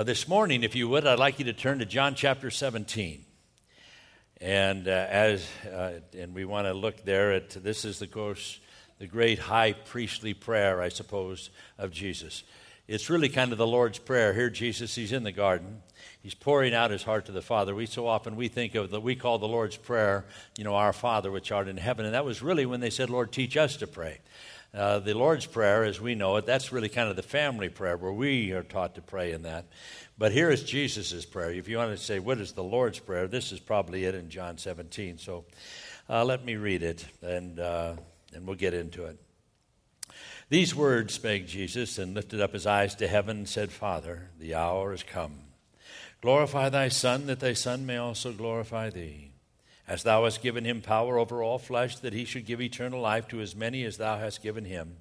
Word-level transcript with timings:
Uh, 0.00 0.02
this 0.02 0.26
morning, 0.26 0.62
if 0.62 0.74
you 0.74 0.88
would, 0.88 1.06
I'd 1.06 1.18
like 1.18 1.38
you 1.38 1.44
to 1.44 1.52
turn 1.52 1.80
to 1.80 1.84
John 1.84 2.14
chapter 2.14 2.50
17. 2.50 3.22
And 4.40 4.88
uh, 4.88 4.90
as 4.90 5.46
uh, 5.70 6.00
and 6.18 6.34
we 6.34 6.46
want 6.46 6.66
to 6.66 6.72
look 6.72 7.04
there 7.04 7.32
at 7.32 7.50
this 7.50 7.84
is 7.84 7.98
the 7.98 8.06
course 8.06 8.60
the 8.98 9.06
great 9.06 9.38
high 9.38 9.74
priestly 9.74 10.32
prayer, 10.32 10.80
I 10.80 10.88
suppose, 10.88 11.50
of 11.76 11.90
Jesus. 11.90 12.44
It's 12.88 13.10
really 13.10 13.28
kind 13.28 13.52
of 13.52 13.58
the 13.58 13.66
Lord's 13.66 13.98
prayer. 13.98 14.32
Here, 14.32 14.48
Jesus, 14.48 14.94
he's 14.94 15.12
in 15.12 15.22
the 15.22 15.32
garden. 15.32 15.82
He's 16.22 16.34
pouring 16.34 16.72
out 16.72 16.90
his 16.90 17.02
heart 17.02 17.26
to 17.26 17.32
the 17.32 17.42
Father. 17.42 17.74
We 17.74 17.84
so 17.84 18.06
often 18.06 18.36
we 18.36 18.48
think 18.48 18.74
of 18.74 18.90
the 18.90 19.02
we 19.02 19.16
call 19.16 19.38
the 19.38 19.48
Lord's 19.48 19.76
prayer, 19.76 20.24
you 20.56 20.64
know, 20.64 20.76
our 20.76 20.94
Father 20.94 21.30
which 21.30 21.52
art 21.52 21.68
in 21.68 21.76
heaven, 21.76 22.06
and 22.06 22.14
that 22.14 22.24
was 22.24 22.40
really 22.40 22.64
when 22.64 22.80
they 22.80 22.88
said, 22.88 23.10
"Lord, 23.10 23.32
teach 23.32 23.54
us 23.54 23.76
to 23.76 23.86
pray." 23.86 24.20
Uh, 24.72 25.00
the 25.00 25.14
Lord's 25.14 25.46
Prayer, 25.46 25.82
as 25.82 26.00
we 26.00 26.14
know 26.14 26.36
it, 26.36 26.46
that's 26.46 26.70
really 26.70 26.88
kind 26.88 27.08
of 27.08 27.16
the 27.16 27.22
family 27.22 27.68
prayer 27.68 27.96
where 27.96 28.12
we 28.12 28.52
are 28.52 28.62
taught 28.62 28.94
to 28.94 29.02
pray 29.02 29.32
in 29.32 29.42
that. 29.42 29.66
But 30.16 30.30
here 30.30 30.48
is 30.48 30.62
Jesus' 30.62 31.24
prayer. 31.24 31.50
If 31.50 31.66
you 31.66 31.78
want 31.78 31.90
to 31.90 31.96
say, 31.96 32.20
what 32.20 32.38
is 32.38 32.52
the 32.52 32.62
Lord's 32.62 33.00
Prayer? 33.00 33.26
This 33.26 33.50
is 33.50 33.58
probably 33.58 34.04
it 34.04 34.14
in 34.14 34.30
John 34.30 34.58
17. 34.58 35.18
So 35.18 35.44
uh, 36.08 36.24
let 36.24 36.44
me 36.44 36.54
read 36.54 36.84
it, 36.84 37.04
and, 37.20 37.58
uh, 37.58 37.94
and 38.32 38.46
we'll 38.46 38.56
get 38.56 38.74
into 38.74 39.06
it. 39.06 39.18
These 40.50 40.74
words 40.74 41.14
spake 41.14 41.48
Jesus, 41.48 41.98
and 41.98 42.14
lifted 42.14 42.40
up 42.40 42.52
his 42.52 42.66
eyes 42.66 42.94
to 42.96 43.08
heaven, 43.08 43.38
and 43.38 43.48
said, 43.48 43.72
Father, 43.72 44.30
the 44.38 44.54
hour 44.54 44.92
is 44.92 45.02
come. 45.02 45.40
Glorify 46.20 46.68
thy 46.68 46.88
Son, 46.88 47.26
that 47.26 47.40
thy 47.40 47.54
Son 47.54 47.86
may 47.86 47.96
also 47.96 48.32
glorify 48.32 48.90
thee 48.90 49.29
as 49.90 50.04
thou 50.04 50.22
hast 50.22 50.40
given 50.40 50.64
him 50.64 50.80
power 50.80 51.18
over 51.18 51.42
all 51.42 51.58
flesh, 51.58 51.96
that 51.96 52.12
he 52.12 52.24
should 52.24 52.46
give 52.46 52.60
eternal 52.60 53.00
life 53.00 53.26
to 53.26 53.40
as 53.40 53.56
many 53.56 53.82
as 53.82 53.96
thou 53.96 54.18
hast 54.18 54.40
given 54.40 54.64
him. 54.64 54.94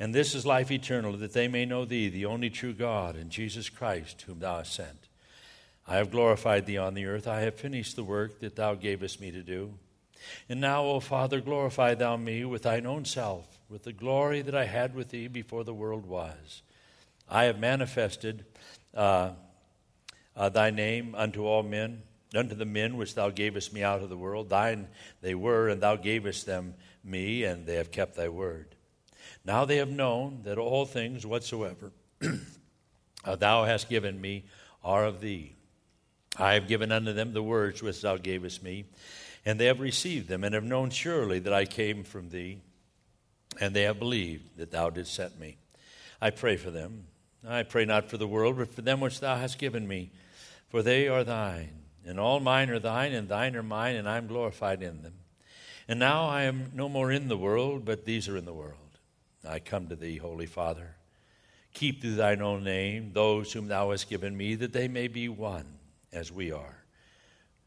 And 0.00 0.14
this 0.14 0.34
is 0.34 0.46
life 0.46 0.70
eternal, 0.70 1.12
that 1.18 1.34
they 1.34 1.48
may 1.48 1.66
know 1.66 1.84
thee, 1.84 2.08
the 2.08 2.24
only 2.24 2.48
true 2.48 2.72
God, 2.72 3.14
and 3.14 3.28
Jesus 3.28 3.68
Christ, 3.68 4.22
whom 4.22 4.38
thou 4.38 4.56
hast 4.56 4.72
sent. 4.72 5.08
I 5.86 5.96
have 5.96 6.10
glorified 6.10 6.64
thee 6.64 6.78
on 6.78 6.94
the 6.94 7.04
earth. 7.04 7.28
I 7.28 7.42
have 7.42 7.56
finished 7.56 7.94
the 7.94 8.04
work 8.04 8.40
that 8.40 8.56
thou 8.56 8.74
gavest 8.74 9.20
me 9.20 9.30
to 9.32 9.42
do. 9.42 9.74
And 10.48 10.62
now, 10.62 10.82
O 10.84 10.98
Father, 10.98 11.42
glorify 11.42 11.94
thou 11.94 12.16
me 12.16 12.42
with 12.46 12.62
thine 12.62 12.86
own 12.86 13.04
self, 13.04 13.60
with 13.68 13.82
the 13.82 13.92
glory 13.92 14.40
that 14.40 14.54
I 14.54 14.64
had 14.64 14.94
with 14.94 15.10
thee 15.10 15.28
before 15.28 15.62
the 15.62 15.74
world 15.74 16.06
was. 16.06 16.62
I 17.28 17.44
have 17.44 17.58
manifested 17.58 18.46
uh, 18.94 19.32
uh, 20.34 20.48
thy 20.48 20.70
name 20.70 21.14
unto 21.14 21.44
all 21.44 21.62
men 21.62 22.00
unto 22.34 22.54
the 22.54 22.64
men 22.64 22.96
which 22.96 23.14
thou 23.14 23.30
gavest 23.30 23.72
me 23.72 23.82
out 23.82 24.02
of 24.02 24.08
the 24.08 24.16
world. 24.16 24.48
Thine 24.48 24.88
they 25.20 25.34
were, 25.34 25.68
and 25.68 25.80
thou 25.80 25.96
gavest 25.96 26.46
them 26.46 26.74
me, 27.04 27.44
and 27.44 27.66
they 27.66 27.76
have 27.76 27.90
kept 27.90 28.16
thy 28.16 28.28
word. 28.28 28.74
Now 29.44 29.64
they 29.64 29.76
have 29.76 29.90
known 29.90 30.40
that 30.44 30.58
all 30.58 30.86
things 30.86 31.24
whatsoever 31.24 31.92
uh, 33.24 33.36
thou 33.36 33.64
hast 33.64 33.88
given 33.88 34.20
me 34.20 34.46
are 34.82 35.04
of 35.04 35.20
thee. 35.20 35.54
I 36.38 36.54
have 36.54 36.68
given 36.68 36.92
unto 36.92 37.12
them 37.12 37.32
the 37.32 37.42
words 37.42 37.82
which 37.82 38.02
thou 38.02 38.16
gavest 38.16 38.62
me, 38.62 38.86
and 39.44 39.58
they 39.58 39.66
have 39.66 39.80
received 39.80 40.28
them, 40.28 40.42
and 40.44 40.54
have 40.54 40.64
known 40.64 40.90
surely 40.90 41.38
that 41.40 41.52
I 41.52 41.64
came 41.64 42.02
from 42.02 42.28
thee, 42.28 42.60
and 43.60 43.74
they 43.74 43.82
have 43.82 43.98
believed 43.98 44.58
that 44.58 44.70
thou 44.70 44.90
didst 44.90 45.14
send 45.14 45.38
me. 45.38 45.56
I 46.20 46.30
pray 46.30 46.56
for 46.56 46.70
them. 46.70 47.06
I 47.46 47.62
pray 47.62 47.84
not 47.84 48.10
for 48.10 48.16
the 48.16 48.26
world, 48.26 48.58
but 48.58 48.74
for 48.74 48.82
them 48.82 49.00
which 49.00 49.20
thou 49.20 49.36
hast 49.36 49.58
given 49.58 49.86
me, 49.86 50.10
for 50.68 50.82
they 50.82 51.06
are 51.06 51.22
thine 51.22 51.85
and 52.06 52.20
all 52.20 52.40
mine 52.40 52.70
are 52.70 52.78
thine, 52.78 53.12
and 53.12 53.28
thine 53.28 53.56
are 53.56 53.62
mine, 53.62 53.96
and 53.96 54.08
I 54.08 54.16
am 54.16 54.28
glorified 54.28 54.82
in 54.82 55.02
them. 55.02 55.14
And 55.88 55.98
now 55.98 56.26
I 56.26 56.42
am 56.42 56.70
no 56.74 56.88
more 56.88 57.10
in 57.10 57.28
the 57.28 57.36
world, 57.36 57.84
but 57.84 58.04
these 58.04 58.28
are 58.28 58.36
in 58.36 58.44
the 58.44 58.54
world. 58.54 58.98
I 59.46 59.58
come 59.58 59.88
to 59.88 59.96
thee, 59.96 60.16
Holy 60.16 60.46
Father. 60.46 60.94
Keep 61.74 62.00
through 62.00 62.14
thine 62.14 62.42
own 62.42 62.64
name 62.64 63.12
those 63.12 63.52
whom 63.52 63.68
thou 63.68 63.90
hast 63.90 64.08
given 64.08 64.36
me, 64.36 64.54
that 64.54 64.72
they 64.72 64.88
may 64.88 65.08
be 65.08 65.28
one 65.28 65.66
as 66.12 66.32
we 66.32 66.52
are. 66.52 66.78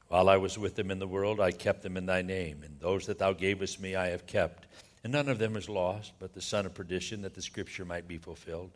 While 0.07 0.27
I 0.27 0.37
was 0.37 0.57
with 0.57 0.75
them 0.75 0.89
in 0.89 0.99
the 0.99 1.07
world, 1.07 1.39
I 1.39 1.51
kept 1.51 1.83
them 1.83 1.95
in 1.95 2.05
thy 2.05 2.21
name, 2.21 2.63
and 2.63 2.79
those 2.79 3.05
that 3.05 3.19
thou 3.19 3.33
gavest 3.33 3.79
me 3.79 3.95
I 3.95 4.07
have 4.07 4.25
kept. 4.25 4.65
And 5.03 5.13
none 5.13 5.29
of 5.29 5.37
them 5.37 5.55
is 5.55 5.69
lost, 5.69 6.13
but 6.19 6.33
the 6.33 6.41
son 6.41 6.65
of 6.65 6.73
perdition, 6.73 7.21
that 7.21 7.35
the 7.35 7.41
scripture 7.41 7.85
might 7.85 8.07
be 8.07 8.17
fulfilled. 8.17 8.71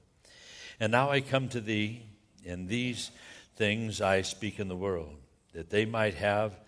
And 0.79 0.91
now 0.91 1.09
I 1.09 1.21
come 1.21 1.49
to 1.49 1.59
thee, 1.61 2.03
and 2.45 2.67
these 2.67 3.11
things 3.55 4.01
I 4.01 4.21
speak 4.21 4.59
in 4.59 4.67
the 4.67 4.75
world 4.75 5.22
that 5.53 5.69
they 5.69 5.85
might 5.85 6.15
have 6.15 6.59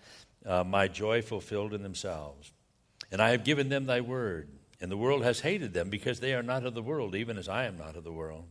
uh, 0.44 0.64
my 0.64 0.88
joy 0.88 1.22
fulfilled 1.22 1.74
in 1.74 1.82
themselves. 1.82 2.52
And 3.10 3.20
I 3.20 3.30
have 3.30 3.44
given 3.44 3.68
them 3.68 3.86
thy 3.86 4.00
word, 4.00 4.48
and 4.80 4.90
the 4.90 4.96
world 4.96 5.22
has 5.22 5.40
hated 5.40 5.72
them 5.72 5.90
because 5.90 6.20
they 6.20 6.34
are 6.34 6.42
not 6.42 6.64
of 6.64 6.74
the 6.74 6.82
world, 6.82 7.14
even 7.14 7.38
as 7.38 7.48
I 7.48 7.66
am 7.66 7.78
not 7.78 7.96
of 7.96 8.04
the 8.04 8.12
world. 8.12 8.46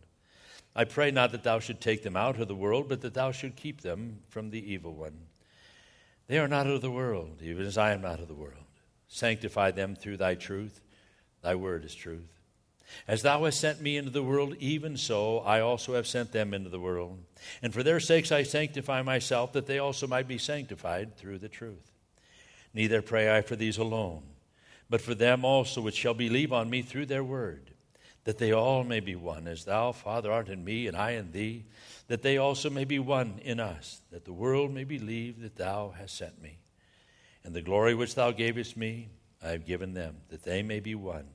I 0.75 0.83
pray 0.83 1.11
not 1.11 1.31
that 1.31 1.43
thou 1.43 1.59
should 1.59 1.79
take 1.79 2.03
them 2.03 2.17
out 2.17 2.39
of 2.39 2.47
the 2.47 2.55
world, 2.55 2.89
but 2.89 3.01
that 3.01 3.13
thou 3.13 3.31
should 3.31 3.55
keep 3.55 3.81
them 3.81 4.19
from 4.27 4.49
the 4.49 4.73
evil 4.73 4.93
one. 4.93 5.27
They 6.27 6.37
are 6.37 6.47
not 6.47 6.67
of 6.67 6.81
the 6.81 6.91
world, 6.91 7.41
even 7.41 7.65
as 7.65 7.77
I 7.77 7.93
am 7.93 8.01
not 8.01 8.19
of 8.19 8.27
the 8.27 8.33
world. 8.33 8.63
Sanctify 9.07 9.71
them 9.71 9.95
through 9.95 10.17
thy 10.17 10.35
truth. 10.35 10.81
Thy 11.41 11.55
word 11.55 11.85
is 11.85 11.95
truth. 11.95 12.34
As 13.07 13.21
thou 13.21 13.45
hast 13.45 13.59
sent 13.59 13.81
me 13.81 13.97
into 13.97 14.09
the 14.09 14.23
world, 14.23 14.55
even 14.59 14.97
so 14.97 15.39
I 15.39 15.61
also 15.61 15.93
have 15.95 16.07
sent 16.07 16.31
them 16.31 16.53
into 16.53 16.69
the 16.69 16.79
world. 16.79 17.19
And 17.61 17.73
for 17.73 17.83
their 17.83 17.99
sakes 17.99 18.31
I 18.31 18.43
sanctify 18.43 19.01
myself, 19.01 19.53
that 19.53 19.67
they 19.67 19.79
also 19.79 20.07
might 20.07 20.27
be 20.27 20.37
sanctified 20.37 21.15
through 21.17 21.39
the 21.39 21.49
truth. 21.49 21.91
Neither 22.73 23.01
pray 23.01 23.35
I 23.35 23.41
for 23.41 23.55
these 23.55 23.77
alone, 23.77 24.23
but 24.89 25.01
for 25.01 25.15
them 25.15 25.45
also 25.45 25.81
which 25.81 25.95
shall 25.95 26.13
believe 26.13 26.51
on 26.51 26.69
me 26.69 26.81
through 26.81 27.05
their 27.05 27.23
word, 27.23 27.71
that 28.25 28.37
they 28.37 28.51
all 28.51 28.83
may 28.83 28.99
be 28.99 29.15
one, 29.15 29.47
as 29.47 29.65
thou, 29.65 29.91
Father, 29.91 30.31
art 30.31 30.49
in 30.49 30.63
me, 30.63 30.87
and 30.87 30.97
I 30.97 31.11
in 31.11 31.31
thee, 31.31 31.65
that 32.07 32.21
they 32.21 32.37
also 32.37 32.69
may 32.69 32.85
be 32.85 32.99
one 32.99 33.39
in 33.43 33.59
us, 33.59 34.01
that 34.11 34.25
the 34.25 34.33
world 34.33 34.73
may 34.73 34.83
believe 34.83 35.41
that 35.41 35.55
thou 35.55 35.93
hast 35.97 36.17
sent 36.17 36.41
me. 36.41 36.57
And 37.43 37.53
the 37.53 37.61
glory 37.61 37.93
which 37.93 38.15
thou 38.15 38.31
gavest 38.31 38.75
me, 38.75 39.09
I 39.43 39.49
have 39.49 39.65
given 39.65 39.93
them, 39.93 40.15
that 40.29 40.43
they 40.43 40.63
may 40.63 40.79
be 40.79 40.95
one 40.95 41.27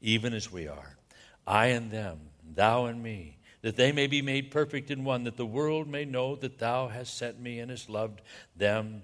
even 0.00 0.34
as 0.34 0.52
we 0.52 0.68
are. 0.68 0.96
I 1.46 1.66
and 1.66 1.90
them, 1.90 2.20
thou 2.54 2.86
and 2.86 3.02
me, 3.02 3.38
that 3.62 3.76
they 3.76 3.92
may 3.92 4.06
be 4.06 4.22
made 4.22 4.50
perfect 4.50 4.90
in 4.90 5.04
one, 5.04 5.24
that 5.24 5.36
the 5.36 5.46
world 5.46 5.88
may 5.88 6.04
know 6.04 6.36
that 6.36 6.58
thou 6.58 6.88
hast 6.88 7.16
sent 7.16 7.40
me 7.40 7.60
and 7.60 7.70
hast 7.70 7.88
loved 7.88 8.20
them 8.56 9.02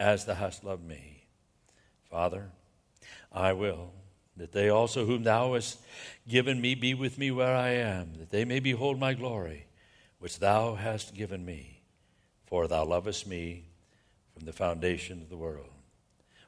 as 0.00 0.24
thou 0.24 0.34
hast 0.34 0.64
loved 0.64 0.86
me. 0.86 1.26
Father, 2.10 2.50
I 3.32 3.52
will 3.52 3.92
that 4.36 4.52
they 4.52 4.68
also 4.68 5.06
whom 5.06 5.22
thou 5.22 5.54
hast 5.54 5.78
given 6.28 6.60
me 6.60 6.74
be 6.74 6.94
with 6.94 7.18
me 7.18 7.30
where 7.30 7.54
I 7.54 7.70
am, 7.70 8.14
that 8.18 8.30
they 8.30 8.44
may 8.44 8.60
behold 8.60 8.98
my 8.98 9.14
glory, 9.14 9.66
which 10.18 10.38
thou 10.38 10.74
hast 10.74 11.14
given 11.14 11.44
me. 11.44 11.82
For 12.46 12.66
thou 12.66 12.84
lovest 12.84 13.26
me 13.26 13.64
from 14.32 14.44
the 14.44 14.52
foundation 14.52 15.22
of 15.22 15.28
the 15.28 15.36
world. 15.36 15.68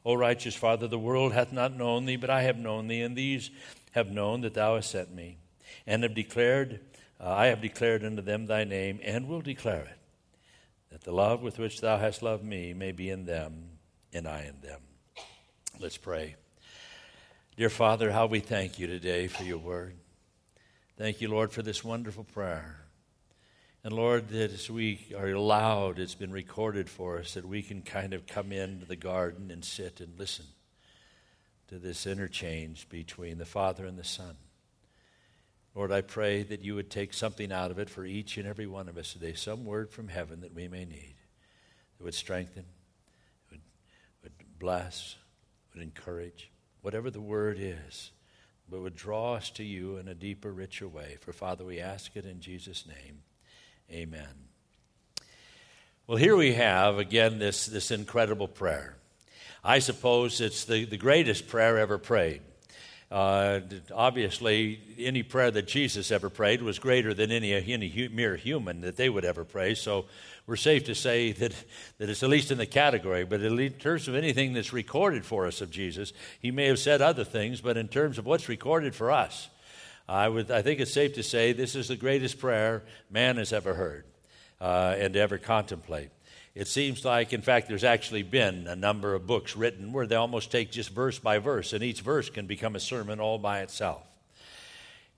O 0.04 0.14
righteous 0.14 0.54
Father, 0.54 0.86
the 0.86 0.98
world 0.98 1.32
hath 1.32 1.52
not 1.52 1.76
known 1.76 2.04
thee, 2.04 2.16
but 2.16 2.30
I 2.30 2.42
have 2.42 2.58
known 2.58 2.88
thee, 2.88 3.02
and 3.02 3.16
these 3.16 3.50
have 3.96 4.10
known 4.10 4.42
that 4.42 4.52
thou 4.52 4.74
hast 4.74 4.90
sent 4.90 5.12
me, 5.12 5.38
and 5.86 6.02
have 6.02 6.14
declared, 6.14 6.80
uh, 7.18 7.32
I 7.32 7.46
have 7.46 7.62
declared 7.62 8.04
unto 8.04 8.20
them 8.20 8.44
thy 8.44 8.62
name, 8.62 9.00
and 9.02 9.26
will 9.26 9.40
declare 9.40 9.84
it, 9.84 9.98
that 10.90 11.00
the 11.00 11.12
love 11.12 11.42
with 11.42 11.58
which 11.58 11.80
thou 11.80 11.96
hast 11.96 12.22
loved 12.22 12.44
me 12.44 12.74
may 12.74 12.92
be 12.92 13.08
in 13.08 13.24
them, 13.24 13.70
and 14.12 14.28
I 14.28 14.42
in 14.42 14.60
them. 14.60 14.80
Let's 15.80 15.96
pray. 15.96 16.36
Dear 17.56 17.70
Father, 17.70 18.12
how 18.12 18.26
we 18.26 18.40
thank 18.40 18.78
you 18.78 18.86
today 18.86 19.28
for 19.28 19.44
your 19.44 19.56
word. 19.56 19.94
Thank 20.98 21.22
you, 21.22 21.28
Lord, 21.28 21.50
for 21.50 21.62
this 21.62 21.82
wonderful 21.82 22.24
prayer. 22.24 22.82
And 23.82 23.94
Lord, 23.94 24.28
that 24.28 24.52
as 24.52 24.68
we 24.68 25.14
are 25.16 25.28
allowed, 25.28 25.98
it's 25.98 26.14
been 26.14 26.32
recorded 26.32 26.90
for 26.90 27.18
us 27.18 27.32
that 27.32 27.48
we 27.48 27.62
can 27.62 27.80
kind 27.80 28.12
of 28.12 28.26
come 28.26 28.52
into 28.52 28.84
the 28.84 28.96
garden 28.96 29.50
and 29.50 29.64
sit 29.64 30.00
and 30.00 30.18
listen 30.18 30.44
to 31.68 31.78
this 31.78 32.06
interchange 32.06 32.88
between 32.88 33.38
the 33.38 33.44
Father 33.44 33.86
and 33.86 33.98
the 33.98 34.04
Son. 34.04 34.36
Lord, 35.74 35.92
I 35.92 36.00
pray 36.00 36.42
that 36.42 36.62
you 36.62 36.74
would 36.74 36.90
take 36.90 37.12
something 37.12 37.52
out 37.52 37.70
of 37.70 37.78
it 37.78 37.90
for 37.90 38.04
each 38.04 38.38
and 38.38 38.46
every 38.46 38.66
one 38.66 38.88
of 38.88 38.96
us 38.96 39.12
today, 39.12 39.34
some 39.34 39.64
word 39.64 39.90
from 39.90 40.08
heaven 40.08 40.40
that 40.40 40.54
we 40.54 40.68
may 40.68 40.84
need, 40.84 41.16
that 41.98 42.04
would 42.04 42.14
strengthen, 42.14 42.64
would, 43.50 43.60
would 44.22 44.32
bless, 44.58 45.16
would 45.74 45.82
encourage, 45.82 46.50
whatever 46.80 47.10
the 47.10 47.20
word 47.20 47.58
is, 47.60 48.10
but 48.70 48.80
would 48.80 48.96
draw 48.96 49.34
us 49.34 49.50
to 49.50 49.64
you 49.64 49.98
in 49.98 50.08
a 50.08 50.14
deeper, 50.14 50.50
richer 50.50 50.88
way. 50.88 51.18
For 51.20 51.32
Father, 51.32 51.64
we 51.64 51.78
ask 51.78 52.16
it 52.16 52.24
in 52.24 52.40
Jesus' 52.40 52.86
name. 52.86 53.22
Amen. 53.90 54.46
Well, 56.06 56.18
here 56.18 56.36
we 56.36 56.54
have 56.54 56.98
again 56.98 57.38
this, 57.38 57.66
this 57.66 57.90
incredible 57.90 58.48
prayer. 58.48 58.96
I 59.64 59.80
suppose 59.80 60.40
it's 60.40 60.64
the, 60.64 60.84
the 60.84 60.96
greatest 60.96 61.48
prayer 61.48 61.78
ever 61.78 61.98
prayed. 61.98 62.42
Uh, 63.10 63.60
obviously, 63.94 64.80
any 64.98 65.22
prayer 65.22 65.50
that 65.52 65.68
Jesus 65.68 66.10
ever 66.10 66.28
prayed 66.28 66.60
was 66.60 66.78
greater 66.80 67.14
than 67.14 67.30
any, 67.30 67.52
any 67.54 68.08
mere 68.12 68.36
human 68.36 68.80
that 68.80 68.96
they 68.96 69.08
would 69.08 69.24
ever 69.24 69.44
pray. 69.44 69.74
So 69.74 70.06
we're 70.46 70.56
safe 70.56 70.84
to 70.86 70.94
say 70.94 71.32
that, 71.32 71.54
that 71.98 72.10
it's 72.10 72.22
at 72.22 72.28
least 72.28 72.50
in 72.50 72.58
the 72.58 72.66
category. 72.66 73.24
But 73.24 73.42
in 73.42 73.72
terms 73.74 74.08
of 74.08 74.16
anything 74.16 74.54
that's 74.54 74.72
recorded 74.72 75.24
for 75.24 75.46
us 75.46 75.60
of 75.60 75.70
Jesus, 75.70 76.12
he 76.40 76.50
may 76.50 76.66
have 76.66 76.80
said 76.80 77.00
other 77.00 77.24
things, 77.24 77.60
but 77.60 77.76
in 77.76 77.86
terms 77.86 78.18
of 78.18 78.26
what's 78.26 78.48
recorded 78.48 78.94
for 78.94 79.12
us, 79.12 79.48
I, 80.08 80.28
would, 80.28 80.50
I 80.50 80.62
think 80.62 80.80
it's 80.80 80.92
safe 80.92 81.14
to 81.14 81.22
say 81.22 81.52
this 81.52 81.76
is 81.76 81.86
the 81.88 81.96
greatest 81.96 82.40
prayer 82.40 82.82
man 83.10 83.36
has 83.36 83.52
ever 83.52 83.74
heard. 83.74 84.04
uh, 84.60 84.94
and 84.98 85.16
ever 85.16 85.38
contemplate. 85.38 86.10
It 86.56 86.68
seems 86.68 87.04
like, 87.04 87.34
in 87.34 87.42
fact, 87.42 87.68
there's 87.68 87.84
actually 87.84 88.22
been 88.22 88.66
a 88.66 88.74
number 88.74 89.14
of 89.14 89.26
books 89.26 89.54
written 89.54 89.92
where 89.92 90.06
they 90.06 90.16
almost 90.16 90.50
take 90.50 90.72
just 90.72 90.88
verse 90.88 91.18
by 91.18 91.36
verse, 91.36 91.74
and 91.74 91.84
each 91.84 92.00
verse 92.00 92.30
can 92.30 92.46
become 92.46 92.74
a 92.74 92.80
sermon 92.80 93.20
all 93.20 93.36
by 93.36 93.60
itself. 93.60 94.02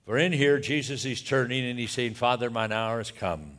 For 0.05 0.17
in 0.17 0.33
here, 0.33 0.59
Jesus 0.59 1.05
is 1.05 1.21
turning 1.21 1.63
and 1.63 1.79
he's 1.79 1.91
saying, 1.91 2.15
Father, 2.15 2.49
mine 2.49 2.73
hour 2.73 2.97
has 2.97 3.11
come. 3.11 3.53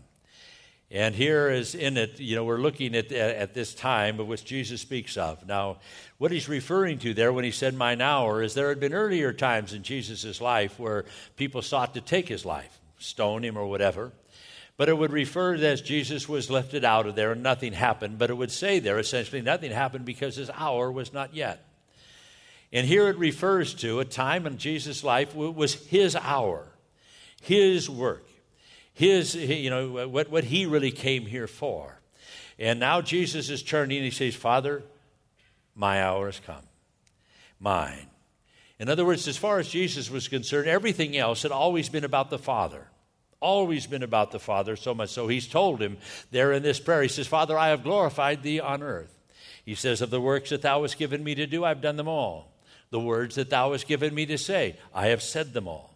And 0.91 1.15
here 1.15 1.49
is 1.49 1.75
in 1.75 1.97
it, 1.97 2.21
you 2.21 2.37
know, 2.37 2.45
we're 2.45 2.59
looking 2.59 2.95
at, 2.95 3.13
at 3.13 3.55
this 3.55 3.75
time 3.75 4.21
of 4.21 4.27
which 4.27 4.45
Jesus 4.45 4.83
speaks 4.83 5.17
of. 5.17 5.47
Now, 5.47 5.79
what 6.19 6.33
he's 6.33 6.51
referring 6.51 6.99
to 6.99 7.15
there 7.15 7.33
when 7.33 7.45
he 7.45 7.51
said 7.51 7.75
mine 7.75 8.03
hour 8.03 8.43
is 8.43 8.53
there 8.53 8.69
had 8.69 8.81
been 8.81 8.93
earlier 8.93 9.33
times 9.33 9.73
in 9.73 9.85
Jesus' 9.85 10.39
life 10.39 10.79
where 10.79 11.07
people 11.37 11.63
sought 11.63 11.95
to 11.95 12.03
take 12.03 12.29
his 12.29 12.45
life, 12.45 12.79
stone 12.99 13.43
him 13.43 13.57
or 13.57 13.67
whatever. 13.67 14.13
But 14.81 14.89
it 14.89 14.97
would 14.97 15.13
refer 15.13 15.59
to 15.59 15.67
as 15.67 15.83
Jesus 15.83 16.27
was 16.27 16.49
lifted 16.49 16.87
out 16.87 17.07
of 17.07 17.15
there 17.15 17.33
and 17.33 17.43
nothing 17.43 17.75
happened. 17.75 18.19
But 18.19 18.31
it 18.31 18.35
would 18.39 18.51
say 18.51 18.79
there 18.79 18.99
essentially 18.99 19.43
nothing 19.43 19.73
happened 19.73 20.07
because 20.07 20.37
his 20.37 20.49
hour 20.49 20.91
was 20.91 21.13
not 21.13 21.35
yet. 21.35 21.63
And 22.73 22.87
here 22.87 23.09
it 23.09 23.19
refers 23.19 23.75
to 23.75 24.01
a 24.01 24.07
time 24.07 24.47
in 24.47 24.57
Jesus' 24.57 25.05
life 25.05 25.35
it 25.37 25.55
was 25.55 25.75
his 25.75 26.17
hour, 26.17 26.67
his 27.43 27.91
work 27.91 28.25
his, 29.01 29.35
you 29.35 29.71
know, 29.71 30.09
what, 30.09 30.31
what 30.31 30.45
he 30.45 30.67
really 30.67 30.91
came 30.91 31.25
here 31.25 31.47
for. 31.47 31.99
And 32.59 32.79
now 32.79 33.01
Jesus 33.01 33.49
is 33.49 33.63
turning 33.63 33.97
and 33.97 34.05
he 34.05 34.11
says, 34.11 34.35
Father, 34.35 34.83
my 35.75 36.03
hour 36.03 36.27
has 36.27 36.39
come. 36.41 36.63
Mine. 37.59 38.09
In 38.79 38.91
other 38.91 39.07
words, 39.07 39.27
as 39.27 39.39
far 39.39 39.59
as 39.59 39.69
Jesus 39.69 40.11
was 40.11 40.29
concerned, 40.29 40.69
everything 40.69 41.17
else 41.17 41.43
had 41.43 41.51
always 41.53 41.89
been 41.89 42.05
about 42.05 42.29
the 42.29 42.39
Father. 42.39 42.89
Always 43.41 43.87
been 43.87 44.03
about 44.03 44.31
the 44.31 44.39
Father, 44.39 44.77
so 44.77 44.95
much 44.95 45.11
so 45.11 45.27
he's 45.27 45.49
told 45.49 45.81
him 45.81 45.97
there 46.31 46.53
in 46.53 46.63
this 46.63 46.79
prayer, 46.79 47.03
he 47.03 47.09
says, 47.09 47.27
Father, 47.27 47.57
I 47.57 47.69
have 47.69 47.83
glorified 47.83 48.43
thee 48.43 48.61
on 48.61 48.83
earth. 48.83 49.19
He 49.65 49.75
says, 49.75 50.03
Of 50.03 50.11
the 50.11 50.21
works 50.21 50.51
that 50.51 50.63
thou 50.63 50.83
hast 50.83 50.99
given 50.99 51.25
me 51.25 51.35
to 51.35 51.47
do, 51.47 51.65
I've 51.65 51.81
done 51.81 51.97
them 51.97 52.09
all. 52.09 52.53
The 52.91 53.01
words 53.01 53.37
that 53.37 53.51
thou 53.51 53.73
hast 53.73 53.87
given 53.87 54.15
me 54.15 54.27
to 54.27 54.37
say, 54.37 54.77
I 54.93 55.07
have 55.07 55.23
said 55.23 55.53
them 55.53 55.69
all. 55.69 55.95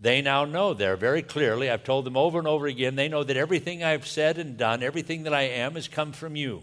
They 0.00 0.22
now 0.22 0.46
know 0.46 0.72
there 0.72 0.96
very 0.96 1.22
clearly. 1.22 1.68
I've 1.68 1.84
told 1.84 2.06
them 2.06 2.16
over 2.16 2.38
and 2.38 2.48
over 2.48 2.66
again. 2.66 2.96
They 2.96 3.08
know 3.08 3.22
that 3.22 3.36
everything 3.36 3.84
I've 3.84 4.06
said 4.06 4.38
and 4.38 4.56
done, 4.56 4.82
everything 4.82 5.24
that 5.24 5.34
I 5.34 5.42
am, 5.42 5.74
has 5.74 5.88
come 5.88 6.12
from 6.12 6.36
you. 6.36 6.62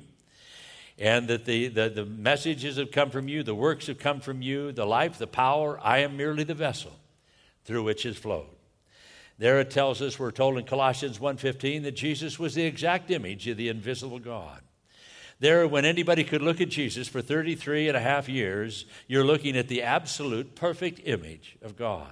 And 0.98 1.28
that 1.28 1.46
the, 1.46 1.68
the, 1.68 1.90
the 1.90 2.06
messages 2.06 2.78
have 2.78 2.92
come 2.92 3.12
from 3.12 3.28
you, 3.28 3.44
the 3.44 3.54
works 3.54 3.86
have 3.86 4.00
come 4.00 4.20
from 4.20 4.42
you, 4.42 4.72
the 4.72 4.86
life, 4.86 5.20
the 5.20 5.28
power. 5.28 5.80
I 5.84 6.00
am 6.00 6.18
merely 6.18 6.44
the 6.44 6.56
vessel 6.56 6.92
through 7.66 7.84
which 7.84 8.02
has 8.04 8.18
flowed. 8.18 8.57
There 9.38 9.60
it 9.60 9.70
tells 9.70 10.02
us, 10.02 10.18
we're 10.18 10.32
told 10.32 10.58
in 10.58 10.66
Colossians 10.66 11.20
1.15, 11.20 11.84
that 11.84 11.96
Jesus 11.96 12.40
was 12.40 12.56
the 12.56 12.64
exact 12.64 13.12
image 13.12 13.48
of 13.48 13.58
the 13.58 13.70
invisible 13.70 14.20
God. 14.20 14.62
There, 15.40 15.68
when 15.68 15.86
anybody 15.86 16.24
could 16.24 16.42
look 16.42 16.60
at 16.62 16.70
Jesus 16.70 17.08
for 17.08 17.22
33 17.22 17.90
and 17.90 17.98
a 17.98 18.02
half 18.02 18.28
years, 18.28 18.86
you're 19.08 19.24
looking 19.24 19.56
at 19.56 19.68
the 19.68 19.84
absolute 19.84 20.56
perfect 20.56 21.02
image 21.06 21.56
of 21.62 21.78
God. 21.78 22.12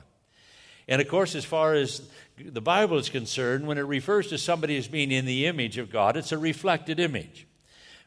And 0.88 1.02
of 1.02 1.08
course, 1.08 1.34
as 1.34 1.44
far 1.44 1.74
as 1.74 2.08
the 2.38 2.62
Bible 2.62 3.00
is 3.00 3.10
concerned, 3.10 3.66
when 3.66 3.80
it 3.80 3.82
refers 3.82 4.28
to 4.28 4.38
somebody 4.38 4.78
as 4.78 4.88
being 4.88 5.12
in 5.12 5.26
the 5.26 5.48
image 5.48 5.80
of 5.80 5.92
God, 5.92 6.16
it's 6.16 6.32
a 6.32 6.38
reflected 6.38 7.00
image. 7.00 7.48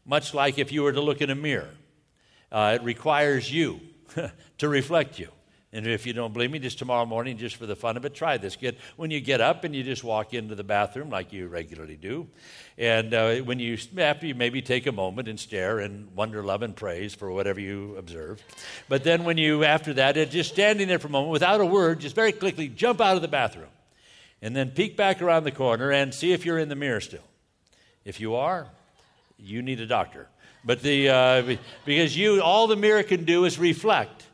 Much 0.06 0.32
like 0.32 0.58
if 0.58 0.70
you 0.70 0.82
were 0.82 0.92
to 0.92 1.00
look 1.00 1.20
in 1.20 1.30
a 1.30 1.34
mirror, 1.34 1.74
uh, 2.52 2.78
it 2.80 2.84
requires 2.84 3.52
you 3.52 3.80
to 4.58 4.68
reflect 4.68 5.18
you. 5.18 5.28
And 5.70 5.86
if 5.86 6.06
you 6.06 6.14
don't 6.14 6.32
believe 6.32 6.50
me, 6.50 6.58
just 6.58 6.78
tomorrow 6.78 7.04
morning, 7.04 7.36
just 7.36 7.56
for 7.56 7.66
the 7.66 7.76
fun 7.76 7.98
of 7.98 8.04
it, 8.06 8.14
try 8.14 8.38
this. 8.38 8.56
Get 8.56 8.78
when 8.96 9.10
you 9.10 9.20
get 9.20 9.42
up 9.42 9.64
and 9.64 9.76
you 9.76 9.82
just 9.82 10.02
walk 10.02 10.32
into 10.32 10.54
the 10.54 10.64
bathroom 10.64 11.10
like 11.10 11.30
you 11.30 11.46
regularly 11.46 11.96
do, 11.96 12.26
and 12.78 13.12
uh, 13.12 13.36
when 13.36 13.58
you 13.58 13.76
after 13.98 14.26
you 14.26 14.34
maybe 14.34 14.62
take 14.62 14.86
a 14.86 14.92
moment 14.92 15.28
and 15.28 15.38
stare 15.38 15.78
and 15.78 16.10
wonder, 16.16 16.42
love, 16.42 16.62
and 16.62 16.74
praise 16.74 17.14
for 17.14 17.30
whatever 17.30 17.60
you 17.60 17.96
observe. 17.98 18.42
But 18.88 19.04
then 19.04 19.24
when 19.24 19.36
you 19.36 19.62
after 19.62 19.92
that, 19.94 20.14
just 20.30 20.50
standing 20.50 20.88
there 20.88 20.98
for 20.98 21.08
a 21.08 21.10
moment 21.10 21.32
without 21.32 21.60
a 21.60 21.66
word, 21.66 22.00
just 22.00 22.14
very 22.14 22.32
quickly 22.32 22.68
jump 22.68 23.02
out 23.02 23.16
of 23.16 23.22
the 23.22 23.28
bathroom, 23.28 23.68
and 24.40 24.56
then 24.56 24.70
peek 24.70 24.96
back 24.96 25.20
around 25.20 25.44
the 25.44 25.50
corner 25.50 25.92
and 25.92 26.14
see 26.14 26.32
if 26.32 26.46
you're 26.46 26.58
in 26.58 26.70
the 26.70 26.76
mirror 26.76 27.02
still. 27.02 27.24
If 28.06 28.20
you 28.20 28.36
are, 28.36 28.68
you 29.36 29.60
need 29.60 29.80
a 29.80 29.86
doctor. 29.86 30.28
But 30.64 30.80
the 30.80 31.10
uh, 31.10 31.56
because 31.84 32.16
you 32.16 32.40
all 32.40 32.68
the 32.68 32.76
mirror 32.76 33.02
can 33.02 33.24
do 33.24 33.44
is 33.44 33.58
reflect 33.58 34.24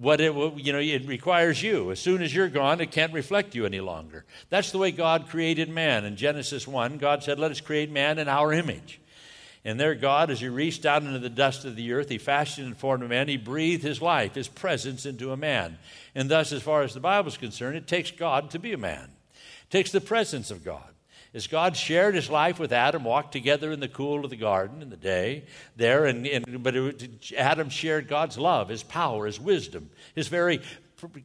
what 0.00 0.20
it 0.20 0.34
you 0.34 0.72
know 0.72 0.78
it 0.78 1.06
requires 1.06 1.62
you. 1.62 1.90
As 1.90 2.00
soon 2.00 2.22
as 2.22 2.34
you're 2.34 2.48
gone 2.48 2.80
it 2.80 2.90
can't 2.90 3.12
reflect 3.12 3.54
you 3.54 3.66
any 3.66 3.80
longer. 3.80 4.24
That's 4.48 4.72
the 4.72 4.78
way 4.78 4.90
god 4.90 5.28
created 5.28 5.68
man. 5.68 6.04
In 6.04 6.16
genesis 6.16 6.66
1 6.66 6.98
god 6.98 7.22
said 7.22 7.38
let 7.38 7.50
us 7.50 7.60
create 7.60 7.90
man 7.90 8.18
in 8.18 8.28
our 8.28 8.52
image. 8.52 9.00
And 9.64 9.80
there 9.80 9.94
god 9.94 10.30
as 10.30 10.40
he 10.40 10.48
reached 10.48 10.82
down 10.82 11.06
into 11.06 11.18
the 11.18 11.30
dust 11.30 11.64
of 11.64 11.76
the 11.76 11.92
earth 11.92 12.08
he 12.08 12.18
fashioned 12.18 12.66
and 12.66 12.76
formed 12.76 13.02
a 13.02 13.08
man. 13.08 13.28
He 13.28 13.36
breathed 13.36 13.82
his 13.82 14.02
life 14.02 14.34
his 14.34 14.48
presence 14.48 15.06
into 15.06 15.32
a 15.32 15.36
man. 15.36 15.78
And 16.14 16.30
thus 16.30 16.52
as 16.52 16.62
far 16.62 16.82
as 16.82 16.94
the 16.94 17.00
bible 17.00 17.28
is 17.28 17.36
concerned 17.36 17.76
it 17.76 17.86
takes 17.86 18.10
god 18.10 18.50
to 18.50 18.58
be 18.58 18.72
a 18.72 18.78
man. 18.78 19.10
It 19.34 19.70
takes 19.70 19.92
the 19.92 20.00
presence 20.00 20.50
of 20.50 20.64
god 20.64 20.95
as 21.36 21.46
God 21.46 21.76
shared 21.76 22.14
his 22.14 22.30
life 22.30 22.58
with 22.58 22.72
Adam, 22.72 23.04
walked 23.04 23.30
together 23.30 23.70
in 23.70 23.78
the 23.78 23.88
cool 23.88 24.24
of 24.24 24.30
the 24.30 24.36
garden 24.36 24.80
in 24.80 24.88
the 24.88 24.96
day 24.96 25.44
there, 25.76 26.06
and, 26.06 26.26
and 26.26 26.62
but 26.62 26.74
it, 26.74 27.30
Adam 27.36 27.68
shared 27.68 28.08
God's 28.08 28.38
love, 28.38 28.70
his 28.70 28.82
power, 28.82 29.26
his 29.26 29.38
wisdom, 29.38 29.90
his 30.14 30.28
very 30.28 30.62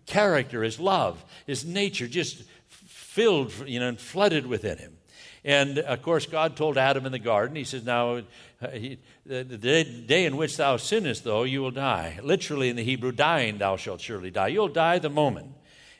character, 0.05 0.63
his 0.63 0.81
love, 0.81 1.23
his 1.47 1.63
nature, 1.63 2.09
just 2.09 2.43
filled, 2.67 3.53
you 3.65 3.79
know, 3.79 3.87
and 3.87 4.01
flooded 4.01 4.45
within 4.45 4.77
him. 4.77 4.97
And 5.45 5.79
of 5.79 6.01
course, 6.01 6.25
God 6.25 6.57
told 6.57 6.77
Adam 6.77 7.05
in 7.05 7.13
the 7.13 7.17
garden, 7.17 7.55
He 7.55 7.63
says, 7.63 7.85
Now, 7.85 8.17
uh, 8.61 8.67
he, 8.73 8.99
the, 9.25 9.45
day 9.45 10.25
in 10.25 10.35
which 10.35 10.57
thou 10.57 10.75
sinnest, 10.75 11.23
though, 11.23 11.43
you 11.43 11.61
will 11.61 11.71
die. 11.71 12.19
Literally 12.21 12.67
in 12.67 12.75
the 12.75 12.83
Hebrew, 12.83 13.13
dying 13.13 13.59
thou 13.59 13.77
shalt 13.77 14.01
surely 14.01 14.29
die. 14.29 14.49
You'll 14.49 14.67
die 14.67 14.99
the 14.99 15.09
moment. 15.09 15.53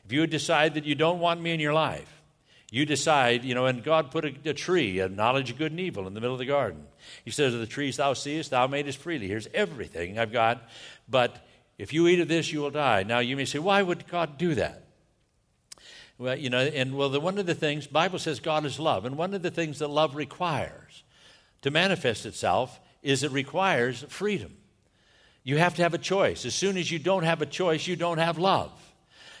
If 0.04 0.12
you 0.12 0.26
decide 0.26 0.74
that 0.74 0.84
you 0.84 0.94
don't 0.94 1.18
want 1.18 1.40
me 1.40 1.52
in 1.52 1.60
your 1.60 1.72
life, 1.72 2.21
you 2.72 2.86
decide, 2.86 3.44
you 3.44 3.54
know, 3.54 3.66
and 3.66 3.84
God 3.84 4.10
put 4.10 4.24
a, 4.24 4.34
a, 4.46 4.54
tree, 4.54 4.98
a 5.00 5.06
knowledge 5.06 5.50
of 5.50 5.58
good 5.58 5.72
and 5.72 5.80
evil, 5.80 6.06
in 6.06 6.14
the 6.14 6.22
middle 6.22 6.34
of 6.34 6.38
the 6.38 6.46
garden. 6.46 6.86
He 7.22 7.30
says, 7.30 7.52
Of 7.52 7.60
the 7.60 7.66
trees 7.66 7.98
thou 7.98 8.14
seest, 8.14 8.50
thou 8.50 8.66
madest 8.66 8.96
freely. 8.96 9.28
Here's 9.28 9.46
everything 9.52 10.18
I've 10.18 10.32
got. 10.32 10.62
But 11.06 11.46
if 11.76 11.92
you 11.92 12.08
eat 12.08 12.18
of 12.20 12.28
this, 12.28 12.50
you 12.50 12.60
will 12.60 12.70
die. 12.70 13.02
Now 13.02 13.18
you 13.18 13.36
may 13.36 13.44
say, 13.44 13.58
Why 13.58 13.82
would 13.82 14.08
God 14.08 14.38
do 14.38 14.54
that? 14.54 14.84
Well, 16.16 16.38
you 16.38 16.48
know, 16.48 16.60
and 16.60 16.96
well, 16.96 17.10
the, 17.10 17.20
one 17.20 17.36
of 17.36 17.44
the 17.44 17.54
things, 17.54 17.86
Bible 17.86 18.18
says 18.18 18.40
God 18.40 18.64
is 18.64 18.80
love, 18.80 19.04
and 19.04 19.18
one 19.18 19.34
of 19.34 19.42
the 19.42 19.50
things 19.50 19.80
that 19.80 19.88
love 19.88 20.16
requires 20.16 21.02
to 21.60 21.70
manifest 21.70 22.24
itself 22.24 22.80
is 23.02 23.22
it 23.22 23.32
requires 23.32 24.06
freedom. 24.08 24.56
You 25.44 25.58
have 25.58 25.74
to 25.74 25.82
have 25.82 25.92
a 25.92 25.98
choice. 25.98 26.46
As 26.46 26.54
soon 26.54 26.78
as 26.78 26.90
you 26.90 26.98
don't 26.98 27.24
have 27.24 27.42
a 27.42 27.46
choice, 27.46 27.86
you 27.86 27.96
don't 27.96 28.16
have 28.16 28.38
love 28.38 28.72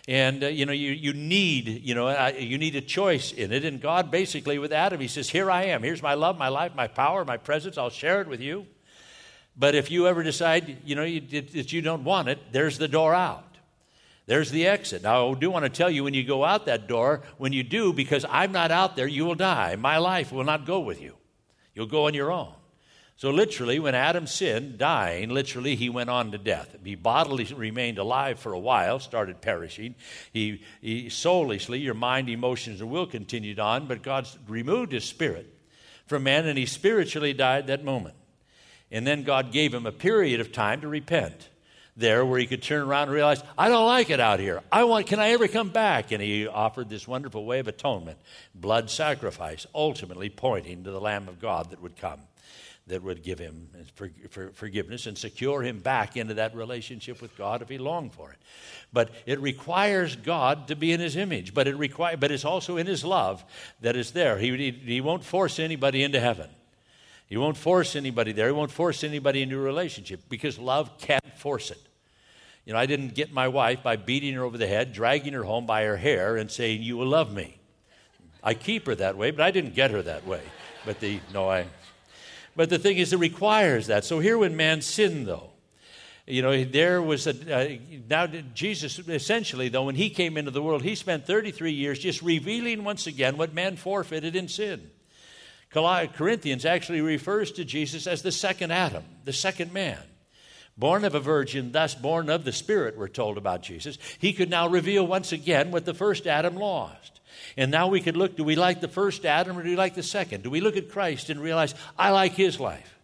and 0.08 0.42
uh, 0.42 0.48
you 0.48 0.66
know 0.66 0.72
you, 0.72 0.90
you 0.90 1.12
need 1.12 1.68
you 1.68 1.94
know 1.94 2.08
uh, 2.08 2.32
you 2.36 2.58
need 2.58 2.74
a 2.74 2.80
choice 2.80 3.32
in 3.32 3.52
it. 3.52 3.64
And 3.64 3.80
god 3.80 4.10
basically 4.10 4.58
with 4.58 4.72
adam 4.72 5.00
he 5.00 5.08
says 5.08 5.30
here 5.30 5.50
i 5.50 5.64
am. 5.64 5.82
Here's 5.82 6.02
my 6.02 6.14
love 6.14 6.38
my 6.38 6.48
life 6.48 6.74
my 6.74 6.88
power 6.88 7.24
my 7.24 7.36
presence. 7.36 7.78
I'll 7.78 7.90
share 7.90 8.20
it 8.20 8.28
with 8.28 8.40
you. 8.40 8.66
But 9.56 9.74
if 9.74 9.90
you 9.90 10.08
ever 10.08 10.22
decide 10.22 10.78
you 10.84 10.94
know 10.94 11.04
you, 11.04 11.20
that 11.20 11.72
you 11.72 11.82
don't 11.82 12.04
want 12.04 12.28
it 12.28 12.38
there's 12.52 12.78
the 12.78 12.88
door 12.88 13.14
out. 13.14 13.44
There's 14.26 14.50
the 14.50 14.66
exit. 14.66 15.02
Now 15.02 15.30
i 15.30 15.34
do 15.34 15.50
want 15.50 15.64
to 15.64 15.70
tell 15.70 15.90
you 15.90 16.04
when 16.04 16.14
you 16.14 16.24
go 16.24 16.44
out 16.44 16.66
that 16.66 16.88
door 16.88 17.22
when 17.38 17.52
you 17.52 17.62
do 17.62 17.92
because 17.92 18.24
i'm 18.28 18.52
not 18.52 18.70
out 18.70 18.96
there 18.96 19.06
you 19.06 19.24
will 19.24 19.36
die. 19.36 19.76
My 19.76 19.98
life 19.98 20.32
will 20.32 20.44
not 20.44 20.66
go 20.66 20.80
with 20.80 21.00
you. 21.00 21.16
You'll 21.74 21.86
go 21.86 22.06
on 22.06 22.14
your 22.14 22.32
own 22.32 22.54
so, 23.16 23.30
literally, 23.30 23.78
when 23.78 23.94
Adam 23.94 24.26
sinned, 24.26 24.78
dying, 24.78 25.30
literally, 25.30 25.76
he 25.76 25.88
went 25.88 26.10
on 26.10 26.32
to 26.32 26.38
death. 26.38 26.74
He 26.82 26.96
bodily 26.96 27.44
remained 27.56 27.98
alive 27.98 28.40
for 28.40 28.52
a 28.52 28.58
while, 28.58 28.98
started 28.98 29.40
perishing. 29.40 29.94
He, 30.32 30.62
he 30.80 31.08
your 31.08 31.94
mind, 31.94 32.28
emotions, 32.28 32.80
and 32.80 32.90
will 32.90 33.06
continued 33.06 33.60
on, 33.60 33.86
but 33.86 34.02
God 34.02 34.28
removed 34.48 34.92
his 34.92 35.04
spirit 35.04 35.46
from 36.06 36.24
man, 36.24 36.46
and 36.46 36.58
he 36.58 36.66
spiritually 36.66 37.32
died 37.32 37.68
that 37.68 37.84
moment. 37.84 38.16
And 38.90 39.06
then 39.06 39.22
God 39.22 39.52
gave 39.52 39.72
him 39.72 39.86
a 39.86 39.92
period 39.92 40.40
of 40.40 40.52
time 40.52 40.80
to 40.80 40.88
repent 40.88 41.48
there 41.96 42.26
where 42.26 42.40
he 42.40 42.46
could 42.46 42.62
turn 42.62 42.82
around 42.82 43.04
and 43.04 43.12
realize, 43.12 43.42
I 43.56 43.68
don't 43.68 43.86
like 43.86 44.10
it 44.10 44.18
out 44.18 44.40
here. 44.40 44.62
I 44.72 44.84
want, 44.84 45.06
can 45.06 45.20
I 45.20 45.30
ever 45.30 45.46
come 45.46 45.68
back? 45.68 46.10
And 46.10 46.22
he 46.22 46.46
offered 46.46 46.88
this 46.88 47.06
wonderful 47.06 47.44
way 47.44 47.60
of 47.60 47.68
atonement, 47.68 48.18
blood 48.54 48.90
sacrifice, 48.90 49.66
ultimately 49.74 50.28
pointing 50.28 50.84
to 50.84 50.90
the 50.90 51.00
Lamb 51.00 51.28
of 51.28 51.40
God 51.40 51.70
that 51.70 51.80
would 51.80 51.96
come 51.96 52.20
that 52.88 53.02
would 53.02 53.22
give 53.22 53.38
him 53.38 53.68
forgiveness 54.52 55.06
and 55.06 55.16
secure 55.16 55.62
him 55.62 55.78
back 55.78 56.16
into 56.16 56.34
that 56.34 56.54
relationship 56.54 57.22
with 57.22 57.36
God 57.36 57.62
if 57.62 57.68
he 57.68 57.78
longed 57.78 58.12
for 58.12 58.32
it. 58.32 58.38
But 58.92 59.10
it 59.24 59.40
requires 59.40 60.16
God 60.16 60.68
to 60.68 60.76
be 60.76 60.92
in 60.92 60.98
his 60.98 61.16
image, 61.16 61.54
but, 61.54 61.68
it 61.68 61.76
require, 61.76 62.16
but 62.16 62.32
it's 62.32 62.44
also 62.44 62.76
in 62.76 62.86
his 62.86 63.04
love 63.04 63.44
that 63.80 63.94
is 63.94 64.10
there. 64.10 64.38
He, 64.38 64.56
he, 64.56 64.70
he 64.70 65.00
won't 65.00 65.24
force 65.24 65.58
anybody 65.60 66.02
into 66.02 66.18
heaven. 66.18 66.50
He 67.28 67.36
won't 67.36 67.56
force 67.56 67.94
anybody 67.96 68.32
there. 68.32 68.46
He 68.46 68.52
won't 68.52 68.72
force 68.72 69.04
anybody 69.04 69.42
into 69.42 69.56
a 69.56 69.62
relationship 69.62 70.20
because 70.28 70.58
love 70.58 70.98
can't 70.98 71.38
force 71.38 71.70
it. 71.70 71.80
You 72.66 72.72
know, 72.72 72.78
I 72.78 72.86
didn't 72.86 73.14
get 73.14 73.32
my 73.32 73.48
wife 73.48 73.82
by 73.82 73.96
beating 73.96 74.34
her 74.34 74.42
over 74.42 74.58
the 74.58 74.66
head, 74.66 74.92
dragging 74.92 75.32
her 75.32 75.42
home 75.42 75.66
by 75.66 75.84
her 75.84 75.96
hair, 75.96 76.36
and 76.36 76.50
saying, 76.50 76.82
You 76.82 76.96
will 76.96 77.06
love 77.06 77.32
me. 77.32 77.58
I 78.42 78.54
keep 78.54 78.86
her 78.86 78.94
that 78.96 79.16
way, 79.16 79.30
but 79.30 79.42
I 79.42 79.50
didn't 79.50 79.74
get 79.74 79.92
her 79.92 80.02
that 80.02 80.26
way. 80.26 80.42
But 80.84 81.00
the, 81.00 81.20
no, 81.32 81.48
I, 81.48 81.66
but 82.54 82.70
the 82.70 82.78
thing 82.78 82.98
is, 82.98 83.12
it 83.12 83.18
requires 83.18 83.86
that. 83.86 84.04
So 84.04 84.18
here, 84.18 84.36
when 84.36 84.56
man 84.56 84.82
sinned, 84.82 85.26
though, 85.26 85.50
you 86.26 86.42
know, 86.42 86.64
there 86.64 87.02
was 87.02 87.26
a. 87.26 87.30
Uh, 87.54 87.78
now, 88.08 88.26
Jesus, 88.54 88.98
essentially, 89.00 89.68
though, 89.68 89.84
when 89.84 89.96
he 89.96 90.10
came 90.10 90.36
into 90.36 90.50
the 90.50 90.62
world, 90.62 90.82
he 90.82 90.94
spent 90.94 91.26
33 91.26 91.72
years 91.72 91.98
just 91.98 92.22
revealing 92.22 92.84
once 92.84 93.06
again 93.06 93.36
what 93.36 93.54
man 93.54 93.76
forfeited 93.76 94.36
in 94.36 94.48
sin. 94.48 94.90
Corinthians 95.72 96.64
actually 96.64 97.00
refers 97.00 97.50
to 97.52 97.64
Jesus 97.64 98.06
as 98.06 98.22
the 98.22 98.32
second 98.32 98.70
Adam, 98.70 99.04
the 99.24 99.32
second 99.32 99.72
man. 99.72 99.98
Born 100.76 101.04
of 101.04 101.14
a 101.14 101.20
virgin, 101.20 101.72
thus 101.72 101.94
born 101.94 102.30
of 102.30 102.44
the 102.44 102.52
Spirit, 102.52 102.96
we're 102.96 103.08
told 103.08 103.36
about 103.36 103.62
Jesus. 103.62 103.98
He 104.18 104.32
could 104.32 104.48
now 104.48 104.68
reveal 104.68 105.06
once 105.06 105.32
again 105.32 105.70
what 105.70 105.84
the 105.84 105.94
first 105.94 106.26
Adam 106.26 106.56
lost. 106.56 107.20
And 107.56 107.70
now 107.70 107.88
we 107.88 108.00
could 108.00 108.16
look 108.16 108.36
do 108.36 108.44
we 108.44 108.56
like 108.56 108.80
the 108.80 108.88
first 108.88 109.26
Adam 109.26 109.58
or 109.58 109.62
do 109.62 109.70
we 109.70 109.76
like 109.76 109.94
the 109.94 110.02
second? 110.02 110.42
Do 110.42 110.50
we 110.50 110.60
look 110.60 110.76
at 110.76 110.88
Christ 110.88 111.28
and 111.28 111.40
realize, 111.40 111.74
I 111.98 112.10
like 112.10 112.32
his 112.32 112.58
life? 112.58 112.98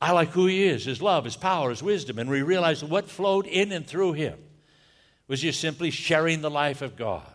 I 0.00 0.12
like 0.12 0.30
who 0.30 0.46
he 0.46 0.64
is, 0.64 0.84
his 0.84 1.00
love, 1.00 1.24
his 1.24 1.36
power, 1.36 1.70
his 1.70 1.82
wisdom. 1.82 2.18
And 2.18 2.28
we 2.28 2.42
realize 2.42 2.84
what 2.84 3.08
flowed 3.08 3.46
in 3.46 3.72
and 3.72 3.86
through 3.86 4.12
him 4.12 4.38
was 5.26 5.40
just 5.40 5.60
simply 5.60 5.90
sharing 5.90 6.42
the 6.42 6.50
life 6.50 6.82
of 6.82 6.96
God. 6.96 7.26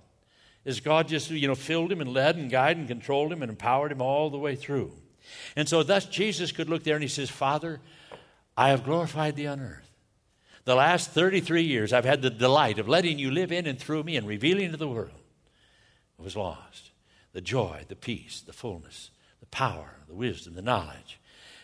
As 0.66 0.80
God 0.80 1.08
just, 1.08 1.32
you 1.32 1.48
know, 1.48 1.56
filled 1.56 1.92
him 1.92 2.02
and 2.02 2.14
led 2.14 2.36
and 2.36 2.50
guided 2.50 2.78
and 2.78 2.88
controlled 2.88 3.34
him 3.34 3.42
and 3.42 3.50
empowered 3.50 3.92
him 3.92 4.02
all 4.02 4.30
the 4.30 4.38
way 4.38 4.56
through. 4.56 4.92
And 5.56 5.68
so 5.68 5.82
thus 5.82 6.06
Jesus 6.06 6.52
could 6.52 6.70
look 6.70 6.84
there 6.84 6.96
and 6.96 7.04
he 7.04 7.10
says, 7.10 7.30
Father, 7.30 7.80
I 8.62 8.70
have 8.70 8.84
glorified 8.84 9.36
thee 9.36 9.48
on 9.48 9.60
earth. 9.60 9.90
The 10.66 10.76
last 10.76 11.10
33 11.10 11.64
years, 11.64 11.92
I've 11.92 12.06
had 12.06 12.22
the 12.22 12.30
delight 12.30 12.78
of 12.78 12.88
letting 12.88 13.18
you 13.18 13.32
live 13.32 13.52
in 13.52 13.66
and 13.66 13.80
through 13.80 14.04
me 14.04 14.16
and 14.16 14.28
revealing 14.28 14.70
to 14.70 14.78
the 14.78 14.88
world 14.88 15.20
what 16.16 16.26
was 16.26 16.36
lost 16.36 16.92
the 17.34 17.42
joy, 17.42 17.84
the 17.88 17.96
peace, 17.96 18.42
the 18.42 18.54
fullness, 18.54 19.10
the 19.40 19.48
power, 19.48 19.96
the 20.08 20.14
wisdom, 20.14 20.54
the 20.54 20.62
knowledge. 20.62 21.20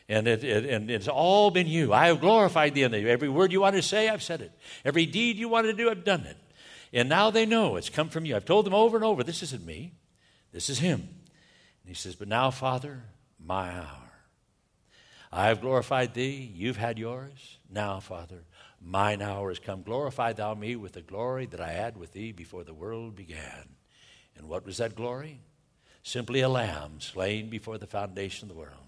And, 0.09 0.27
it, 0.27 0.43
it, 0.43 0.65
and 0.65 0.89
it's 0.89 1.07
all 1.07 1.51
been 1.51 1.67
you. 1.67 1.93
I 1.93 2.07
have 2.07 2.19
glorified 2.19 2.73
thee 2.73 2.87
thee. 2.87 3.07
Every 3.07 3.29
word 3.29 3.51
you 3.51 3.61
want 3.61 3.75
to 3.75 3.81
say, 3.83 4.09
I've 4.09 4.23
said 4.23 4.41
it. 4.41 4.51
Every 4.83 5.05
deed 5.05 5.35
you 5.37 5.49
want 5.49 5.67
to 5.67 5.73
do, 5.73 5.91
I've 5.91 6.05
done 6.05 6.21
it. 6.21 6.37
And 6.93 7.09
now 7.09 7.29
they 7.29 7.45
know 7.45 7.75
it's 7.75 7.89
come 7.89 8.09
from 8.09 8.25
you. 8.25 8.35
I've 8.35 8.45
told 8.45 8.65
them 8.65 8.73
over 8.73 8.97
and 8.97 9.05
over, 9.05 9.23
this 9.23 9.43
isn't 9.43 9.65
me, 9.65 9.91
this 10.51 10.67
is 10.67 10.79
him. 10.79 11.01
And 11.01 11.89
he 11.89 11.93
says, 11.93 12.15
But 12.15 12.29
now, 12.29 12.49
Father, 12.49 13.03
my 13.45 13.69
hour. 13.69 14.06
I 15.31 15.47
have 15.47 15.61
glorified 15.61 16.13
thee, 16.13 16.51
you've 16.55 16.77
had 16.77 16.97
yours. 16.97 17.57
Now, 17.69 17.99
Father, 17.99 18.43
mine 18.81 19.21
hour 19.21 19.49
has 19.49 19.59
come. 19.59 19.81
Glorify 19.81 20.33
thou 20.33 20.53
me 20.53 20.75
with 20.75 20.93
the 20.93 21.01
glory 21.01 21.45
that 21.47 21.59
I 21.59 21.71
had 21.71 21.97
with 21.97 22.13
thee 22.13 22.31
before 22.31 22.63
the 22.63 22.73
world 22.73 23.15
began. 23.15 23.75
And 24.37 24.47
what 24.47 24.65
was 24.65 24.77
that 24.77 24.95
glory? 24.95 25.41
Simply 26.03 26.41
a 26.41 26.49
lamb 26.49 27.01
slain 27.01 27.49
before 27.49 27.77
the 27.77 27.87
foundation 27.87 28.49
of 28.49 28.55
the 28.55 28.59
world. 28.59 28.87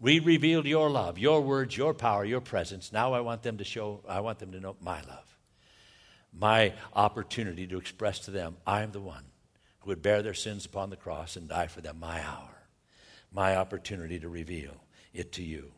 We 0.00 0.20
revealed 0.20 0.66
your 0.66 0.90
love, 0.90 1.18
your 1.18 1.40
words, 1.40 1.76
your 1.76 1.94
power, 1.94 2.24
your 2.24 2.40
presence. 2.40 2.92
Now 2.92 3.14
I 3.14 3.20
want 3.20 3.42
them 3.42 3.58
to 3.58 3.64
show, 3.64 4.00
I 4.06 4.20
want 4.20 4.38
them 4.38 4.52
to 4.52 4.60
know 4.60 4.76
my 4.80 5.00
love, 5.00 5.36
my 6.32 6.74
opportunity 6.94 7.66
to 7.66 7.78
express 7.78 8.20
to 8.20 8.30
them, 8.30 8.58
I 8.66 8.82
am 8.82 8.92
the 8.92 9.00
one 9.00 9.24
who 9.80 9.88
would 9.88 10.02
bear 10.02 10.22
their 10.22 10.34
sins 10.34 10.66
upon 10.66 10.90
the 10.90 10.96
cross 10.96 11.36
and 11.36 11.48
die 11.48 11.66
for 11.66 11.80
them, 11.80 11.98
my 11.98 12.20
hour, 12.22 12.62
my 13.32 13.56
opportunity 13.56 14.20
to 14.20 14.28
reveal 14.28 14.84
it 15.12 15.32
to 15.32 15.42
you. 15.42 15.72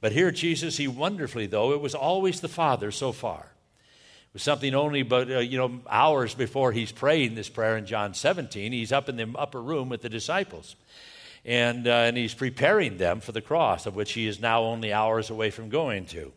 But 0.00 0.12
here, 0.12 0.30
Jesus, 0.30 0.76
he 0.76 0.88
wonderfully, 0.88 1.46
though, 1.46 1.72
it 1.72 1.80
was 1.80 1.94
always 1.94 2.40
the 2.40 2.48
Father 2.48 2.90
so 2.90 3.12
far. 3.12 3.40
It 3.40 4.34
was 4.34 4.42
something 4.42 4.74
only 4.74 5.02
but, 5.02 5.30
uh, 5.30 5.38
you 5.38 5.58
know, 5.58 5.80
hours 5.88 6.34
before 6.34 6.72
he's 6.72 6.92
praying 6.92 7.34
this 7.34 7.48
prayer 7.48 7.76
in 7.76 7.86
John 7.86 8.14
17. 8.14 8.72
He's 8.72 8.92
up 8.92 9.08
in 9.08 9.16
the 9.16 9.32
upper 9.36 9.62
room 9.62 9.88
with 9.88 10.02
the 10.02 10.08
disciples. 10.08 10.76
And, 11.44 11.86
uh, 11.86 11.90
and 11.90 12.16
he's 12.16 12.34
preparing 12.34 12.96
them 12.96 13.20
for 13.20 13.32
the 13.32 13.40
cross, 13.40 13.86
of 13.86 13.94
which 13.94 14.12
he 14.12 14.26
is 14.26 14.40
now 14.40 14.62
only 14.62 14.92
hours 14.92 15.30
away 15.30 15.50
from 15.50 15.68
going 15.68 16.06
to. 16.06 16.32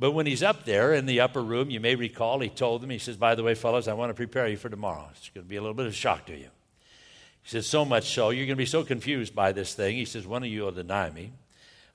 But 0.00 0.12
when 0.12 0.24
he's 0.24 0.42
up 0.42 0.64
there 0.64 0.94
in 0.94 1.04
the 1.04 1.20
upper 1.20 1.42
room, 1.42 1.68
you 1.68 1.78
may 1.78 1.94
recall 1.94 2.40
he 2.40 2.48
told 2.48 2.80
them, 2.80 2.88
he 2.88 2.96
says, 2.96 3.18
By 3.18 3.34
the 3.34 3.42
way, 3.42 3.54
fellows, 3.54 3.86
I 3.86 3.92
want 3.92 4.08
to 4.08 4.14
prepare 4.14 4.48
you 4.48 4.56
for 4.56 4.70
tomorrow. 4.70 5.06
It's 5.10 5.28
going 5.28 5.44
to 5.44 5.48
be 5.48 5.56
a 5.56 5.60
little 5.60 5.74
bit 5.74 5.84
of 5.84 5.92
a 5.92 5.94
shock 5.94 6.24
to 6.26 6.32
you. 6.32 6.48
He 7.42 7.50
says, 7.50 7.66
So 7.66 7.84
much 7.84 8.14
so, 8.14 8.30
you're 8.30 8.46
going 8.46 8.56
to 8.56 8.56
be 8.56 8.64
so 8.64 8.82
confused 8.82 9.34
by 9.34 9.52
this 9.52 9.74
thing. 9.74 9.96
He 9.96 10.06
says, 10.06 10.26
One 10.26 10.42
of 10.42 10.48
you 10.48 10.62
will 10.62 10.72
deny 10.72 11.10
me. 11.10 11.32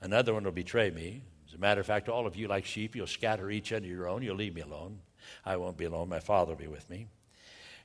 Another 0.00 0.34
one 0.34 0.44
will 0.44 0.52
betray 0.52 0.90
me. 0.90 1.22
As 1.48 1.54
a 1.54 1.58
matter 1.58 1.80
of 1.80 1.86
fact, 1.86 2.08
all 2.08 2.26
of 2.26 2.36
you, 2.36 2.48
like 2.48 2.64
sheep, 2.64 2.96
you'll 2.96 3.06
scatter 3.06 3.50
each 3.50 3.72
under 3.72 3.88
your 3.88 4.08
own. 4.08 4.22
You'll 4.22 4.36
leave 4.36 4.54
me 4.54 4.62
alone. 4.62 5.00
I 5.44 5.56
won't 5.56 5.76
be 5.76 5.84
alone. 5.84 6.08
My 6.08 6.20
Father 6.20 6.52
will 6.52 6.58
be 6.58 6.68
with 6.68 6.88
me. 6.90 7.08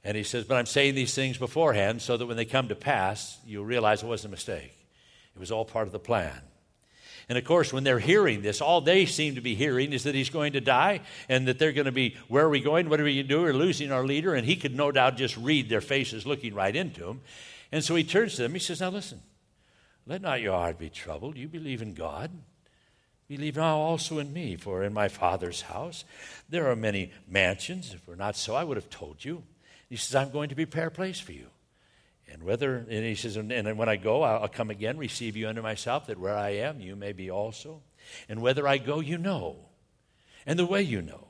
And 0.04 0.18
he 0.18 0.24
says, 0.24 0.46
But 0.46 0.56
I'm 0.56 0.66
saying 0.66 0.96
these 0.96 1.14
things 1.14 1.38
beforehand 1.38 2.02
so 2.02 2.18
that 2.18 2.26
when 2.26 2.38
they 2.38 2.46
come 2.46 2.68
to 2.70 2.76
pass, 2.76 3.38
you'll 3.46 3.66
realize 3.66 4.04
it 4.04 4.08
wasn't 4.08 4.32
a 4.32 4.36
mistake. 4.36 4.74
It 5.36 5.40
was 5.40 5.52
all 5.52 5.66
part 5.66 5.88
of 5.88 5.94
the 5.94 6.00
plan. 6.00 6.42
And 7.30 7.38
of 7.38 7.46
course, 7.46 7.72
when 7.72 7.84
they're 7.84 8.00
hearing 8.00 8.42
this, 8.42 8.60
all 8.62 8.82
they 8.82 9.06
seem 9.06 9.36
to 9.36 9.42
be 9.42 9.56
hearing 9.56 9.94
is 9.94 10.04
that 10.04 10.16
he's 10.16 10.30
going 10.30 10.54
to 10.54 10.62
die 10.62 11.02
and 11.30 11.48
that 11.48 11.60
they're 11.60 11.72
going 11.72 11.86
to 11.86 11.92
be, 11.92 12.18
where 12.28 12.46
are 12.46 12.50
we 12.50 12.60
going? 12.60 12.90
What 12.90 13.00
are 13.00 13.04
we 13.04 13.16
going 13.16 13.28
to 13.28 13.34
do? 13.36 13.42
We're 13.42 13.54
losing 13.54 13.92
our 13.92 14.06
leader. 14.06 14.34
And 14.34 14.46
he 14.46 14.56
could 14.56 14.76
no 14.76 14.92
doubt 14.92 15.18
just 15.18 15.38
read 15.38 15.70
their 15.70 15.82
faces 15.82 16.26
looking 16.26 16.54
right 16.54 16.76
into 16.76 17.08
him. 17.08 17.22
And 17.72 17.84
so 17.84 17.96
he 17.96 18.04
turns 18.04 18.36
to 18.36 18.42
them. 18.42 18.54
He 18.54 18.60
says, 18.60 18.82
Now 18.82 18.90
listen, 18.90 19.22
let 20.06 20.22
not 20.22 20.42
your 20.42 20.58
heart 20.58 20.80
be 20.80 20.90
troubled. 20.90 21.38
You 21.38 21.48
believe 21.48 21.82
in 21.82 21.94
God. 21.94 22.32
Believe 23.28 23.56
now 23.56 23.78
also 23.78 24.20
in 24.20 24.34
me, 24.34 24.58
for 24.58 24.84
in 24.84 24.94
my 24.94 25.08
Father's 25.08 25.62
house 25.62 26.04
there 26.50 26.70
are 26.70 26.76
many 26.76 27.12
mansions. 27.28 27.94
If 27.94 28.02
it 28.02 28.08
were 28.08 28.16
not 28.16 28.36
so, 28.36 28.56
I 28.56 28.64
would 28.64 28.78
have 28.78 28.90
told 28.90 29.24
you. 29.24 29.44
He 29.90 29.96
says, 29.96 30.16
I'm 30.16 30.32
going 30.32 30.50
to 30.50 30.56
prepare 30.56 30.88
a 30.88 30.92
place 30.92 31.20
for 31.20 31.32
you. 31.32 31.48
And 32.32 32.44
whether, 32.44 32.76
and 32.78 32.90
he 32.90 33.16
says, 33.16 33.36
and 33.36 33.78
when 33.78 33.90
I 33.90 33.98
go, 33.98 34.24
I'll 34.24 34.48
come 34.48 34.70
again, 34.70 34.98
receive 34.98 35.36
you 35.36 35.50
unto 35.50 35.62
myself, 35.62 36.08
that 36.08 36.20
where 36.20 36.36
I 36.36 36.52
am, 36.52 36.80
you 36.80 36.96
may 36.96 37.12
be 37.12 37.30
also. 37.30 37.82
And 38.30 38.42
whether 38.42 38.68
I 38.68 38.78
go, 38.78 39.00
you 39.02 39.18
know, 39.18 39.58
and 40.46 40.58
the 40.58 40.66
way 40.66 40.82
you 40.82 41.02
know. 41.02 41.28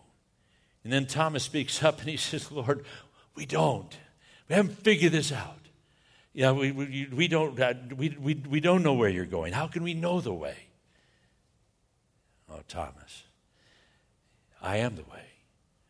And 0.83 0.93
then 0.93 1.05
Thomas 1.05 1.43
speaks 1.43 1.83
up 1.83 1.99
and 1.99 2.09
he 2.09 2.17
says, 2.17 2.51
Lord, 2.51 2.85
we 3.35 3.45
don't. 3.45 3.95
We 4.47 4.55
haven't 4.55 4.83
figured 4.83 5.11
this 5.11 5.31
out. 5.31 5.60
Yeah, 6.33 6.51
we, 6.51 6.71
we, 6.71 7.09
we, 7.11 7.27
don't, 7.27 7.59
uh, 7.59 7.73
we, 7.95 8.09
we, 8.09 8.35
we 8.35 8.59
don't 8.61 8.83
know 8.83 8.93
where 8.93 9.09
you're 9.09 9.25
going. 9.25 9.51
How 9.51 9.67
can 9.67 9.83
we 9.83 9.93
know 9.93 10.21
the 10.21 10.33
way? 10.33 10.55
Oh, 12.49 12.61
Thomas, 12.67 13.23
I 14.61 14.77
am 14.77 14.95
the 14.95 15.03
way, 15.03 15.25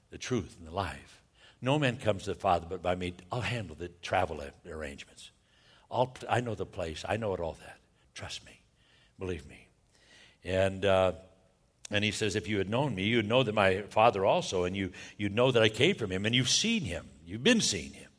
the 0.09 0.17
truth, 0.17 0.55
and 0.57 0.67
the 0.67 0.73
life. 0.73 1.21
No 1.61 1.77
man 1.77 1.97
comes 1.97 2.23
to 2.23 2.33
the 2.33 2.39
Father 2.39 2.65
but 2.67 2.81
by 2.81 2.95
me. 2.95 3.13
I'll 3.31 3.41
handle 3.41 3.75
the 3.75 3.89
travel 4.01 4.43
arrangements. 4.67 5.31
I'll, 5.91 6.15
I 6.29 6.41
know 6.41 6.55
the 6.55 6.65
place. 6.65 7.05
I 7.07 7.17
know 7.17 7.33
it 7.33 7.39
all 7.39 7.57
that. 7.63 7.77
Trust 8.15 8.45
me. 8.45 8.61
Believe 9.19 9.47
me. 9.47 9.67
And, 10.43 10.85
uh, 10.85 11.13
and 11.91 12.03
he 12.03 12.11
says, 12.11 12.35
if 12.35 12.47
you 12.47 12.57
had 12.57 12.69
known 12.69 12.95
me, 12.95 13.03
you'd 13.03 13.27
know 13.27 13.43
that 13.43 13.53
my 13.53 13.81
Father 13.89 14.25
also, 14.25 14.63
and 14.63 14.75
you, 14.75 14.91
you'd 15.17 15.35
know 15.35 15.51
that 15.51 15.61
I 15.61 15.69
came 15.69 15.95
from 15.95 16.09
him, 16.09 16.25
and 16.25 16.33
you've 16.33 16.49
seen 16.49 16.83
him. 16.83 17.07
You've 17.25 17.43
been 17.43 17.61
seeing 17.61 17.93
him. 17.93 18.10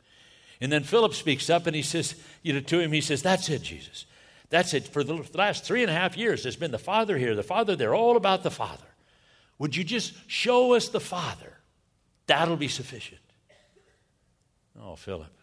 And 0.63 0.71
then 0.71 0.85
Philip 0.85 1.13
speaks 1.15 1.51
up 1.51 1.67
and 1.67 1.75
he 1.75 1.83
says, 1.83 2.15
you 2.45 2.53
know, 2.53 2.61
to 2.61 2.79
him, 2.79 2.93
he 2.93 3.01
says, 3.01 3.21
That's 3.21 3.49
it, 3.49 3.63
Jesus. 3.63 4.07
That's 4.49 4.75
it. 4.75 4.87
For 4.87 5.03
the 5.03 5.29
last 5.35 5.65
three 5.65 5.83
and 5.83 5.91
a 5.91 5.95
half 5.95 6.17
years, 6.17 6.45
there's 6.45 6.55
been 6.55 6.71
the 6.71 6.79
Father 6.79 7.19
here, 7.19 7.35
the 7.35 7.43
Father 7.43 7.75
there, 7.75 7.97
all 7.97 8.17
about 8.17 8.45
the 8.45 8.51
Father. 8.51 8.87
Would 9.59 9.75
you 9.75 9.83
just 9.83 10.15
show 10.31 10.75
us 10.75 10.89
the 10.89 11.01
Father? 11.01 11.59
That'll 12.29 12.57
be 12.57 12.69
sufficient. 12.69 13.21
Oh, 14.81 14.95
Philip, 14.95 15.37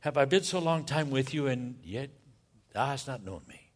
have 0.00 0.16
I 0.16 0.24
been 0.24 0.42
so 0.42 0.58
long 0.58 0.84
time 0.84 1.10
with 1.10 1.32
you 1.32 1.46
and 1.46 1.78
yet 1.84 2.10
thou 2.72 2.86
hast 2.86 3.06
not 3.06 3.24
known 3.24 3.42
me? 3.48 3.70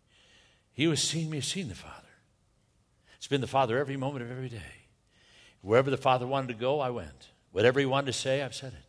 He 0.73 0.83
who 0.83 0.91
has 0.91 1.03
seen 1.03 1.31
me 1.31 1.37
has 1.37 1.47
seen 1.47 1.69
the 1.69 1.77
Father. 1.77 2.09
It's 3.19 3.29
been 3.29 3.41
the 3.41 3.47
Father 3.47 3.79
every 3.79 3.97
moment 3.97 4.25
of 4.25 4.33
every 4.33 4.49
day. 4.49 4.89
Wherever 5.61 5.91
the 5.93 5.97
Father 5.97 6.27
wanted 6.27 6.49
to 6.49 6.55
go, 6.55 6.81
I 6.81 6.91
went. 6.91 7.29
Whatever 7.53 7.79
he 7.79 7.87
wanted 7.87 8.07
to 8.07 8.13
say, 8.15 8.43
I've 8.43 8.55
said 8.55 8.73
it. 8.73 8.86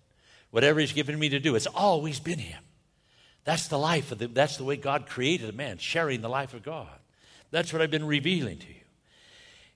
Whatever 0.51 0.79
he's 0.79 0.93
given 0.93 1.17
me 1.19 1.29
to 1.29 1.39
do, 1.39 1.55
it's 1.55 1.67
always 1.67 2.19
been 2.19 2.39
him. 2.39 2.63
That's 3.43 3.67
the 3.67 3.79
life 3.79 4.11
of 4.11 4.19
the, 4.19 4.27
that's 4.27 4.57
the 4.57 4.63
way 4.63 4.75
God 4.75 5.07
created 5.07 5.49
a 5.49 5.53
man, 5.53 5.77
sharing 5.77 6.21
the 6.21 6.29
life 6.29 6.53
of 6.53 6.63
God. 6.63 6.99
That's 7.51 7.71
what 7.71 7.81
I've 7.81 7.91
been 7.91 8.05
revealing 8.05 8.57
to 8.57 8.67
you. 8.67 8.73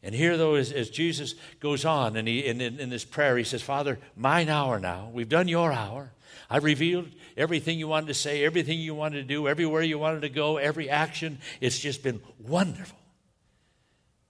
And 0.03 0.15
here, 0.15 0.35
though, 0.35 0.55
as, 0.55 0.71
as 0.71 0.89
Jesus 0.89 1.35
goes 1.59 1.85
on 1.85 2.17
and 2.17 2.27
he, 2.27 2.45
in, 2.45 2.59
in, 2.59 2.79
in 2.79 2.89
this 2.89 3.05
prayer, 3.05 3.37
he 3.37 3.43
says, 3.43 3.61
Father, 3.61 3.99
mine 4.15 4.49
hour 4.49 4.79
now. 4.79 5.09
We've 5.13 5.29
done 5.29 5.47
your 5.47 5.71
hour. 5.71 6.11
I've 6.49 6.63
revealed 6.63 7.07
everything 7.37 7.77
you 7.77 7.87
wanted 7.87 8.07
to 8.07 8.13
say, 8.13 8.43
everything 8.43 8.79
you 8.79 8.95
wanted 8.95 9.17
to 9.17 9.23
do, 9.23 9.47
everywhere 9.47 9.83
you 9.83 9.99
wanted 9.99 10.21
to 10.21 10.29
go, 10.29 10.57
every 10.57 10.89
action. 10.89 11.37
It's 11.61 11.79
just 11.79 12.03
been 12.03 12.19
wonderful. 12.39 12.97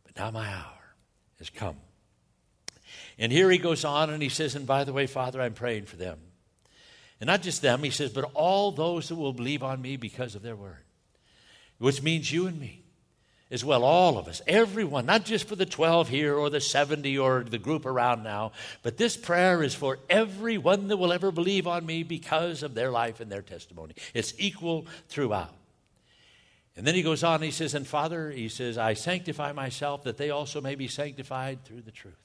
But 0.03 0.17
now 0.17 0.31
my 0.31 0.47
hour 0.47 0.79
has 1.39 1.49
come. 1.49 1.77
And 3.17 3.31
here 3.31 3.49
he 3.49 3.57
goes 3.57 3.85
on 3.85 4.09
and 4.09 4.21
he 4.21 4.29
says, 4.29 4.55
And 4.55 4.67
by 4.67 4.83
the 4.83 4.93
way, 4.93 5.07
Father, 5.07 5.41
I'm 5.41 5.53
praying 5.53 5.85
for 5.85 5.95
them. 5.95 6.19
And 7.21 7.27
not 7.27 7.43
just 7.43 7.61
them, 7.61 7.83
he 7.83 7.91
says, 7.91 8.11
but 8.11 8.29
all 8.33 8.71
those 8.71 9.07
that 9.09 9.15
will 9.15 9.31
believe 9.31 9.61
on 9.61 9.81
me 9.81 9.95
because 9.95 10.33
of 10.35 10.41
their 10.41 10.55
word, 10.55 10.83
which 11.77 12.01
means 12.01 12.31
you 12.31 12.47
and 12.47 12.59
me 12.59 12.81
as 13.51 13.63
well, 13.63 13.83
all 13.83 14.17
of 14.17 14.27
us, 14.27 14.41
everyone, 14.47 15.05
not 15.05 15.23
just 15.23 15.47
for 15.47 15.55
the 15.55 15.65
12 15.65 16.09
here 16.09 16.35
or 16.35 16.49
the 16.49 16.61
70 16.61 17.19
or 17.19 17.43
the 17.43 17.59
group 17.59 17.85
around 17.85 18.23
now, 18.23 18.53
but 18.81 18.97
this 18.97 19.15
prayer 19.15 19.61
is 19.61 19.75
for 19.75 19.99
everyone 20.09 20.87
that 20.87 20.97
will 20.97 21.13
ever 21.13 21.31
believe 21.31 21.67
on 21.67 21.85
me 21.85 22.01
because 22.01 22.63
of 22.63 22.73
their 22.73 22.89
life 22.89 23.19
and 23.19 23.31
their 23.31 23.41
testimony. 23.41 23.93
It's 24.13 24.33
equal 24.39 24.87
throughout. 25.07 25.53
And 26.75 26.87
then 26.87 26.95
he 26.95 27.03
goes 27.03 27.23
on, 27.23 27.41
he 27.41 27.51
says, 27.51 27.75
And 27.75 27.85
Father, 27.85 28.31
he 28.31 28.49
says, 28.49 28.77
I 28.77 28.93
sanctify 28.93 29.51
myself 29.51 30.05
that 30.05 30.17
they 30.17 30.31
also 30.31 30.61
may 30.61 30.75
be 30.75 30.87
sanctified 30.87 31.65
through 31.65 31.81
the 31.81 31.91
truth. 31.91 32.15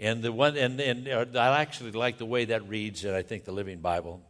And 0.00 0.22
the 0.22 0.32
one, 0.32 0.56
and, 0.56 0.80
and 0.80 1.06
uh, 1.08 1.38
I 1.38 1.60
actually 1.60 1.92
like 1.92 2.16
the 2.16 2.24
way 2.24 2.46
that 2.46 2.66
reads, 2.66 3.04
and 3.04 3.14
I 3.14 3.20
think 3.20 3.44
the 3.44 3.52
Living 3.52 3.80
Bible, 3.80 4.22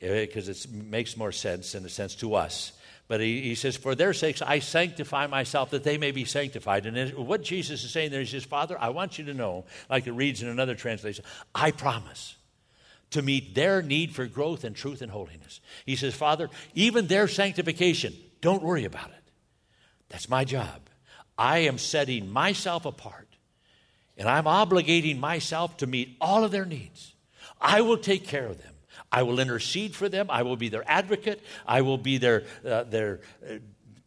because 0.00 0.48
uh, 0.48 0.52
it 0.52 0.72
makes 0.72 1.16
more 1.16 1.32
sense 1.32 1.74
in 1.74 1.84
a 1.84 1.88
sense 1.88 2.14
to 2.16 2.36
us. 2.36 2.72
But 3.08 3.20
he, 3.20 3.40
he 3.40 3.54
says, 3.56 3.76
For 3.76 3.96
their 3.96 4.12
sakes 4.12 4.42
I 4.42 4.60
sanctify 4.60 5.26
myself 5.26 5.70
that 5.70 5.82
they 5.82 5.98
may 5.98 6.12
be 6.12 6.24
sanctified. 6.24 6.86
And 6.86 7.14
what 7.14 7.42
Jesus 7.42 7.82
is 7.82 7.90
saying 7.90 8.12
there, 8.12 8.20
he 8.20 8.26
says, 8.26 8.44
Father, 8.44 8.76
I 8.80 8.90
want 8.90 9.18
you 9.18 9.24
to 9.24 9.34
know, 9.34 9.64
like 9.90 10.06
it 10.06 10.12
reads 10.12 10.40
in 10.40 10.48
another 10.48 10.76
translation, 10.76 11.24
I 11.52 11.72
promise 11.72 12.36
to 13.10 13.22
meet 13.22 13.56
their 13.56 13.82
need 13.82 14.14
for 14.14 14.26
growth 14.26 14.62
and 14.62 14.76
truth 14.76 15.02
and 15.02 15.10
holiness. 15.10 15.60
He 15.84 15.96
says, 15.96 16.14
Father, 16.14 16.48
even 16.74 17.08
their 17.08 17.26
sanctification, 17.26 18.14
don't 18.40 18.62
worry 18.62 18.84
about 18.84 19.10
it. 19.10 19.32
That's 20.10 20.28
my 20.28 20.44
job. 20.44 20.82
I 21.36 21.58
am 21.58 21.76
setting 21.76 22.30
myself 22.30 22.86
apart 22.86 23.25
and 24.16 24.28
I'm 24.28 24.44
obligating 24.44 25.18
myself 25.18 25.76
to 25.78 25.86
meet 25.86 26.16
all 26.20 26.44
of 26.44 26.50
their 26.50 26.64
needs. 26.64 27.14
I 27.60 27.80
will 27.80 27.98
take 27.98 28.26
care 28.26 28.46
of 28.46 28.62
them. 28.62 28.72
I 29.12 29.22
will 29.22 29.40
intercede 29.40 29.94
for 29.94 30.08
them. 30.08 30.26
I 30.30 30.42
will 30.42 30.56
be 30.56 30.68
their 30.68 30.84
advocate. 30.86 31.42
I 31.66 31.82
will 31.82 31.98
be 31.98 32.18
their, 32.18 32.44
uh, 32.64 32.84
their 32.84 33.20
uh, 33.48 33.54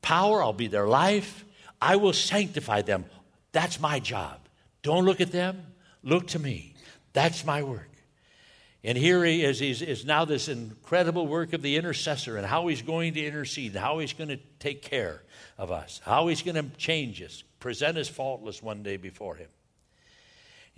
power. 0.01 0.43
I'll 0.43 0.53
be 0.53 0.67
their 0.67 0.87
life. 0.87 1.45
I 1.81 1.95
will 1.95 2.13
sanctify 2.13 2.81
them. 2.81 3.05
That's 3.51 3.79
my 3.79 3.99
job. 3.99 4.39
Don't 4.81 5.05
look 5.05 5.21
at 5.21 5.31
them. 5.31 5.65
Look 6.03 6.27
to 6.27 6.39
me. 6.39 6.75
That's 7.13 7.45
my 7.45 7.63
work. 7.63 7.89
And 8.83 8.97
here 8.97 9.25
he 9.25 9.43
is, 9.43 9.61
is, 9.61 9.81
is 9.81 10.05
now 10.05 10.23
this 10.23 10.47
incredible 10.47 11.27
work 11.27 11.53
of 11.53 11.61
the 11.61 11.75
intercessor 11.75 12.37
and 12.37 12.45
how 12.45 12.67
he's 12.67 12.81
going 12.81 13.13
to 13.15 13.25
intercede, 13.25 13.73
and 13.73 13.83
how 13.83 13.99
he's 13.99 14.13
going 14.13 14.29
to 14.29 14.39
take 14.59 14.81
care 14.81 15.21
of 15.57 15.69
us, 15.69 15.99
how 16.05 16.27
he's 16.27 16.41
going 16.41 16.55
to 16.55 16.77
change 16.77 17.21
us, 17.21 17.43
present 17.59 17.97
us 17.97 18.07
faultless 18.07 18.63
one 18.63 18.81
day 18.81 18.95
before 18.95 19.35
him. 19.35 19.49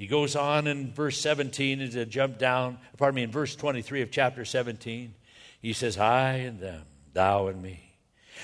He 0.02 0.08
goes 0.08 0.36
on 0.36 0.66
in 0.66 0.92
verse 0.92 1.20
17 1.20 1.80
and 1.80 1.92
to 1.92 2.08
jump 2.08 2.40
down, 2.40 2.80
pardon 2.98 3.18
me, 3.18 3.22
in 3.22 3.30
verse 3.30 3.56
23 3.56 4.02
of 4.02 4.10
chapter 4.10 4.44
17. 4.46 5.14
He 5.62 5.74
says, 5.74 6.00
I 6.00 6.38
and 6.38 6.60
them, 6.60 6.86
thou 7.14 7.46
and 7.50 7.62
me, 7.62 7.94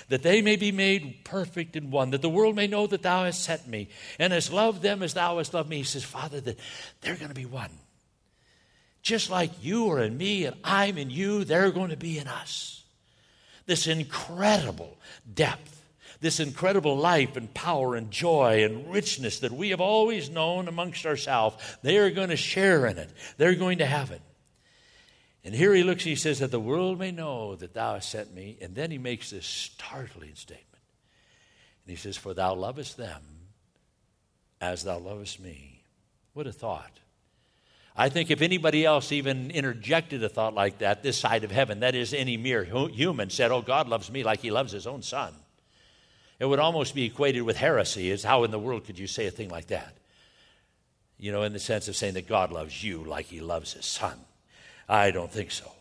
that 0.10 0.22
they 0.22 0.44
may 0.44 0.56
be 0.56 0.72
made 0.72 1.22
perfect 1.24 1.76
in 1.76 1.90
one, 1.90 2.12
that 2.12 2.22
the 2.22 2.30
world 2.30 2.56
may 2.56 2.68
know 2.68 2.86
that 2.86 3.02
thou 3.02 3.24
hast 3.24 3.44
sent 3.44 3.68
me, 3.68 3.90
and 4.20 4.34
hast 4.34 4.54
loved 4.54 4.84
them 4.84 5.02
as 5.02 5.16
thou 5.16 5.40
hast 5.40 5.56
loved 5.56 5.68
me. 5.68 5.78
He 5.78 5.84
says, 5.84 6.04
Father, 6.04 6.40
that 6.42 6.60
they're 7.02 7.16
going 7.16 7.30
to 7.30 7.34
be 7.34 7.48
one. 7.48 7.72
Just 9.02 9.32
like 9.32 9.50
you 9.64 9.90
are 9.92 10.04
in 10.04 10.16
me 10.16 10.46
and 10.46 10.56
I'm 10.64 11.00
in 11.00 11.10
you, 11.10 11.44
they're 11.44 11.72
going 11.72 11.90
to 11.90 11.98
be 11.98 12.20
in 12.20 12.28
us. 12.28 12.84
This 13.66 13.88
incredible 13.88 14.96
depth 15.34 15.77
this 16.20 16.40
incredible 16.40 16.98
life 16.98 17.36
and 17.36 17.54
power 17.54 17.96
and 17.96 18.12
joy 18.12 18.64
and 18.64 18.92
richness 18.92 19.40
that 19.40 19.52
we 19.52 19.70
have 19.70 19.82
always 19.82 20.30
known 20.30 20.68
amongst 20.68 21.06
ourselves, 21.06 21.58
they 21.84 21.98
are 21.98 22.10
going 22.10 22.30
to 22.30 22.38
share 22.38 22.86
in 22.86 22.98
it. 22.98 23.12
They're 23.38 23.56
going 23.56 23.80
to 23.80 23.86
have 23.86 24.12
it. 24.12 24.22
And 25.44 25.56
here 25.56 25.74
he 25.74 25.84
looks, 25.84 26.04
he 26.04 26.16
says, 26.16 26.40
That 26.40 26.52
the 26.52 26.60
world 26.60 27.00
may 27.00 27.12
know 27.12 27.56
that 27.56 27.74
thou 27.74 27.94
hast 27.94 28.10
sent 28.10 28.34
me. 28.34 28.58
And 28.62 28.76
then 28.76 28.92
he 28.92 28.98
makes 28.98 29.30
this 29.30 29.46
startling 29.46 30.36
statement. 30.36 30.66
And 31.86 31.92
he 31.92 31.96
says, 31.96 32.18
For 32.18 32.34
thou 32.34 32.54
lovest 32.56 32.98
them 32.98 33.22
as 34.60 34.84
thou 34.84 34.98
lovest 34.98 35.40
me. 35.40 35.84
What 36.34 36.48
a 36.48 36.52
thought. 36.52 37.00
I 37.96 38.10
think 38.10 38.30
if 38.30 38.42
anybody 38.42 38.86
else 38.86 39.12
even 39.12 39.50
interjected 39.50 40.24
a 40.24 40.30
thought 40.30 40.54
like 40.54 40.80
that 40.80 41.02
this 41.02 41.18
side 41.18 41.44
of 41.44 41.52
heaven, 41.52 41.80
that 41.80 41.96
is, 41.96 42.14
any 42.14 42.38
mere 42.38 42.64
human 42.64 43.30
said, 43.30 43.52
Oh, 43.52 43.62
God 43.62 43.88
loves 43.88 44.12
me 44.12 44.24
like 44.24 44.42
he 44.42 44.52
loves 44.52 44.72
his 44.72 44.86
own 44.86 45.02
son, 45.02 45.34
it 46.40 46.46
would 46.46 46.60
almost 46.60 46.94
be 46.94 47.06
equated 47.06 47.44
with 47.44 47.58
heresy, 47.58 48.12
is 48.12 48.24
how 48.24 48.44
in 48.44 48.52
the 48.52 48.60
world 48.60 48.86
could 48.86 49.00
you 49.00 49.08
say 49.08 49.26
a 49.26 49.32
thing 49.32 49.50
like 49.50 49.68
that? 49.68 49.98
You 51.18 51.32
know, 51.32 51.44
in 51.44 51.54
the 51.54 51.60
sense 51.60 51.88
of 51.88 51.96
saying 51.96 52.14
that 52.14 52.28
God 52.28 52.52
loves 52.52 52.84
you 52.84 53.04
like 53.04 53.26
he 53.26 53.42
loves 53.42 53.74
his 53.74 53.86
son. 53.86 54.20
I 54.88 55.12
don't 55.12 55.32
think 55.32 55.52
so. 55.52 55.72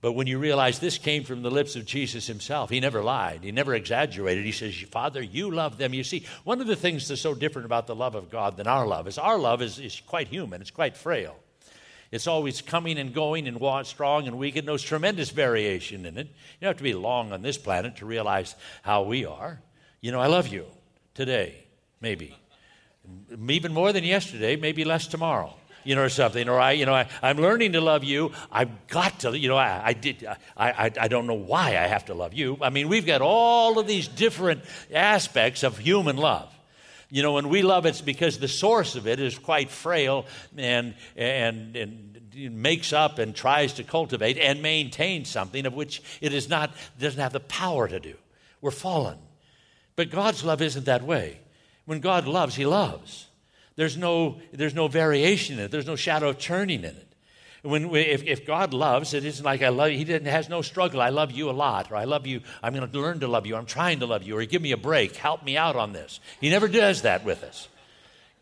But 0.00 0.12
when 0.14 0.26
you 0.26 0.40
realize 0.40 0.80
this 0.80 0.98
came 0.98 1.22
from 1.22 1.42
the 1.42 1.50
lips 1.50 1.76
of 1.76 1.86
Jesus 1.86 2.26
himself, 2.26 2.70
he 2.70 2.80
never 2.80 3.04
lied, 3.04 3.44
he 3.44 3.52
never 3.52 3.72
exaggerated. 3.72 4.44
He 4.44 4.50
says, 4.50 4.74
Father, 4.90 5.22
you 5.22 5.50
love 5.50 5.78
them. 5.78 5.94
You 5.94 6.02
see, 6.02 6.26
one 6.42 6.60
of 6.60 6.66
the 6.66 6.74
things 6.74 7.06
that's 7.06 7.20
so 7.20 7.34
different 7.34 7.66
about 7.66 7.86
the 7.86 7.94
love 7.94 8.16
of 8.16 8.28
God 8.28 8.56
than 8.56 8.66
our 8.66 8.84
love 8.84 9.06
is 9.06 9.16
our 9.16 9.38
love 9.38 9.62
is, 9.62 9.78
is 9.78 10.00
quite 10.00 10.26
human, 10.26 10.60
it's 10.60 10.72
quite 10.72 10.96
frail. 10.96 11.36
It's 12.10 12.26
always 12.26 12.60
coming 12.60 12.98
and 12.98 13.14
going 13.14 13.48
and 13.48 13.86
strong 13.86 14.26
and 14.26 14.38
weak, 14.38 14.56
and 14.56 14.68
there's 14.68 14.82
tremendous 14.82 15.30
variation 15.30 16.04
in 16.04 16.18
it. 16.18 16.26
You 16.26 16.60
don't 16.60 16.70
have 16.70 16.76
to 16.76 16.82
be 16.82 16.92
long 16.92 17.32
on 17.32 17.40
this 17.40 17.56
planet 17.56 17.96
to 17.96 18.06
realize 18.06 18.54
how 18.82 19.04
we 19.04 19.24
are. 19.24 19.62
You 20.02 20.12
know, 20.12 20.20
I 20.20 20.26
love 20.26 20.48
you 20.48 20.66
today, 21.14 21.64
maybe. 22.00 22.36
Even 23.48 23.72
more 23.72 23.92
than 23.92 24.04
yesterday, 24.04 24.56
maybe 24.56 24.84
less 24.84 25.06
tomorrow 25.06 25.54
you 25.84 25.96
know, 25.96 26.02
or 26.02 26.08
something. 26.08 26.48
Or 26.48 26.60
I, 26.60 26.72
you 26.72 26.86
know, 26.86 26.94
I, 26.94 27.08
am 27.22 27.38
learning 27.38 27.72
to 27.72 27.80
love 27.80 28.04
you. 28.04 28.32
I've 28.50 28.86
got 28.86 29.20
to, 29.20 29.36
you 29.36 29.48
know, 29.48 29.56
I, 29.56 29.88
I 29.88 29.92
did. 29.92 30.24
I, 30.56 30.70
I, 30.70 30.92
I 31.00 31.08
don't 31.08 31.26
know 31.26 31.34
why 31.34 31.70
I 31.70 31.86
have 31.86 32.04
to 32.06 32.14
love 32.14 32.34
you. 32.34 32.58
I 32.60 32.70
mean, 32.70 32.88
we've 32.88 33.06
got 33.06 33.20
all 33.20 33.78
of 33.78 33.86
these 33.86 34.08
different 34.08 34.62
aspects 34.92 35.62
of 35.62 35.78
human 35.78 36.16
love. 36.16 36.52
You 37.10 37.22
know, 37.22 37.32
when 37.32 37.48
we 37.48 37.62
love, 37.62 37.84
it's 37.84 38.00
because 38.00 38.38
the 38.38 38.48
source 38.48 38.94
of 38.94 39.06
it 39.06 39.20
is 39.20 39.38
quite 39.38 39.70
frail 39.70 40.24
and 40.56 40.94
and 41.14 41.76
and 41.76 42.18
makes 42.34 42.94
up 42.94 43.18
and 43.18 43.34
tries 43.34 43.74
to 43.74 43.84
cultivate 43.84 44.38
and 44.38 44.62
maintain 44.62 45.26
something 45.26 45.66
of 45.66 45.74
which 45.74 46.02
it 46.22 46.32
is 46.32 46.48
not 46.48 46.70
doesn't 46.98 47.20
have 47.20 47.34
the 47.34 47.40
power 47.40 47.86
to 47.86 48.00
do. 48.00 48.14
We're 48.62 48.70
fallen. 48.70 49.18
But 49.96 50.10
God's 50.10 50.44
love 50.44 50.62
isn't 50.62 50.86
that 50.86 51.02
way. 51.02 51.38
When 51.84 52.00
God 52.00 52.26
loves, 52.26 52.54
He 52.54 52.66
loves. 52.66 53.28
There's 53.76 53.96
no, 53.96 54.40
there's 54.52 54.74
no 54.74 54.88
variation 54.88 55.58
in 55.58 55.66
it, 55.66 55.70
there's 55.70 55.86
no 55.86 55.96
shadow 55.96 56.28
of 56.28 56.38
turning 56.38 56.80
in 56.80 56.96
it. 56.96 57.08
When, 57.62 57.94
if, 57.94 58.24
if 58.24 58.44
God 58.44 58.74
loves, 58.74 59.14
it 59.14 59.24
isn't 59.24 59.44
like 59.44 59.62
I 59.62 59.68
love. 59.68 59.92
He 59.92 60.02
didn't, 60.02 60.26
has 60.26 60.48
no 60.48 60.62
struggle. 60.62 61.00
I 61.00 61.10
love 61.10 61.30
you 61.30 61.48
a 61.48 61.52
lot, 61.52 61.92
or 61.92 61.96
I 61.96 62.04
love 62.04 62.26
you. 62.26 62.40
I'm 62.60 62.74
going 62.74 62.90
to 62.90 63.00
learn 63.00 63.20
to 63.20 63.28
love 63.28 63.46
you. 63.46 63.54
I'm 63.54 63.66
trying 63.66 64.00
to 64.00 64.06
love 64.06 64.24
you, 64.24 64.36
or 64.36 64.44
give 64.44 64.60
me 64.60 64.72
a 64.72 64.76
break. 64.76 65.14
Help 65.14 65.44
me 65.44 65.56
out 65.56 65.76
on 65.76 65.92
this. 65.92 66.18
He 66.40 66.50
never 66.50 66.66
does 66.66 67.02
that 67.02 67.24
with 67.24 67.44
us. 67.44 67.68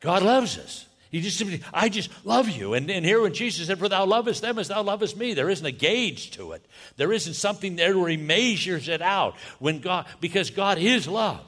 God 0.00 0.22
loves 0.22 0.56
us. 0.56 0.86
He 1.10 1.20
just 1.20 1.36
simply, 1.36 1.60
I 1.74 1.88
just 1.88 2.08
love 2.24 2.48
you. 2.48 2.74
And, 2.74 2.88
and 2.88 3.04
here 3.04 3.20
when 3.20 3.34
Jesus 3.34 3.66
said, 3.66 3.80
For 3.80 3.88
thou 3.88 4.06
lovest 4.06 4.42
them 4.42 4.58
as 4.58 4.68
thou 4.68 4.82
lovest 4.82 5.16
me, 5.16 5.34
there 5.34 5.50
isn't 5.50 5.66
a 5.66 5.72
gauge 5.72 6.30
to 6.32 6.52
it. 6.52 6.64
There 6.96 7.12
isn't 7.12 7.34
something 7.34 7.74
there 7.74 7.98
where 7.98 8.08
he 8.08 8.16
measures 8.16 8.88
it 8.88 9.02
out. 9.02 9.36
When 9.58 9.80
God, 9.80 10.06
because 10.20 10.50
God 10.50 10.78
is 10.78 11.08
love. 11.08 11.44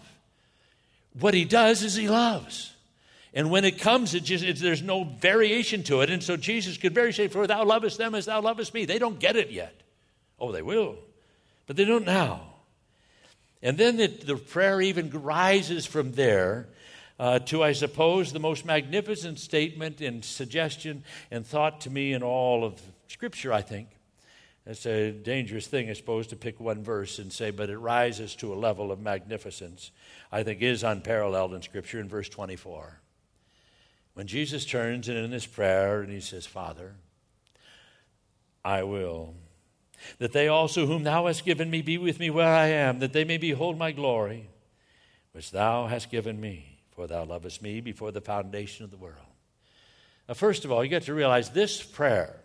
What 1.18 1.34
he 1.34 1.44
does 1.44 1.84
is 1.84 1.94
he 1.94 2.08
loves. 2.08 2.74
And 3.34 3.50
when 3.50 3.64
it 3.64 3.78
comes, 3.78 4.14
it 4.14 4.24
just, 4.24 4.60
there's 4.60 4.82
no 4.82 5.04
variation 5.04 5.84
to 5.84 6.00
it. 6.00 6.10
And 6.10 6.22
so 6.22 6.36
Jesus 6.36 6.76
could 6.76 6.94
very 6.94 7.12
say, 7.12 7.28
For 7.28 7.46
thou 7.46 7.64
lovest 7.64 7.98
them 7.98 8.16
as 8.16 8.26
thou 8.26 8.40
lovest 8.40 8.74
me. 8.74 8.84
They 8.84 8.98
don't 8.98 9.20
get 9.20 9.36
it 9.36 9.50
yet. 9.50 9.80
Oh, 10.40 10.50
they 10.50 10.62
will. 10.62 10.96
But 11.66 11.76
they 11.76 11.84
don't 11.84 12.04
now. 12.04 12.42
And 13.62 13.78
then 13.78 13.96
the, 13.96 14.08
the 14.08 14.36
prayer 14.36 14.80
even 14.80 15.08
rises 15.10 15.86
from 15.86 16.12
there 16.12 16.66
uh, 17.22 17.38
to, 17.38 17.62
I 17.62 17.70
suppose, 17.70 18.32
the 18.32 18.40
most 18.40 18.64
magnificent 18.64 19.38
statement 19.38 20.00
and 20.00 20.24
suggestion 20.24 21.04
and 21.30 21.46
thought 21.46 21.82
to 21.82 21.90
me 21.90 22.14
in 22.14 22.24
all 22.24 22.64
of 22.64 22.82
Scripture, 23.06 23.52
I 23.52 23.62
think. 23.62 23.90
It's 24.66 24.86
a 24.86 25.12
dangerous 25.12 25.68
thing, 25.68 25.88
I 25.88 25.92
suppose, 25.92 26.26
to 26.28 26.36
pick 26.36 26.58
one 26.58 26.82
verse 26.82 27.20
and 27.20 27.32
say, 27.32 27.52
but 27.52 27.70
it 27.70 27.78
rises 27.78 28.34
to 28.36 28.52
a 28.52 28.56
level 28.56 28.90
of 28.90 29.00
magnificence, 29.00 29.92
I 30.32 30.42
think 30.42 30.62
is 30.62 30.82
unparalleled 30.82 31.54
in 31.54 31.62
Scripture 31.62 32.00
in 32.00 32.08
verse 32.08 32.28
24. 32.28 33.00
When 34.14 34.26
Jesus 34.26 34.64
turns 34.64 35.08
and 35.08 35.16
in 35.16 35.30
this 35.30 35.46
prayer 35.46 36.02
and 36.02 36.12
he 36.12 36.18
says, 36.18 36.44
Father, 36.44 36.96
I 38.64 38.82
will, 38.82 39.36
that 40.18 40.32
they 40.32 40.48
also 40.48 40.86
whom 40.86 41.04
thou 41.04 41.28
hast 41.28 41.44
given 41.44 41.70
me 41.70 41.82
be 41.82 41.98
with 41.98 42.18
me 42.18 42.30
where 42.30 42.52
I 42.52 42.66
am, 42.66 42.98
that 42.98 43.12
they 43.12 43.22
may 43.22 43.38
behold 43.38 43.78
my 43.78 43.92
glory, 43.92 44.48
which 45.30 45.52
thou 45.52 45.86
hast 45.86 46.10
given 46.10 46.40
me 46.40 46.71
for 46.94 47.06
thou 47.06 47.24
lovest 47.24 47.62
me 47.62 47.80
before 47.80 48.12
the 48.12 48.20
foundation 48.20 48.84
of 48.84 48.90
the 48.90 48.96
world. 48.96 49.16
Now, 50.28 50.34
first 50.34 50.64
of 50.64 50.72
all, 50.72 50.84
you 50.84 50.90
got 50.90 51.02
to 51.02 51.14
realize 51.14 51.50
this 51.50 51.82
prayer, 51.82 52.36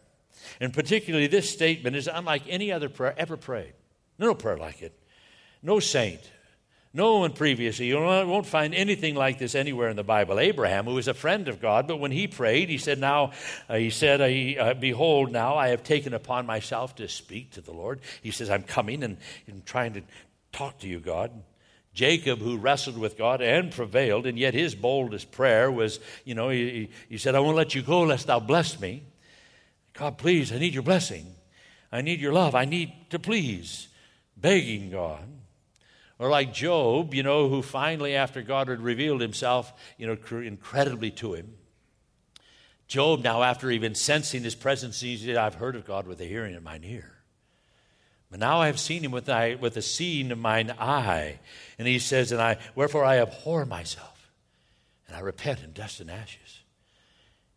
and 0.60 0.73
particularly 0.73 1.27
this 1.27 1.49
statement, 1.49 1.95
is 1.95 2.10
unlike 2.12 2.43
any 2.47 2.71
other 2.71 2.89
prayer 2.89 3.13
ever 3.17 3.38
prayed. 3.38 3.73
No 4.17 4.33
prayer 4.33 4.57
like 4.57 4.81
it. 4.81 4.97
No 5.62 5.79
saint. 5.79 6.21
No 6.93 7.19
one 7.19 7.33
previously. 7.33 7.88
You 7.88 7.97
won't 7.97 8.47
find 8.47 8.73
anything 8.73 9.13
like 9.13 9.38
this 9.38 9.53
anywhere 9.53 9.89
in 9.89 9.95
the 9.95 10.03
Bible. 10.03 10.39
Abraham, 10.39 10.86
who 10.86 10.95
was 10.95 11.07
a 11.07 11.13
friend 11.13 11.47
of 11.47 11.62
God, 11.62 11.88
but 11.88 11.97
when 11.97 12.12
he 12.12 12.27
prayed, 12.27 12.69
he 12.69 12.79
said, 12.79 12.97
Now, 12.97 13.33
uh, 13.69 13.75
he 13.75 13.91
said, 13.91 14.19
uh, 14.57 14.73
Behold, 14.73 15.31
now 15.31 15.57
I 15.57 15.67
have 15.67 15.83
taken 15.83 16.13
upon 16.13 16.45
myself 16.47 16.95
to 16.95 17.07
speak 17.07 17.51
to 17.51 17.62
the 17.62 17.73
Lord. 17.73 17.99
He 18.23 18.31
says, 18.31 18.49
I'm 18.49 18.63
coming 18.63 19.03
and, 19.03 19.17
and 19.45 19.63
trying 19.65 19.93
to 19.93 20.01
talk 20.51 20.79
to 20.79 20.88
you, 20.88 20.99
God. 20.99 21.31
Jacob, 21.97 22.38
who 22.38 22.57
wrestled 22.57 22.95
with 22.95 23.17
God 23.17 23.41
and 23.41 23.71
prevailed, 23.71 24.27
and 24.27 24.38
yet 24.38 24.53
his 24.53 24.75
boldest 24.75 25.31
prayer 25.31 25.71
was, 25.71 25.99
you 26.25 26.36
know, 26.36 26.49
he, 26.49 26.91
he 27.10 27.17
said, 27.17 27.33
I 27.33 27.39
won't 27.39 27.57
let 27.57 27.73
you 27.73 27.81
go 27.81 28.01
lest 28.01 28.27
thou 28.27 28.39
bless 28.39 28.79
me. 28.79 29.01
God, 29.93 30.19
please, 30.19 30.53
I 30.53 30.60
need 30.60 30.75
your 30.75 30.83
blessing. 30.83 31.25
I 31.91 32.01
need 32.01 32.19
your 32.19 32.33
love. 32.33 32.53
I 32.53 32.65
need 32.65 32.93
to 33.10 33.17
please. 33.17 33.88
Begging 34.38 34.91
God. 34.91 35.27
Or 36.19 36.29
like 36.29 36.53
Job, 36.53 37.15
you 37.15 37.23
know, 37.23 37.49
who 37.49 37.63
finally, 37.63 38.15
after 38.15 38.43
God 38.43 38.67
had 38.67 38.79
revealed 38.79 39.19
himself, 39.19 39.73
you 39.97 40.05
know, 40.05 40.38
incredibly 40.38 41.10
to 41.10 41.33
him, 41.33 41.55
Job, 42.88 43.23
now 43.23 43.41
after 43.41 43.71
even 43.71 43.95
sensing 43.95 44.43
his 44.43 44.53
presence, 44.53 44.99
he 44.99 45.17
said, 45.17 45.36
I've 45.36 45.55
heard 45.55 45.75
of 45.75 45.83
God 45.83 46.05
with 46.05 46.19
the 46.19 46.25
hearing 46.25 46.53
of 46.53 46.62
mine 46.62 46.83
ear. 46.83 47.16
But 48.29 48.39
now 48.39 48.59
I 48.59 48.67
have 48.67 48.79
seen 48.79 49.03
him 49.03 49.11
with, 49.11 49.25
thy, 49.25 49.55
with 49.55 49.75
the 49.75 49.81
seeing 49.81 50.31
of 50.31 50.37
mine 50.37 50.71
eye. 50.79 51.39
And 51.79 51.87
he 51.87 51.99
says, 51.99 52.31
and 52.31 52.41
I, 52.41 52.57
Wherefore 52.75 53.05
I 53.05 53.19
abhor 53.19 53.65
myself, 53.65 54.29
and 55.07 55.15
I 55.15 55.21
repent 55.21 55.63
in 55.63 55.71
dust 55.71 56.01
and 56.01 56.11
ashes. 56.11 56.61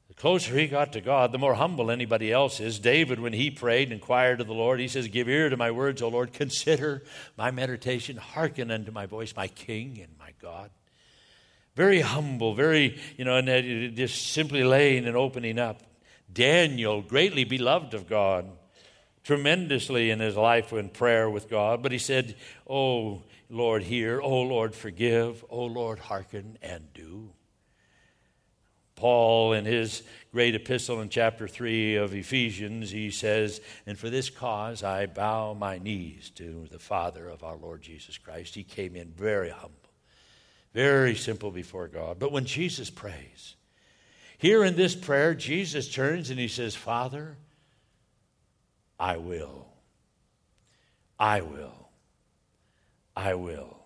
The 0.09 0.15
closer 0.15 0.57
he 0.57 0.69
got 0.69 0.93
to 0.93 1.01
God, 1.01 1.33
the 1.33 1.39
more 1.39 1.55
humble 1.55 1.91
anybody 1.91 2.33
else 2.33 2.61
is. 2.61 2.79
David, 2.79 3.19
when 3.19 3.33
he 3.33 3.51
prayed 3.51 3.89
and 3.89 3.95
inquired 3.95 4.41
of 4.41 4.47
the 4.47 4.55
Lord, 4.55 4.79
he 4.79 4.87
says, 4.87 5.09
Give 5.09 5.29
ear 5.29 5.49
to 5.49 5.57
my 5.57 5.73
words, 5.73 6.03
O 6.03 6.09
Lord. 6.09 6.33
Consider 6.33 7.03
my 7.37 7.51
meditation. 7.51 8.17
Hearken 8.17 8.71
unto 8.71 8.93
my 8.93 9.07
voice, 9.07 9.35
my 9.35 9.49
King 9.49 9.99
and 10.01 10.17
my 10.19 10.33
God. 10.41 10.71
Very 11.75 12.01
humble, 12.01 12.55
very, 12.55 13.01
you 13.17 13.25
know, 13.25 13.37
and 13.37 13.97
just 13.97 14.33
simply 14.33 14.63
laying 14.63 15.07
and 15.07 15.17
opening 15.17 15.59
up. 15.59 15.81
Daniel, 16.33 17.03
greatly 17.03 17.43
beloved 17.43 17.95
of 17.95 18.09
God 18.09 18.47
tremendously 19.23 20.11
in 20.11 20.21
his 20.21 20.37
life 20.37 20.73
in 20.73 20.89
prayer 20.89 21.29
with 21.29 21.49
God, 21.49 21.83
but 21.83 21.93
he 21.93 21.99
said, 21.99 22.37
Oh 22.67 23.23
Lord, 23.49 23.83
hear, 23.83 24.21
oh 24.21 24.43
Lord, 24.43 24.75
forgive, 24.75 25.45
oh 25.51 25.65
Lord, 25.65 25.99
hearken 25.99 26.59
and 26.63 26.93
do. 26.95 27.31
Paul, 29.01 29.55
in 29.55 29.65
his 29.65 30.03
great 30.31 30.55
epistle 30.55 31.01
in 31.01 31.09
chapter 31.09 31.49
3 31.49 31.97
of 31.97 32.15
Ephesians, 32.15 32.91
he 32.91 33.11
says, 33.11 33.63
And 33.87 33.99
for 33.99 34.11
this 34.11 34.29
cause 34.29 34.83
I 34.83 35.07
bow 35.07 35.55
my 35.55 35.79
knees 35.79 36.31
to 36.37 36.69
the 36.71 36.79
Father 36.79 37.27
of 37.27 37.43
our 37.43 37.57
Lord 37.57 37.81
Jesus 37.81 38.19
Christ. 38.19 38.55
He 38.55 38.63
came 38.63 38.95
in 38.95 39.09
very 39.09 39.49
humble, 39.49 39.91
very 40.75 41.15
simple 41.15 41.51
before 41.51 41.89
God. 41.89 42.19
But 42.19 42.31
when 42.31 42.45
Jesus 42.45 42.91
prays, 42.91 43.57
here 44.37 44.65
in 44.65 44.77
this 44.77 44.95
prayer, 44.95 45.35
Jesus 45.35 45.91
turns 45.91 46.29
and 46.29 46.39
he 46.39 46.49
says, 46.49 46.75
Father, 46.75 47.39
I 49.01 49.17
will. 49.17 49.67
I 51.19 51.41
will. 51.41 51.89
I 53.17 53.35
will. 53.35 53.79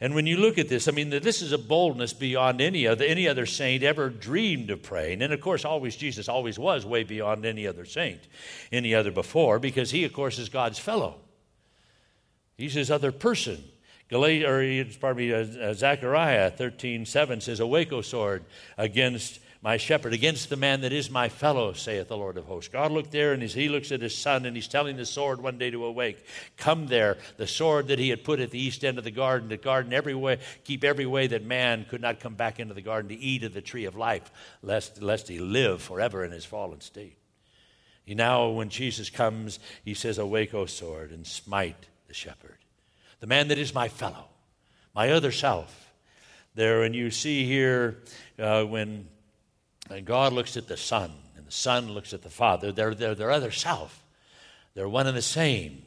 And 0.00 0.14
when 0.14 0.26
you 0.26 0.38
look 0.38 0.56
at 0.58 0.68
this, 0.68 0.88
I 0.88 0.92
mean, 0.92 1.10
this 1.10 1.42
is 1.42 1.52
a 1.52 1.58
boldness 1.58 2.14
beyond 2.14 2.60
any 2.60 2.86
other, 2.86 3.04
any 3.04 3.28
other 3.28 3.44
saint 3.44 3.82
ever 3.82 4.08
dreamed 4.08 4.70
of 4.70 4.82
praying. 4.82 5.20
And 5.20 5.32
of 5.32 5.40
course, 5.40 5.64
always 5.64 5.94
Jesus 5.94 6.28
always 6.28 6.58
was 6.58 6.86
way 6.86 7.04
beyond 7.04 7.44
any 7.44 7.66
other 7.66 7.84
saint, 7.84 8.20
any 8.72 8.94
other 8.94 9.10
before, 9.10 9.58
because 9.58 9.90
he, 9.90 10.04
of 10.04 10.12
course, 10.12 10.38
is 10.38 10.48
God's 10.48 10.78
fellow. 10.78 11.16
He's 12.56 12.74
his 12.74 12.90
other 12.90 13.12
person. 13.12 13.62
Or, 14.12 14.84
pardon 15.00 15.16
me, 15.16 15.32
uh, 15.32 15.74
Zechariah 15.74 16.50
13, 16.50 17.04
7 17.04 17.40
says, 17.40 17.60
Awake, 17.60 17.92
O 17.92 18.00
sword, 18.00 18.44
against 18.78 19.40
my 19.64 19.78
shepherd, 19.78 20.12
against 20.12 20.50
the 20.50 20.56
man 20.58 20.82
that 20.82 20.92
is 20.92 21.10
my 21.10 21.30
fellow, 21.30 21.72
saith 21.72 22.08
the 22.08 22.16
Lord 22.18 22.36
of 22.36 22.44
hosts. 22.44 22.68
God 22.68 22.92
looked 22.92 23.12
there, 23.12 23.32
and 23.32 23.42
he 23.42 23.70
looks 23.70 23.90
at 23.92 24.02
his 24.02 24.14
son, 24.14 24.44
and 24.44 24.54
he's 24.54 24.68
telling 24.68 24.98
the 24.98 25.06
sword 25.06 25.40
one 25.40 25.56
day 25.56 25.70
to 25.70 25.86
awake. 25.86 26.22
Come 26.58 26.86
there, 26.86 27.16
the 27.38 27.46
sword 27.46 27.88
that 27.88 27.98
he 27.98 28.10
had 28.10 28.24
put 28.24 28.40
at 28.40 28.50
the 28.50 28.58
east 28.58 28.84
end 28.84 28.98
of 28.98 29.04
the 29.04 29.10
garden, 29.10 29.48
to 29.48 29.56
garden 29.56 29.94
every 29.94 30.14
way, 30.14 30.38
keep 30.64 30.84
every 30.84 31.06
way 31.06 31.28
that 31.28 31.46
man 31.46 31.86
could 31.88 32.02
not 32.02 32.20
come 32.20 32.34
back 32.34 32.60
into 32.60 32.74
the 32.74 32.82
garden 32.82 33.08
to 33.08 33.18
eat 33.18 33.42
of 33.42 33.54
the 33.54 33.62
tree 33.62 33.86
of 33.86 33.96
life, 33.96 34.30
lest, 34.60 35.00
lest 35.00 35.28
he 35.28 35.38
live 35.38 35.80
forever 35.80 36.22
in 36.22 36.30
his 36.30 36.44
fallen 36.44 36.82
state. 36.82 37.16
He 38.04 38.14
now, 38.14 38.48
when 38.50 38.68
Jesus 38.68 39.08
comes, 39.08 39.60
he 39.82 39.94
says, 39.94 40.18
Awake, 40.18 40.52
O 40.52 40.66
sword, 40.66 41.10
and 41.10 41.26
smite 41.26 41.88
the 42.06 42.12
shepherd, 42.12 42.58
the 43.20 43.26
man 43.26 43.48
that 43.48 43.56
is 43.56 43.72
my 43.72 43.88
fellow, 43.88 44.28
my 44.94 45.12
other 45.12 45.32
self. 45.32 45.80
There, 46.54 46.82
and 46.82 46.94
you 46.94 47.10
see 47.10 47.46
here 47.46 48.02
uh, 48.38 48.62
when 48.62 49.08
and 49.90 50.04
God 50.04 50.32
looks 50.32 50.56
at 50.56 50.68
the 50.68 50.76
Son, 50.76 51.10
and 51.36 51.46
the 51.46 51.52
Son 51.52 51.92
looks 51.92 52.12
at 52.12 52.22
the 52.22 52.30
Father. 52.30 52.72
They're, 52.72 52.94
they're 52.94 53.14
their 53.14 53.30
other 53.30 53.50
self. 53.50 54.02
They're 54.74 54.88
one 54.88 55.06
and 55.06 55.16
the 55.16 55.22
same. 55.22 55.82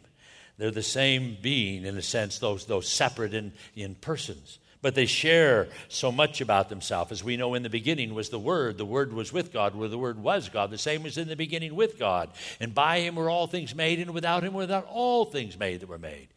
They're 0.57 0.71
the 0.71 0.83
same 0.83 1.37
being 1.41 1.85
in 1.85 1.97
a 1.97 2.01
sense, 2.01 2.39
those, 2.39 2.65
those 2.65 2.87
separate 2.87 3.33
in, 3.33 3.53
in 3.75 3.95
persons. 3.95 4.59
But 4.81 4.95
they 4.95 5.05
share 5.05 5.67
so 5.87 6.11
much 6.11 6.39
about 6.39 6.69
themselves. 6.69 7.11
As 7.11 7.23
we 7.23 7.35
know 7.35 7.55
in 7.55 7.63
the 7.63 7.69
beginning 7.69 8.13
was 8.13 8.29
the 8.29 8.39
Word. 8.39 8.77
The 8.77 8.85
Word 8.85 9.11
was 9.11 9.33
with 9.33 9.51
God, 9.51 9.75
where 9.75 9.89
the 9.89 9.97
Word 9.97 10.19
was 10.21 10.49
God. 10.49 10.71
The 10.71 10.77
same 10.77 11.03
was 11.03 11.17
in 11.17 11.27
the 11.27 11.35
beginning 11.35 11.75
with 11.75 11.99
God. 11.99 12.29
And 12.59 12.73
by 12.73 12.99
Him 12.99 13.15
were 13.15 13.29
all 13.29 13.47
things 13.47 13.75
made, 13.75 13.99
and 13.99 14.13
without 14.13 14.43
Him 14.43 14.53
were 14.53 14.61
without 14.61 14.87
all 14.89 15.25
things 15.25 15.57
made 15.57 15.81
that 15.81 15.89
were 15.89 15.97
made. 15.97 16.27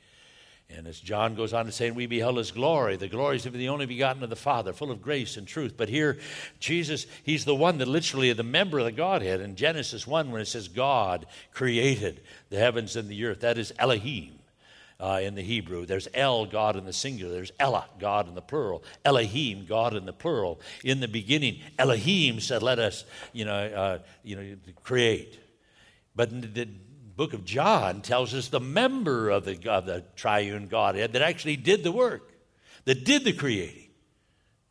And 0.77 0.87
as 0.87 1.01
John 1.01 1.35
goes 1.35 1.53
on 1.53 1.67
to 1.67 1.73
say, 1.73 1.91
we 1.91 2.07
beheld 2.07 2.37
his 2.37 2.53
glory, 2.53 2.97
the 2.97 3.09
glories 3.09 3.47
of 3.47 3.53
the 3.53 3.69
only 3.69 3.87
begotten 3.87 4.23
of 4.23 4.31
the 4.31 4.37
Father, 4.37 4.73
full 4.73 4.91
of 4.91 5.03
grace 5.03 5.37
and 5.37 5.47
truth. 5.47 5.75
But 5.77 5.89
here, 5.89 6.19
Jesus, 6.61 7.07
he's 7.25 7.45
the 7.45 7.55
one 7.55 7.79
that 7.79 7.89
literally, 7.89 8.31
is 8.31 8.37
the 8.37 8.43
member 8.43 8.79
of 8.79 8.85
the 8.85 8.93
Godhead. 8.93 9.41
In 9.41 9.57
Genesis 9.57 10.07
1, 10.07 10.31
when 10.31 10.41
it 10.41 10.47
says 10.47 10.69
God 10.69 11.27
created 11.53 12.23
the 12.51 12.59
heavens 12.59 12.97
and 12.97 13.09
the 13.09 13.25
earth, 13.25 13.41
that 13.41 13.59
is 13.59 13.73
Elohim. 13.79 14.37
Uh, 15.03 15.19
in 15.23 15.35
the 15.35 15.41
Hebrew. 15.41 15.87
There's 15.87 16.09
El, 16.13 16.45
God 16.45 16.77
in 16.77 16.85
the 16.85 16.93
singular. 16.93 17.33
There's 17.33 17.53
Ella, 17.59 17.87
God 17.99 18.29
in 18.29 18.35
the 18.35 18.43
plural. 18.43 18.85
Elohim, 19.03 19.65
God 19.65 19.97
in 19.97 20.05
the 20.05 20.13
plural. 20.13 20.61
In 20.85 21.01
the 21.01 21.09
beginning, 21.09 21.61
Elohim 21.79 22.39
said, 22.39 22.63
"Let 22.63 22.79
us, 22.79 23.07
you 23.33 23.47
know, 23.47 23.55
uh, 23.55 23.99
you 24.23 24.37
know, 24.37 24.57
create." 24.85 25.41
But 26.15 26.55
the, 26.55 26.69
book 27.21 27.35
of 27.35 27.45
John 27.45 28.01
tells 28.01 28.33
us 28.33 28.49
the 28.49 28.61
member 28.61 29.29
of 29.29 29.45
the, 29.45 29.71
of 29.71 29.85
the 29.85 30.03
triune 30.17 30.69
Godhead 30.69 31.13
that 31.13 31.21
actually 31.21 31.57
did 31.57 31.85
the 31.85 31.93
work, 31.93 32.33
that 32.87 33.05
did 33.05 33.25
the 33.25 33.35
creating, 33.35 33.91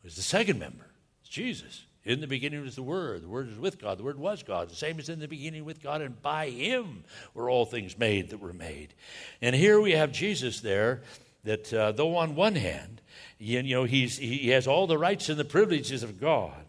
was 0.04 0.16
the 0.16 0.24
second 0.24 0.58
member. 0.58 0.88
It's 1.22 1.30
Jesus. 1.30 1.86
In 2.06 2.22
the 2.22 2.26
beginning 2.26 2.64
was 2.64 2.74
the 2.74 2.82
Word. 2.82 3.22
The 3.22 3.30
Word 3.30 3.50
was 3.50 3.60
with 3.60 3.80
God. 3.80 4.00
The 4.00 4.04
Word 4.04 4.18
was 4.18 4.42
God. 4.42 4.68
The 4.68 4.76
same 4.76 4.98
as 4.98 5.10
in 5.10 5.20
the 5.20 5.28
beginning 5.28 5.64
with 5.64 5.84
God, 5.84 6.02
and 6.02 6.20
by 6.24 6.50
Him 6.50 7.04
were 7.36 7.52
all 7.52 7.68
things 7.68 8.00
made 8.00 8.32
that 8.32 8.42
were 8.42 8.52
made. 8.52 8.96
And 9.44 9.56
here 9.56 9.80
we 9.80 9.92
have 9.92 10.12
Jesus 10.12 10.60
there, 10.60 11.04
that 11.44 11.72
uh, 11.72 11.92
though 11.92 12.16
on 12.16 12.34
one 12.34 12.56
hand, 12.56 13.00
you 13.38 13.62
know, 13.62 13.84
he's, 13.84 14.18
he 14.18 14.50
has 14.50 14.66
all 14.66 14.88
the 14.88 14.98
rights 14.98 15.30
and 15.30 15.38
the 15.38 15.46
privileges 15.46 16.02
of 16.02 16.20
God, 16.20 16.66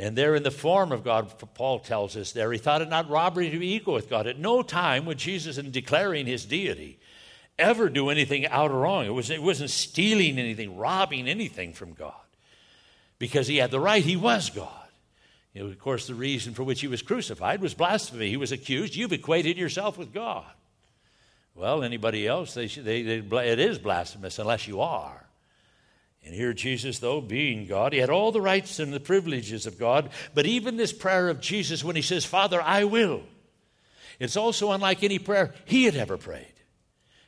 and 0.00 0.14
there, 0.14 0.36
in 0.36 0.44
the 0.44 0.52
form 0.52 0.92
of 0.92 1.02
God, 1.02 1.32
Paul 1.54 1.80
tells 1.80 2.16
us 2.16 2.30
there, 2.30 2.52
he 2.52 2.58
thought 2.58 2.82
it 2.82 2.88
not 2.88 3.10
robbery 3.10 3.50
to 3.50 3.58
be 3.58 3.74
equal 3.74 3.94
with 3.94 4.08
God. 4.08 4.28
At 4.28 4.38
no 4.38 4.62
time 4.62 5.04
would 5.06 5.18
Jesus, 5.18 5.58
in 5.58 5.72
declaring 5.72 6.24
his 6.24 6.44
deity, 6.44 7.00
ever 7.58 7.88
do 7.88 8.08
anything 8.08 8.46
out 8.46 8.70
or 8.70 8.78
wrong. 8.78 9.06
It, 9.06 9.12
was, 9.12 9.28
it 9.28 9.42
wasn't 9.42 9.70
stealing 9.70 10.38
anything, 10.38 10.76
robbing 10.76 11.28
anything 11.28 11.72
from 11.72 11.94
God. 11.94 12.14
Because 13.18 13.48
he 13.48 13.56
had 13.56 13.72
the 13.72 13.80
right, 13.80 14.04
he 14.04 14.14
was 14.14 14.50
God. 14.50 14.70
You 15.52 15.64
know, 15.64 15.68
of 15.68 15.80
course, 15.80 16.06
the 16.06 16.14
reason 16.14 16.54
for 16.54 16.62
which 16.62 16.80
he 16.80 16.86
was 16.86 17.02
crucified 17.02 17.60
was 17.60 17.74
blasphemy. 17.74 18.28
He 18.28 18.36
was 18.36 18.52
accused, 18.52 18.94
you've 18.94 19.12
equated 19.12 19.58
yourself 19.58 19.98
with 19.98 20.14
God. 20.14 20.46
Well, 21.56 21.82
anybody 21.82 22.24
else, 22.24 22.54
they, 22.54 22.68
they, 22.68 23.02
they, 23.02 23.48
it 23.48 23.58
is 23.58 23.80
blasphemous 23.80 24.38
unless 24.38 24.68
you 24.68 24.80
are. 24.80 25.27
And 26.24 26.34
here, 26.34 26.52
Jesus, 26.52 26.98
though 26.98 27.20
being 27.20 27.66
God, 27.66 27.92
he 27.92 28.00
had 28.00 28.10
all 28.10 28.32
the 28.32 28.40
rights 28.40 28.78
and 28.78 28.92
the 28.92 29.00
privileges 29.00 29.66
of 29.66 29.78
God. 29.78 30.10
But 30.34 30.46
even 30.46 30.76
this 30.76 30.92
prayer 30.92 31.28
of 31.28 31.40
Jesus, 31.40 31.82
when 31.82 31.96
he 31.96 32.02
says, 32.02 32.24
Father, 32.24 32.60
I 32.60 32.84
will, 32.84 33.22
it's 34.18 34.36
also 34.36 34.72
unlike 34.72 35.02
any 35.02 35.18
prayer 35.18 35.54
he 35.64 35.84
had 35.84 35.96
ever 35.96 36.16
prayed. 36.16 36.52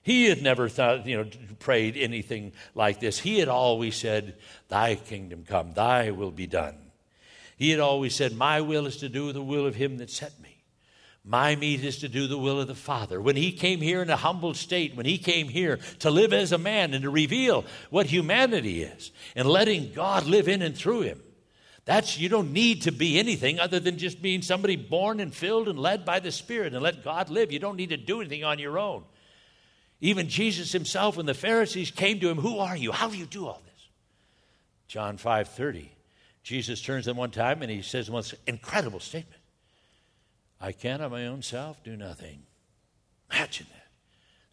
He 0.02 0.26
had 0.26 0.42
never 0.42 0.68
thought, 0.68 1.06
you 1.06 1.18
know, 1.18 1.30
prayed 1.58 1.96
anything 1.96 2.52
like 2.74 3.00
this. 3.00 3.18
He 3.18 3.38
had 3.38 3.48
always 3.48 3.96
said, 3.96 4.36
Thy 4.68 4.94
kingdom 4.94 5.44
come, 5.46 5.72
thy 5.72 6.10
will 6.10 6.30
be 6.30 6.46
done. 6.46 6.76
He 7.56 7.70
had 7.70 7.80
always 7.80 8.14
said, 8.14 8.34
My 8.34 8.62
will 8.62 8.86
is 8.86 8.96
to 8.98 9.08
do 9.08 9.32
the 9.32 9.42
will 9.42 9.66
of 9.66 9.74
him 9.74 9.98
that 9.98 10.10
sent 10.10 10.40
me. 10.40 10.49
My 11.24 11.54
meat 11.54 11.84
is 11.84 11.98
to 11.98 12.08
do 12.08 12.26
the 12.26 12.38
will 12.38 12.60
of 12.60 12.66
the 12.66 12.74
Father. 12.74 13.20
When 13.20 13.36
he 13.36 13.52
came 13.52 13.80
here 13.80 14.00
in 14.00 14.08
a 14.08 14.16
humble 14.16 14.54
state, 14.54 14.96
when 14.96 15.06
he 15.06 15.18
came 15.18 15.48
here 15.48 15.78
to 15.98 16.10
live 16.10 16.32
as 16.32 16.52
a 16.52 16.58
man 16.58 16.94
and 16.94 17.02
to 17.02 17.10
reveal 17.10 17.64
what 17.90 18.06
humanity 18.06 18.82
is 18.82 19.10
and 19.36 19.46
letting 19.46 19.92
God 19.92 20.24
live 20.26 20.48
in 20.48 20.62
and 20.62 20.74
through 20.74 21.02
him, 21.02 21.20
that's 21.84 22.18
you 22.18 22.28
don't 22.28 22.52
need 22.52 22.82
to 22.82 22.92
be 22.92 23.18
anything 23.18 23.58
other 23.58 23.80
than 23.80 23.98
just 23.98 24.22
being 24.22 24.42
somebody 24.42 24.76
born 24.76 25.20
and 25.20 25.34
filled 25.34 25.68
and 25.68 25.78
led 25.78 26.04
by 26.04 26.20
the 26.20 26.32
Spirit 26.32 26.72
and 26.72 26.82
let 26.82 27.04
God 27.04 27.28
live. 27.28 27.52
You 27.52 27.58
don't 27.58 27.76
need 27.76 27.90
to 27.90 27.96
do 27.96 28.20
anything 28.20 28.44
on 28.44 28.58
your 28.58 28.78
own. 28.78 29.04
Even 30.00 30.28
Jesus 30.28 30.72
himself 30.72 31.18
and 31.18 31.28
the 31.28 31.34
Pharisees 31.34 31.90
came 31.90 32.20
to 32.20 32.30
him, 32.30 32.38
Who 32.38 32.58
are 32.58 32.76
you? 32.76 32.92
How 32.92 33.08
do 33.08 33.16
you 33.16 33.26
do 33.26 33.46
all 33.46 33.60
this? 33.64 33.88
John 34.88 35.18
5 35.18 35.48
30. 35.48 35.92
Jesus 36.42 36.80
turns 36.80 37.04
them 37.04 37.16
one 37.16 37.30
time 37.30 37.60
and 37.60 37.70
he 37.70 37.82
says 37.82 38.10
one 38.10 38.24
incredible 38.46 39.00
statement. 39.00 39.39
I 40.60 40.72
can 40.72 41.00
of 41.00 41.12
my 41.12 41.26
own 41.26 41.42
self 41.42 41.82
do 41.82 41.96
nothing. 41.96 42.42
Imagine 43.30 43.66
that. 43.70 43.76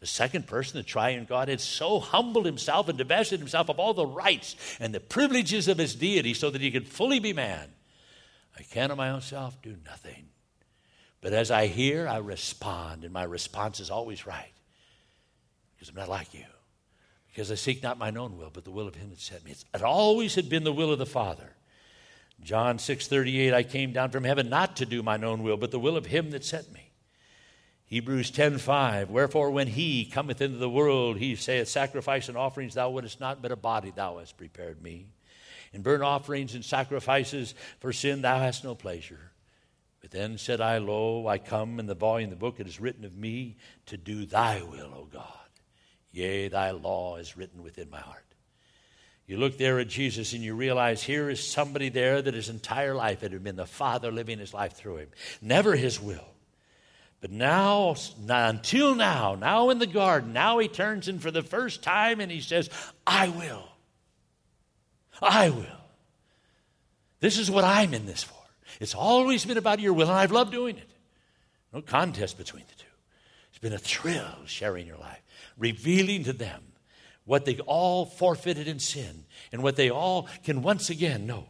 The 0.00 0.06
second 0.06 0.46
person, 0.46 0.76
the 0.76 0.84
triune 0.84 1.24
God, 1.24 1.48
had 1.48 1.60
so 1.60 1.98
humbled 1.98 2.46
himself 2.46 2.88
and 2.88 2.96
divested 2.96 3.40
himself 3.40 3.68
of 3.68 3.80
all 3.80 3.94
the 3.94 4.06
rights 4.06 4.54
and 4.78 4.94
the 4.94 5.00
privileges 5.00 5.66
of 5.66 5.78
his 5.78 5.96
deity 5.96 6.34
so 6.34 6.50
that 6.50 6.60
he 6.60 6.70
could 6.70 6.86
fully 6.86 7.18
be 7.18 7.32
man. 7.32 7.68
I 8.56 8.62
can 8.62 8.90
of 8.90 8.96
my 8.96 9.10
own 9.10 9.20
self 9.20 9.60
do 9.60 9.76
nothing. 9.84 10.28
But 11.20 11.32
as 11.32 11.50
I 11.50 11.66
hear, 11.66 12.06
I 12.06 12.18
respond, 12.18 13.02
and 13.02 13.12
my 13.12 13.24
response 13.24 13.80
is 13.80 13.90
always 13.90 14.24
right 14.24 14.52
because 15.74 15.88
I'm 15.88 15.96
not 15.96 16.08
like 16.08 16.32
you 16.32 16.44
because 17.38 17.52
I 17.52 17.54
seek 17.54 17.84
not 17.84 17.98
mine 17.98 18.16
own 18.16 18.36
will, 18.36 18.50
but 18.52 18.64
the 18.64 18.72
will 18.72 18.88
of 18.88 18.96
him 18.96 19.10
that 19.10 19.20
sent 19.20 19.44
me. 19.44 19.54
It 19.72 19.82
always 19.82 20.34
had 20.34 20.48
been 20.48 20.64
the 20.64 20.72
will 20.72 20.92
of 20.92 20.98
the 20.98 21.06
Father. 21.06 21.52
John 22.42 22.78
6:38 22.78 23.52
I 23.52 23.62
came 23.62 23.92
down 23.92 24.10
from 24.10 24.24
heaven 24.24 24.48
not 24.48 24.76
to 24.76 24.86
do 24.86 25.02
mine 25.02 25.24
own 25.24 25.42
will 25.42 25.56
but 25.56 25.70
the 25.70 25.78
will 25.78 25.96
of 25.96 26.06
him 26.06 26.30
that 26.30 26.44
sent 26.44 26.72
me. 26.72 26.92
Hebrews 27.84 28.30
10:5 28.30 29.08
Wherefore 29.08 29.50
when 29.50 29.68
he 29.68 30.04
cometh 30.04 30.40
into 30.40 30.58
the 30.58 30.70
world 30.70 31.18
he 31.18 31.34
saith 31.36 31.68
sacrifice 31.68 32.28
and 32.28 32.36
offerings 32.36 32.74
thou 32.74 32.90
wouldest 32.90 33.20
not 33.20 33.42
but 33.42 33.52
a 33.52 33.56
body 33.56 33.90
thou 33.90 34.18
hast 34.18 34.36
prepared 34.36 34.82
me. 34.82 35.06
In 35.72 35.82
burnt 35.82 36.02
offerings 36.02 36.54
and 36.54 36.64
sacrifices 36.64 37.54
for 37.80 37.92
sin 37.92 38.22
thou 38.22 38.38
hast 38.38 38.64
no 38.64 38.74
pleasure. 38.74 39.32
But 40.00 40.10
then 40.12 40.38
said 40.38 40.60
I, 40.60 40.78
Lo, 40.78 41.26
I 41.26 41.38
come 41.38 41.80
in 41.80 41.86
the 41.86 41.94
volume 41.94 42.30
of 42.30 42.38
the 42.38 42.40
book 42.40 42.60
it 42.60 42.68
is 42.68 42.80
written 42.80 43.04
of 43.04 43.16
me 43.16 43.56
to 43.86 43.96
do 43.96 44.26
thy 44.26 44.62
will, 44.62 44.94
O 44.94 45.08
God. 45.10 45.24
Yea, 46.12 46.48
thy 46.48 46.70
law 46.70 47.16
is 47.16 47.36
written 47.36 47.62
within 47.62 47.90
my 47.90 48.00
heart. 48.00 48.27
You 49.28 49.36
look 49.36 49.58
there 49.58 49.78
at 49.78 49.88
Jesus 49.88 50.32
and 50.32 50.42
you 50.42 50.54
realize 50.54 51.02
here 51.02 51.28
is 51.28 51.46
somebody 51.46 51.90
there 51.90 52.22
that 52.22 52.32
his 52.32 52.48
entire 52.48 52.94
life 52.94 53.22
it 53.22 53.32
had 53.32 53.44
been 53.44 53.56
the 53.56 53.66
Father 53.66 54.10
living 54.10 54.38
his 54.38 54.54
life 54.54 54.72
through 54.72 54.96
him. 54.96 55.08
Never 55.42 55.76
his 55.76 56.00
will. 56.00 56.26
But 57.20 57.30
now, 57.30 57.94
until 58.26 58.94
now, 58.94 59.34
now 59.34 59.68
in 59.68 59.80
the 59.80 59.86
garden, 59.86 60.32
now 60.32 60.58
he 60.58 60.68
turns 60.68 61.08
in 61.08 61.18
for 61.18 61.30
the 61.30 61.42
first 61.42 61.82
time 61.82 62.20
and 62.20 62.32
he 62.32 62.40
says, 62.40 62.70
I 63.06 63.28
will. 63.28 63.68
I 65.20 65.50
will. 65.50 65.66
This 67.20 67.38
is 67.38 67.50
what 67.50 67.64
I'm 67.64 67.92
in 67.92 68.06
this 68.06 68.22
for. 68.22 68.34
It's 68.80 68.94
always 68.94 69.44
been 69.44 69.58
about 69.58 69.80
your 69.80 69.92
will, 69.92 70.08
and 70.08 70.16
I've 70.16 70.32
loved 70.32 70.52
doing 70.52 70.78
it. 70.78 70.90
No 71.72 71.82
contest 71.82 72.38
between 72.38 72.64
the 72.66 72.74
two. 72.76 72.88
It's 73.50 73.58
been 73.58 73.72
a 73.72 73.78
thrill 73.78 74.46
sharing 74.46 74.86
your 74.86 74.96
life, 74.96 75.20
revealing 75.58 76.24
to 76.24 76.32
them 76.32 76.62
what 77.28 77.44
they 77.44 77.58
all 77.58 78.06
forfeited 78.06 78.66
in 78.66 78.78
sin, 78.78 79.26
and 79.52 79.62
what 79.62 79.76
they 79.76 79.90
all 79.90 80.26
can 80.44 80.62
once 80.62 80.88
again 80.88 81.26
know. 81.26 81.44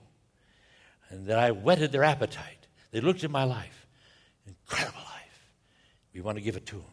And 1.09 1.29
that 1.29 1.39
I 1.39 1.53
whetted 1.53 1.93
their 1.93 2.03
appetite. 2.03 2.67
They 2.91 3.01
looked 3.01 3.23
at 3.23 3.31
my 3.31 3.45
life. 3.45 3.87
Incredible 4.45 4.99
life. 4.99 5.53
We 6.13 6.21
want 6.21 6.37
to 6.37 6.43
give 6.43 6.57
it 6.57 6.67
to 6.67 6.75
them. 6.75 6.85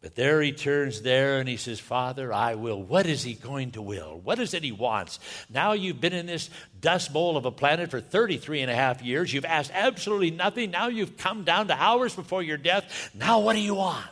But 0.00 0.14
there 0.14 0.40
he 0.40 0.52
turns 0.52 1.02
there 1.02 1.40
and 1.40 1.48
he 1.48 1.58
says, 1.58 1.78
Father, 1.78 2.32
I 2.32 2.54
will. 2.54 2.82
What 2.82 3.04
is 3.04 3.22
he 3.22 3.34
going 3.34 3.72
to 3.72 3.82
will? 3.82 4.18
What 4.18 4.38
is 4.38 4.54
it 4.54 4.62
he 4.62 4.72
wants? 4.72 5.18
Now 5.50 5.72
you've 5.72 6.00
been 6.00 6.14
in 6.14 6.24
this 6.24 6.48
dust 6.80 7.12
bowl 7.12 7.36
of 7.36 7.44
a 7.44 7.50
planet 7.50 7.90
for 7.90 8.00
33 8.00 8.62
and 8.62 8.70
a 8.70 8.74
half 8.74 9.02
years. 9.02 9.34
You've 9.34 9.44
asked 9.44 9.72
absolutely 9.74 10.30
nothing. 10.30 10.70
Now 10.70 10.88
you've 10.88 11.18
come 11.18 11.44
down 11.44 11.68
to 11.68 11.74
hours 11.74 12.14
before 12.16 12.42
your 12.42 12.56
death. 12.56 13.10
Now 13.14 13.40
what 13.40 13.56
do 13.56 13.60
you 13.60 13.74
want? 13.74 14.06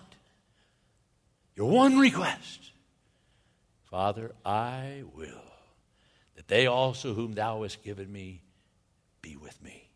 Your 1.55 1.71
one 1.71 1.97
request 1.99 2.67
Father, 3.91 4.33
I 4.45 5.05
will, 5.15 5.53
that 6.35 6.49
they 6.49 6.67
also 6.67 7.15
whom 7.15 7.35
thou 7.35 7.63
hast 7.63 7.83
given 7.85 8.13
me 8.13 8.43
be 9.23 9.37
with 9.37 9.63
me. 9.63 9.89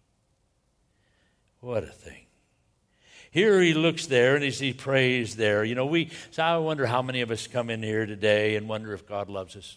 What 1.60 1.82
a 1.84 1.88
thing. 1.88 2.26
Here 3.30 3.60
he 3.60 3.74
looks 3.74 4.06
there 4.06 4.34
and 4.34 4.44
as 4.44 4.58
he 4.58 4.72
prays 4.72 5.36
there, 5.36 5.62
you 5.64 5.74
know, 5.74 5.86
we, 5.86 6.10
so 6.30 6.42
I 6.42 6.56
wonder 6.58 6.86
how 6.86 7.02
many 7.02 7.20
of 7.20 7.30
us 7.30 7.46
come 7.46 7.70
in 7.70 7.82
here 7.82 8.06
today 8.06 8.56
and 8.56 8.68
wonder 8.68 8.92
if 8.92 9.06
God 9.06 9.28
loves 9.28 9.54
us. 9.54 9.76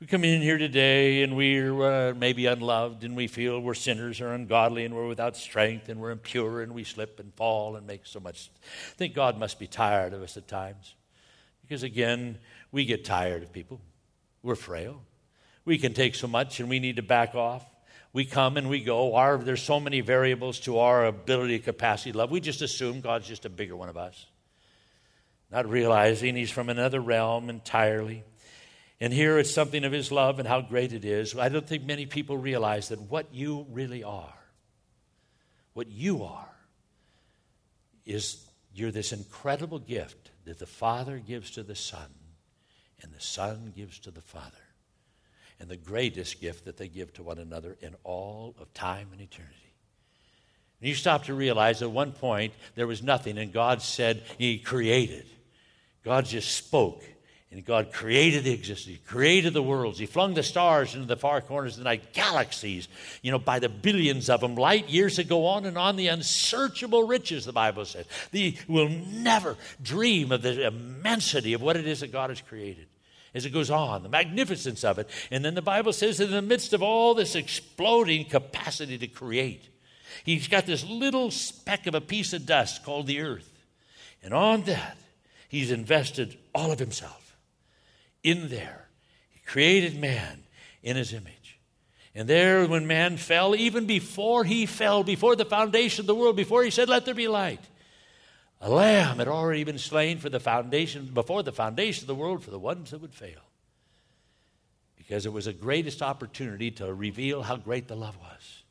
We 0.00 0.06
come 0.06 0.24
in 0.24 0.40
here 0.40 0.56
today 0.56 1.22
and 1.22 1.36
we're 1.36 1.82
uh, 1.82 2.14
maybe 2.14 2.46
unloved 2.46 3.04
and 3.04 3.14
we 3.14 3.26
feel 3.26 3.60
we're 3.60 3.74
sinners 3.74 4.22
or 4.22 4.32
ungodly 4.32 4.86
and 4.86 4.94
we're 4.94 5.06
without 5.06 5.36
strength 5.36 5.90
and 5.90 6.00
we're 6.00 6.12
impure 6.12 6.62
and 6.62 6.72
we 6.72 6.84
slip 6.84 7.20
and 7.20 7.34
fall 7.34 7.76
and 7.76 7.86
make 7.86 8.06
so 8.06 8.18
much. 8.18 8.50
I 8.62 8.94
think 8.94 9.14
God 9.14 9.38
must 9.38 9.58
be 9.58 9.66
tired 9.66 10.14
of 10.14 10.22
us 10.22 10.38
at 10.38 10.48
times. 10.48 10.94
Because 11.60 11.82
again, 11.82 12.38
we 12.72 12.84
get 12.84 13.04
tired 13.04 13.42
of 13.42 13.52
people. 13.52 13.80
We're 14.42 14.54
frail. 14.54 15.02
We 15.64 15.78
can 15.78 15.92
take 15.92 16.14
so 16.14 16.26
much 16.26 16.60
and 16.60 16.68
we 16.68 16.80
need 16.80 16.96
to 16.96 17.02
back 17.02 17.34
off. 17.34 17.64
We 18.12 18.24
come 18.24 18.56
and 18.56 18.68
we 18.68 18.80
go. 18.80 19.14
Our, 19.14 19.38
there's 19.38 19.62
so 19.62 19.78
many 19.78 20.00
variables 20.00 20.60
to 20.60 20.78
our 20.78 21.06
ability, 21.06 21.60
capacity, 21.60 22.12
love. 22.12 22.30
We 22.30 22.40
just 22.40 22.62
assume 22.62 23.00
God's 23.00 23.28
just 23.28 23.44
a 23.44 23.48
bigger 23.48 23.76
one 23.76 23.88
of 23.88 23.96
us, 23.96 24.26
not 25.50 25.68
realizing 25.68 26.34
He's 26.34 26.50
from 26.50 26.68
another 26.68 27.00
realm 27.00 27.48
entirely. 27.48 28.24
And 29.00 29.12
here 29.12 29.38
it's 29.38 29.52
something 29.52 29.84
of 29.84 29.92
His 29.92 30.10
love 30.10 30.40
and 30.40 30.48
how 30.48 30.60
great 30.60 30.92
it 30.92 31.04
is. 31.04 31.36
I 31.36 31.48
don't 31.48 31.66
think 31.66 31.84
many 31.84 32.04
people 32.04 32.36
realize 32.36 32.88
that 32.88 33.00
what 33.00 33.32
you 33.32 33.66
really 33.70 34.02
are, 34.02 34.34
what 35.74 35.88
you 35.88 36.24
are, 36.24 36.48
is 38.04 38.44
you're 38.74 38.90
this 38.90 39.12
incredible 39.12 39.78
gift 39.78 40.30
that 40.46 40.58
the 40.58 40.66
Father 40.66 41.18
gives 41.18 41.52
to 41.52 41.62
the 41.62 41.76
Son 41.76 42.08
and 43.02 43.12
the 43.12 43.20
Son 43.20 43.72
gives 43.76 43.98
to 44.00 44.10
the 44.10 44.20
Father. 44.20 44.56
And 45.58 45.68
the 45.68 45.76
greatest 45.76 46.40
gift 46.40 46.64
that 46.64 46.78
they 46.78 46.88
give 46.88 47.12
to 47.14 47.22
one 47.22 47.38
another 47.38 47.76
in 47.80 47.94
all 48.02 48.54
of 48.58 48.72
time 48.72 49.08
and 49.12 49.20
eternity. 49.20 49.54
And 50.80 50.88
you 50.88 50.94
stop 50.94 51.24
to 51.24 51.34
realize 51.34 51.82
at 51.82 51.90
one 51.90 52.12
point 52.12 52.54
there 52.74 52.86
was 52.86 53.02
nothing, 53.02 53.36
and 53.36 53.52
God 53.52 53.82
said 53.82 54.22
He 54.38 54.58
created. 54.58 55.26
God 56.02 56.24
just 56.24 56.56
spoke, 56.56 57.04
and 57.52 57.64
God 57.64 57.92
created 57.92 58.44
the 58.44 58.52
existence. 58.52 58.96
He 58.96 59.02
created 59.04 59.54
the 59.54 59.62
worlds. 59.62 59.98
He 59.98 60.06
flung 60.06 60.34
the 60.34 60.42
stars 60.42 60.94
into 60.94 61.06
the 61.06 61.16
far 61.16 61.40
corners 61.40 61.72
of 61.72 61.78
the 61.78 61.84
night, 61.84 62.12
galaxies, 62.12 62.86
you 63.22 63.32
know, 63.32 63.40
by 63.40 63.58
the 63.58 63.68
billions 63.68 64.30
of 64.30 64.40
them, 64.40 64.54
light 64.54 64.88
years 64.88 65.16
that 65.16 65.28
go 65.28 65.46
on 65.46 65.66
and 65.66 65.76
on, 65.76 65.96
the 65.96 66.06
unsearchable 66.06 67.08
riches, 67.08 67.44
the 67.44 67.52
Bible 67.52 67.84
says. 67.84 68.06
The, 68.30 68.56
will 68.68 68.88
never 68.88 69.56
dream 69.82 70.30
of 70.30 70.42
the 70.42 70.68
immensity 70.68 71.52
of 71.52 71.60
what 71.60 71.76
it 71.76 71.88
is 71.88 72.00
that 72.00 72.12
God 72.12 72.30
has 72.30 72.40
created 72.40 72.86
as 73.34 73.46
it 73.46 73.50
goes 73.50 73.70
on, 73.70 74.02
the 74.02 74.08
magnificence 74.08 74.84
of 74.84 74.98
it. 74.98 75.08
And 75.30 75.44
then 75.44 75.54
the 75.54 75.62
Bible 75.62 75.92
says 75.92 76.18
that 76.18 76.24
in 76.24 76.30
the 76.32 76.42
midst 76.42 76.72
of 76.72 76.82
all 76.82 77.14
this 77.14 77.34
exploding 77.34 78.24
capacity 78.24 78.98
to 78.98 79.06
create, 79.06 79.68
he's 80.24 80.48
got 80.48 80.66
this 80.66 80.84
little 80.84 81.30
speck 81.30 81.86
of 81.86 81.94
a 81.94 82.00
piece 82.00 82.32
of 82.32 82.46
dust 82.46 82.84
called 82.84 83.06
the 83.06 83.20
earth. 83.20 83.48
And 84.22 84.34
on 84.34 84.62
that, 84.62 84.96
he's 85.48 85.70
invested 85.70 86.36
all 86.54 86.72
of 86.72 86.78
himself. 86.78 87.19
In 88.22 88.48
there, 88.48 88.88
he 89.30 89.40
created 89.40 89.98
man 89.98 90.44
in 90.82 90.96
his 90.96 91.12
image. 91.12 91.58
And 92.14 92.28
there, 92.28 92.66
when 92.66 92.86
man 92.86 93.16
fell, 93.16 93.54
even 93.54 93.86
before 93.86 94.44
he 94.44 94.66
fell, 94.66 95.04
before 95.04 95.36
the 95.36 95.44
foundation 95.44 96.02
of 96.02 96.06
the 96.06 96.14
world, 96.14 96.36
before 96.36 96.64
he 96.64 96.70
said, 96.70 96.88
Let 96.88 97.04
there 97.04 97.14
be 97.14 97.28
light, 97.28 97.60
a 98.60 98.68
lamb 98.68 99.18
had 99.18 99.28
already 99.28 99.64
been 99.64 99.78
slain 99.78 100.18
for 100.18 100.28
the 100.28 100.40
foundation, 100.40 101.06
before 101.14 101.42
the 101.42 101.52
foundation 101.52 102.04
of 102.04 102.08
the 102.08 102.14
world 102.14 102.42
for 102.42 102.50
the 102.50 102.58
ones 102.58 102.90
that 102.90 103.00
would 103.00 103.14
fail. 103.14 103.40
Because 104.96 105.24
it 105.24 105.32
was 105.32 105.46
the 105.46 105.52
greatest 105.52 106.02
opportunity 106.02 106.70
to 106.72 106.92
reveal 106.92 107.42
how 107.42 107.56
great 107.56 107.88
the 107.88 107.96
love 107.96 108.16
was. 108.18 108.62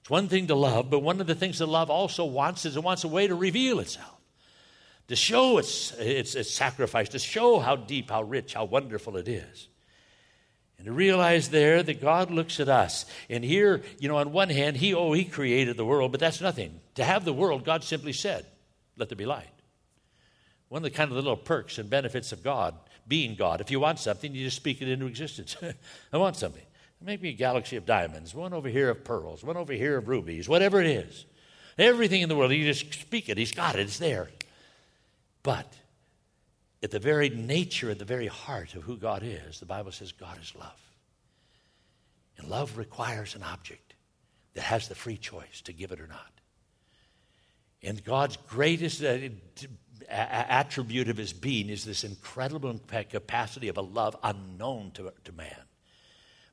It's 0.00 0.10
one 0.10 0.28
thing 0.28 0.48
to 0.48 0.54
love, 0.54 0.90
but 0.90 1.00
one 1.00 1.20
of 1.20 1.26
the 1.26 1.34
things 1.34 1.58
that 1.58 1.66
love 1.66 1.90
also 1.90 2.26
wants 2.26 2.66
is 2.66 2.76
it 2.76 2.82
wants 2.84 3.04
a 3.04 3.08
way 3.08 3.26
to 3.26 3.34
reveal 3.34 3.80
itself, 3.80 4.13
to 5.08 5.16
show 5.16 5.58
its, 5.58 5.92
its, 5.92 6.34
its 6.34 6.50
sacrifice, 6.50 7.10
to 7.10 7.18
show 7.18 7.58
how 7.58 7.76
deep, 7.76 8.10
how 8.10 8.22
rich, 8.22 8.54
how 8.54 8.64
wonderful 8.64 9.16
it 9.16 9.28
is. 9.28 9.68
And 10.78 10.86
to 10.86 10.92
realize 10.92 11.48
there 11.48 11.82
that 11.82 12.00
God 12.00 12.30
looks 12.30 12.58
at 12.60 12.68
us. 12.68 13.06
And 13.28 13.44
here, 13.44 13.82
you 13.98 14.08
know, 14.08 14.16
on 14.16 14.32
one 14.32 14.50
hand, 14.50 14.76
He, 14.76 14.94
oh, 14.94 15.12
He 15.12 15.24
created 15.24 15.76
the 15.76 15.84
world, 15.84 16.10
but 16.10 16.20
that's 16.20 16.40
nothing. 16.40 16.80
To 16.96 17.04
have 17.04 17.24
the 17.24 17.32
world, 17.32 17.64
God 17.64 17.84
simply 17.84 18.12
said, 18.12 18.46
let 18.96 19.08
there 19.08 19.16
be 19.16 19.26
light. 19.26 19.48
One 20.68 20.80
of 20.80 20.84
the 20.84 20.96
kind 20.96 21.10
of 21.10 21.16
the 21.16 21.22
little 21.22 21.36
perks 21.36 21.78
and 21.78 21.88
benefits 21.90 22.32
of 22.32 22.42
God, 22.42 22.74
being 23.06 23.34
God, 23.34 23.60
if 23.60 23.70
you 23.70 23.80
want 23.80 23.98
something, 23.98 24.34
you 24.34 24.44
just 24.44 24.56
speak 24.56 24.80
it 24.80 24.88
into 24.88 25.06
existence. 25.06 25.56
I 26.12 26.16
want 26.16 26.36
something. 26.36 26.62
Make 27.00 27.20
me 27.20 27.28
a 27.30 27.32
galaxy 27.34 27.76
of 27.76 27.84
diamonds, 27.84 28.34
one 28.34 28.54
over 28.54 28.68
here 28.68 28.88
of 28.88 29.04
pearls, 29.04 29.44
one 29.44 29.58
over 29.58 29.74
here 29.74 29.98
of 29.98 30.08
rubies, 30.08 30.48
whatever 30.48 30.80
it 30.80 30.86
is. 30.86 31.26
Everything 31.76 32.22
in 32.22 32.30
the 32.30 32.36
world, 32.36 32.52
you 32.52 32.64
just 32.64 32.98
speak 32.98 33.28
it. 33.28 33.36
He's 33.36 33.52
got 33.52 33.74
it, 33.74 33.80
it's 33.80 33.98
there. 33.98 34.30
But 35.44 35.76
at 36.82 36.90
the 36.90 36.98
very 36.98 37.28
nature, 37.28 37.90
at 37.90 38.00
the 38.00 38.04
very 38.04 38.26
heart 38.26 38.74
of 38.74 38.82
who 38.82 38.96
God 38.96 39.22
is, 39.22 39.60
the 39.60 39.66
Bible 39.66 39.92
says 39.92 40.10
God 40.10 40.38
is 40.42 40.52
love. 40.58 40.80
And 42.36 42.48
love 42.48 42.76
requires 42.76 43.36
an 43.36 43.44
object 43.44 43.94
that 44.54 44.62
has 44.62 44.88
the 44.88 44.96
free 44.96 45.16
choice 45.16 45.60
to 45.62 45.72
give 45.72 45.92
it 45.92 46.00
or 46.00 46.08
not. 46.08 46.32
And 47.82 48.02
God's 48.02 48.38
greatest 48.48 49.04
uh, 49.04 49.18
attribute 50.08 51.08
of 51.08 51.18
his 51.18 51.32
being 51.32 51.68
is 51.68 51.84
this 51.84 52.02
incredible 52.02 52.80
capacity 53.10 53.68
of 53.68 53.76
a 53.76 53.82
love 53.82 54.16
unknown 54.22 54.92
to, 54.94 55.12
to 55.24 55.32
man, 55.32 55.60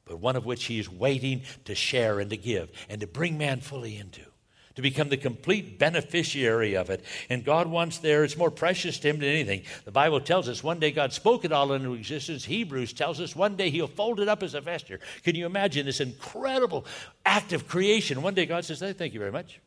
but 0.04 0.20
one 0.20 0.36
of 0.36 0.46
which 0.46 0.66
he 0.66 0.80
is 0.80 0.90
waiting 0.90 1.44
to 1.66 1.74
share 1.74 2.20
and 2.20 2.30
to 2.30 2.38
give 2.38 2.70
and 2.90 3.00
to 3.00 3.08
bring 3.08 3.38
man 3.38 3.62
fully 3.62 3.96
into. 3.98 4.31
To 4.76 4.82
become 4.82 5.10
the 5.10 5.18
complete 5.18 5.78
beneficiary 5.78 6.76
of 6.76 6.90
it. 6.90 7.04
And 7.30 7.44
God 7.44 7.68
wants 7.68 7.98
there, 7.98 8.24
it's 8.24 8.38
more 8.38 8.52
precious 8.52 9.00
to 9.00 9.10
Him 9.10 9.20
than 9.20 9.28
anything. 9.28 9.64
The 9.84 9.92
Bible 9.92 10.22
tells 10.22 10.48
us 10.48 10.64
one 10.64 10.80
day 10.80 10.92
God 10.92 11.12
spoke 11.12 11.44
it 11.44 11.52
all 11.52 11.74
into 11.74 11.94
existence. 11.94 12.46
Hebrews 12.46 12.94
tells 12.94 13.20
us 13.20 13.36
one 13.36 13.56
day 13.56 13.70
He'll 13.70 13.88
fold 13.88 14.20
it 14.20 14.30
up 14.30 14.44
as 14.44 14.54
a 14.54 14.62
vesture. 14.62 15.00
Can 15.24 15.36
you 15.36 15.46
imagine 15.46 15.86
this 15.86 16.00
incredible 16.00 16.86
act 17.26 17.52
of 17.52 17.68
creation? 17.68 18.22
One 18.22 18.34
day 18.34 18.46
God 18.46 18.64
says, 18.64 18.80
hey, 18.80 18.94
Thank 18.94 19.14
you 19.14 19.20
very 19.20 19.32
much. 19.32 19.60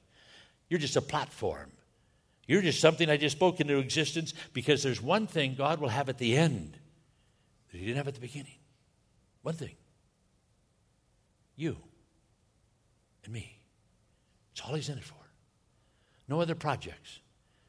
You're 0.68 0.80
just 0.80 0.96
a 0.96 1.02
platform. 1.02 1.70
You're 2.46 2.62
just 2.62 2.80
something 2.80 3.08
I 3.08 3.16
just 3.16 3.36
spoke 3.36 3.60
into 3.60 3.78
existence 3.78 4.34
because 4.52 4.82
there's 4.82 5.00
one 5.02 5.26
thing 5.26 5.54
God 5.54 5.80
will 5.80 5.88
have 5.88 6.08
at 6.08 6.18
the 6.18 6.36
end. 6.36 6.78
that 7.72 7.78
he 7.78 7.86
didn't 7.86 7.96
have 7.96 8.08
at 8.08 8.14
the 8.14 8.20
beginning. 8.20 8.58
One 9.42 9.54
thing 9.54 9.76
you 11.56 11.76
and 13.24 13.32
me. 13.32 13.53
That's 14.54 14.68
all 14.68 14.74
he's 14.74 14.88
in 14.88 14.98
it 14.98 15.04
for. 15.04 15.14
No 16.28 16.40
other 16.40 16.54
projects. 16.54 17.20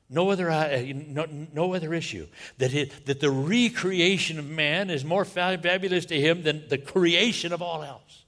No 0.08 0.30
other, 0.30 0.52
uh, 0.52 0.84
no, 0.86 1.26
no 1.54 1.74
other 1.74 1.94
issue. 1.94 2.28
That, 2.60 2.74
it, 2.74 3.08
that 3.08 3.20
the 3.20 3.32
recreation 3.32 4.38
of 4.38 4.48
man 4.48 4.92
is 4.92 5.04
more 5.04 5.26
fabulous 5.26 6.06
to 6.08 6.20
him 6.20 6.44
than 6.44 6.68
the 6.68 6.78
creation 6.78 7.52
of 7.52 7.62
all 7.62 7.84
else. 7.84 8.26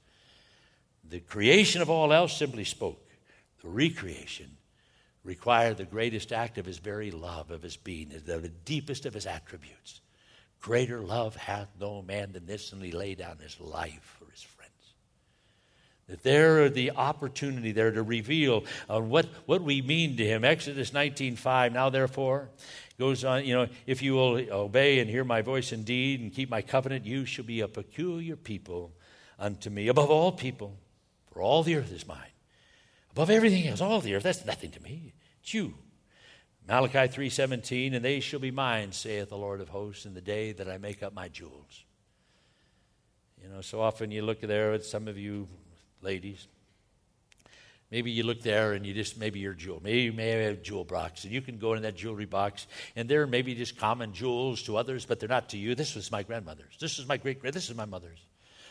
The 1.08 1.20
creation 1.20 1.82
of 1.82 1.90
all 1.90 2.12
else 2.12 2.36
simply 2.36 2.64
spoke. 2.64 3.08
The 3.62 3.70
recreation 3.70 4.58
required 5.24 5.78
the 5.78 5.86
greatest 5.86 6.34
act 6.34 6.58
of 6.58 6.66
his 6.66 6.80
very 6.80 7.12
love, 7.12 7.52
of 7.52 7.62
his 7.62 7.78
being, 7.78 8.10
the 8.26 8.52
deepest 8.66 9.06
of 9.06 9.14
his 9.14 9.28
attributes. 9.28 10.02
Greater 10.60 11.02
love 11.02 11.36
hath 11.36 11.68
no 11.80 12.02
man 12.02 12.32
than 12.32 12.48
this, 12.48 12.74
and 12.74 12.82
he 12.82 12.92
lay 12.92 13.14
down 13.14 13.38
his 13.38 13.60
life 13.60 14.18
for 14.20 14.30
his 14.32 14.42
friends. 14.42 14.57
That 16.08 16.24
there 16.24 16.64
are 16.64 16.70
the 16.70 16.92
opportunity 16.92 17.74
there 17.74 17.92
to 17.92 18.02
reveal 18.02 18.64
on 18.90 19.10
what, 19.10 19.26
what 19.46 19.62
we 19.62 19.82
mean 19.82 20.16
to 20.18 20.26
him. 20.26 20.46
Exodus 20.46 20.92
19.5, 20.92 21.74
now 21.74 21.90
therefore, 21.90 22.50
goes 22.98 23.26
on, 23.26 23.44
you 23.46 23.54
know, 23.54 23.68
if 23.86 24.02
you 24.02 24.14
will 24.14 24.38
obey 24.52 25.00
and 25.00 25.10
hear 25.10 25.26
my 25.26 25.42
voice 25.42 25.74
indeed 25.74 26.22
and 26.22 26.34
keep 26.34 26.50
my 26.50 26.62
covenant, 26.62 27.06
you 27.06 27.26
shall 27.26 27.44
be 27.44 27.60
a 27.60 27.68
peculiar 27.68 28.38
people 28.38 28.94
unto 29.38 29.70
me, 29.70 29.88
above 29.90 30.10
all 30.10 30.32
people, 30.32 30.78
for 31.32 31.42
all 31.42 31.62
the 31.62 31.76
earth 31.76 31.92
is 31.92 32.08
mine. 32.08 32.32
Above 33.12 33.30
everything 33.30 33.68
else, 33.68 33.82
all 33.82 34.00
the 34.00 34.16
earth, 34.16 34.24
that's 34.24 34.46
nothing 34.46 34.72
to 34.72 34.82
me. 34.82 35.14
It's 35.42 35.54
you. 35.54 35.74
Malachi 36.68 37.08
3:17 37.08 37.96
and 37.96 38.04
they 38.04 38.20
shall 38.20 38.40
be 38.40 38.52
mine 38.52 38.92
saith 38.92 39.30
the 39.30 39.38
Lord 39.38 39.62
of 39.62 39.70
hosts 39.70 40.06
in 40.06 40.14
the 40.14 40.22
day 40.22 40.52
that 40.52 40.70
I 40.70 40.78
make 40.78 41.02
up 41.02 41.14
my 41.14 41.30
jewels. 41.30 41.86
You 43.42 43.48
know, 43.48 43.62
so 43.62 43.80
often 43.80 44.12
you 44.12 44.22
look 44.22 44.42
there 44.42 44.74
at 44.74 44.84
some 44.84 45.08
of 45.08 45.18
you 45.18 45.48
ladies. 46.02 46.48
Maybe 47.90 48.12
you 48.12 48.24
look 48.24 48.42
there 48.42 48.74
and 48.74 48.86
you 48.86 48.94
just 48.94 49.18
maybe 49.18 49.40
your 49.40 49.54
jewel. 49.54 49.80
Maybe 49.82 50.02
you 50.02 50.14
may 50.14 50.30
have 50.30 50.54
a 50.54 50.56
jewel 50.58 50.84
box, 50.84 51.24
and 51.24 51.32
you 51.32 51.42
can 51.42 51.58
go 51.58 51.74
in 51.74 51.84
that 51.84 51.96
jewelry 51.96 52.26
box, 52.26 52.68
and 52.96 53.08
they're 53.08 53.28
maybe 53.28 53.56
just 53.56 53.78
common 53.78 54.14
jewels 54.14 54.64
to 54.64 54.76
others, 54.76 55.06
but 55.06 55.20
they're 55.20 55.30
not 55.30 55.50
to 55.50 55.58
you. 55.58 55.74
This 55.74 55.96
was 55.96 56.12
my 56.12 56.24
grandmother's. 56.24 56.78
This 56.80 57.00
is 57.00 57.08
my 57.08 57.18
great 57.18 57.40
grand. 57.40 57.54
This 57.54 57.70
is 57.70 57.78
my 57.78 57.86
mother's. 57.86 58.20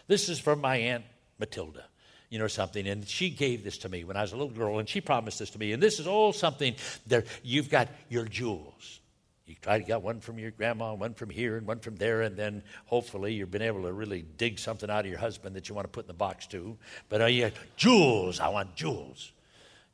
This 0.06 0.28
is 0.28 0.38
from 0.38 0.60
my 0.60 0.76
aunt 0.76 1.04
Matilda 1.38 1.84
you 2.30 2.38
know, 2.38 2.46
something. 2.46 2.86
And 2.86 3.06
she 3.06 3.30
gave 3.30 3.64
this 3.64 3.78
to 3.78 3.88
me 3.88 4.04
when 4.04 4.16
I 4.16 4.22
was 4.22 4.32
a 4.32 4.36
little 4.36 4.52
girl, 4.52 4.78
and 4.78 4.88
she 4.88 5.00
promised 5.00 5.38
this 5.38 5.50
to 5.50 5.58
me. 5.58 5.72
And 5.72 5.82
this 5.82 6.00
is 6.00 6.06
all 6.06 6.32
something 6.32 6.74
there. 7.06 7.24
You've 7.42 7.70
got 7.70 7.88
your 8.08 8.24
jewels. 8.24 9.00
You 9.46 9.54
try 9.62 9.78
to 9.78 9.84
get 9.84 10.02
one 10.02 10.20
from 10.20 10.40
your 10.40 10.50
grandma, 10.50 10.94
one 10.94 11.14
from 11.14 11.30
here, 11.30 11.56
and 11.56 11.66
one 11.66 11.78
from 11.78 11.94
there, 11.96 12.22
and 12.22 12.36
then 12.36 12.64
hopefully 12.86 13.32
you've 13.32 13.50
been 13.50 13.62
able 13.62 13.82
to 13.82 13.92
really 13.92 14.22
dig 14.22 14.58
something 14.58 14.90
out 14.90 15.04
of 15.04 15.06
your 15.06 15.20
husband 15.20 15.54
that 15.54 15.68
you 15.68 15.74
want 15.74 15.84
to 15.84 15.90
put 15.90 16.04
in 16.04 16.08
the 16.08 16.14
box 16.14 16.46
too. 16.46 16.76
But 17.08 17.22
uh, 17.22 17.26
you 17.26 17.52
jewels, 17.76 18.40
I 18.40 18.48
want 18.48 18.74
jewels. 18.74 19.30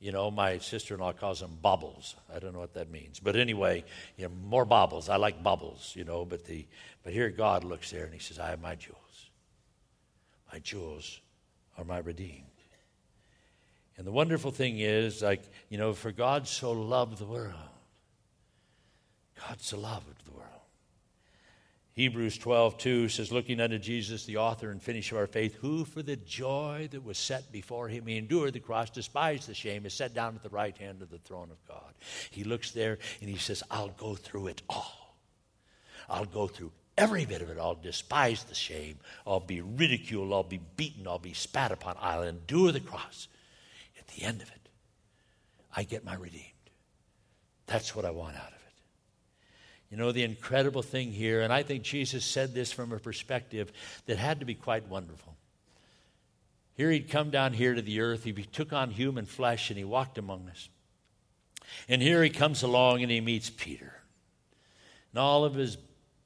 You 0.01 0.11
know, 0.11 0.31
my 0.31 0.59
sister 0.59 0.95
in 0.95 1.01
law 1.01 1.13
calls 1.13 1.41
them 1.41 1.59
baubles. 1.61 2.17
I 2.35 2.39
don't 2.39 2.55
know 2.55 2.59
what 2.59 2.75
that 2.75 2.91
means. 2.91 3.21
But 3.21 3.37
anyway, 3.37 3.85
you 4.17 4.25
know, 4.25 4.33
more 4.43 4.65
baubles. 4.65 5.09
I 5.09 5.17
like 5.17 5.43
bubbles, 5.43 5.93
you 5.95 6.05
know, 6.05 6.25
but 6.25 6.45
the 6.47 6.67
but 7.05 7.13
here 7.13 7.29
God 7.31 7.63
looks 7.63 7.91
there 7.91 8.05
and 8.05 8.13
he 8.13 8.21
says, 8.21 8.39
I 8.39 8.49
have 8.49 8.61
my 8.61 8.75
jewels. 8.75 9.31
My 10.53 10.61
jewels 10.61 11.21
are 11.77 11.85
my 11.85 11.99
redeemed. 11.99 12.47
And 13.99 14.07
the 14.07 14.13
wonderful 14.13 14.51
thing 14.51 14.79
is, 14.79 15.23
like, 15.23 15.43
you 15.69 15.79
know, 15.79 15.93
for 15.93 16.11
God 16.11 16.49
so 16.49 16.73
loved 16.73 17.19
the 17.19 17.27
world. 17.27 17.55
God 19.49 19.61
so 19.61 19.79
loved 19.79 20.25
the 20.25 20.33
world. 20.33 20.49
Hebrews 21.95 22.39
12, 22.39 22.79
2 22.79 23.09
says, 23.11 23.33
Looking 23.33 23.61
unto 23.61 23.79
Jesus, 23.79 24.25
the 24.25 24.39
author 24.39 24.71
and 24.71 24.83
finisher 24.83 25.17
of 25.17 25.21
our 25.21 25.27
faith, 25.27 25.57
who 25.57 25.85
for 25.85 26.03
the 26.03 26.17
joy 26.17 26.89
that 26.91 27.05
was 27.05 27.19
set 27.19 27.53
before 27.53 27.89
him, 27.89 28.07
he 28.07 28.17
endured 28.17 28.55
the 28.55 28.61
cross, 28.61 28.89
despised 28.89 29.47
the 29.47 29.55
shame, 29.55 29.85
is 29.85 29.93
set 29.93 30.15
down 30.15 30.35
at 30.35 30.43
the 30.43 30.49
right 30.49 30.77
hand 30.79 31.03
of 31.03 31.11
the 31.11 31.19
throne 31.19 31.51
of 31.51 31.63
God. 31.69 31.93
He 32.31 32.45
looks 32.45 32.71
there 32.71 32.99
and 33.21 33.29
he 33.29 33.37
says, 33.37 33.63
I'll 33.71 33.91
go 33.91 34.15
through 34.15 34.47
it 34.49 34.63
all. 34.71 35.17
I'll 36.09 36.25
go 36.25 36.47
through 36.47 36.73
every 36.97 37.27
bit 37.27 37.43
of 37.43 37.51
it. 37.51 37.59
I'll 37.59 37.75
despise 37.75 38.45
the 38.45 38.55
shame. 38.55 38.99
I'll 39.27 39.41
be 39.41 39.61
ridiculed. 39.61 40.33
I'll 40.33 40.43
be 40.43 40.61
beaten. 40.77 41.07
I'll 41.07 41.19
be 41.19 41.35
spat 41.35 41.73
upon. 41.73 41.97
I'll 42.01 42.23
endure 42.23 42.73
the 42.73 42.81
cross. 42.81 43.29
At 43.99 44.09
the 44.09 44.23
end 44.23 44.41
of 44.41 44.49
it, 44.49 44.69
I 45.77 45.83
get 45.83 46.05
my 46.05 46.15
redeemed. 46.15 46.47
That's 47.67 47.95
what 47.95 48.05
I 48.05 48.11
want 48.11 48.37
out 48.37 48.49
of 48.49 48.55
it. 48.55 48.62
You 49.93 49.99
know, 49.99 50.11
the 50.11 50.25
incredible 50.25 50.81
thing 50.81 51.13
here, 51.13 51.43
and 51.43 51.53
I 51.53 51.63
think 51.63 51.83
Jesus 51.83 52.25
said 52.25 52.55
this 52.55 52.73
from 52.73 52.93
a 52.93 52.99
perspective 52.99 53.71
that 54.07 54.17
had 54.17 54.41
to 54.41 54.47
be 54.47 54.55
quite 54.55 54.89
wonderful. 54.89 55.37
Here 56.73 56.91
he'd 56.91 57.11
come 57.11 57.29
down 57.29 57.53
here 57.53 57.75
to 57.75 57.83
the 57.83 58.01
earth, 58.01 58.25
he 58.25 58.33
took 58.33 58.73
on 58.73 58.91
human 58.91 59.27
flesh, 59.27 59.69
and 59.69 59.77
he 59.77 59.85
walked 59.85 60.17
among 60.17 60.49
us. 60.49 60.71
And 61.91 62.01
here 62.01 62.23
he 62.23 62.31
comes 62.31 62.63
along 62.63 63.03
and 63.03 63.11
he 63.11 63.21
meets 63.21 63.51
Peter. 63.51 63.93
And 65.13 65.19
all 65.19 65.45
of 65.45 65.55
his 65.55 65.77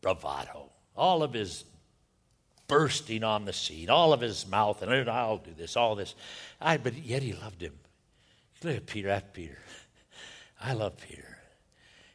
bravado, 0.00 0.70
all 0.96 1.24
of 1.24 1.32
his 1.32 1.64
bursting 2.68 3.24
on 3.24 3.46
the 3.46 3.52
scene, 3.52 3.90
all 3.90 4.12
of 4.12 4.20
his 4.20 4.46
mouth, 4.46 4.80
and 4.80 5.10
I'll 5.10 5.38
do 5.38 5.52
this, 5.56 5.76
all 5.76 5.96
this. 5.96 6.14
I, 6.60 6.76
but 6.76 6.94
yet 6.94 7.20
he 7.20 7.32
loved 7.32 7.62
him. 7.62 7.74
Look 8.62 8.76
at 8.76 8.86
Peter, 8.86 9.08
at 9.08 9.34
Peter. 9.34 9.58
I 10.60 10.74
love 10.74 10.96
Peter. 10.98 11.25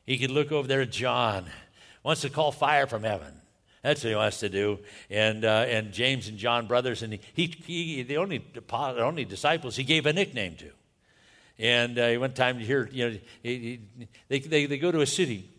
He 0.06 0.18
could 0.18 0.32
look 0.32 0.52
over 0.52 0.68
there 0.68 0.82
at 0.82 0.92
John, 0.92 1.46
wants 2.04 2.22
to 2.22 2.30
call 2.30 2.52
fire 2.52 2.88
from 2.88 3.04
heaven. 3.04 3.34
That's 3.82 4.04
what 4.04 4.10
he 4.10 4.16
wants 4.16 4.40
to 4.42 4.50
do. 4.50 4.80
And, 5.10 5.44
uh, 5.44 5.66
and 5.68 5.92
James 5.92 6.28
and 6.28 6.38
John, 6.38 6.68
brothers, 6.68 7.02
and 7.02 7.18
he, 7.34 7.48
he, 7.66 8.04
the 8.04 8.18
only, 8.18 8.46
the 8.54 8.64
only 8.74 9.26
disciples 9.26 9.76
he 9.76 9.84
gave 9.84 10.06
a 10.06 10.14
nickname 10.14 10.56
to. 10.58 10.72
And 11.58 11.98
uh, 11.98 12.14
one 12.16 12.34
time 12.34 12.60
to 12.60 12.66
hear, 12.66 12.90
you 12.92 13.10
know, 13.10 13.18
he, 13.44 13.58
he, 13.58 14.08
they, 14.28 14.40
they, 14.40 14.66
they 14.66 14.78
go 14.78 14.92
to 14.92 15.02
a 15.02 15.06
city 15.06 15.50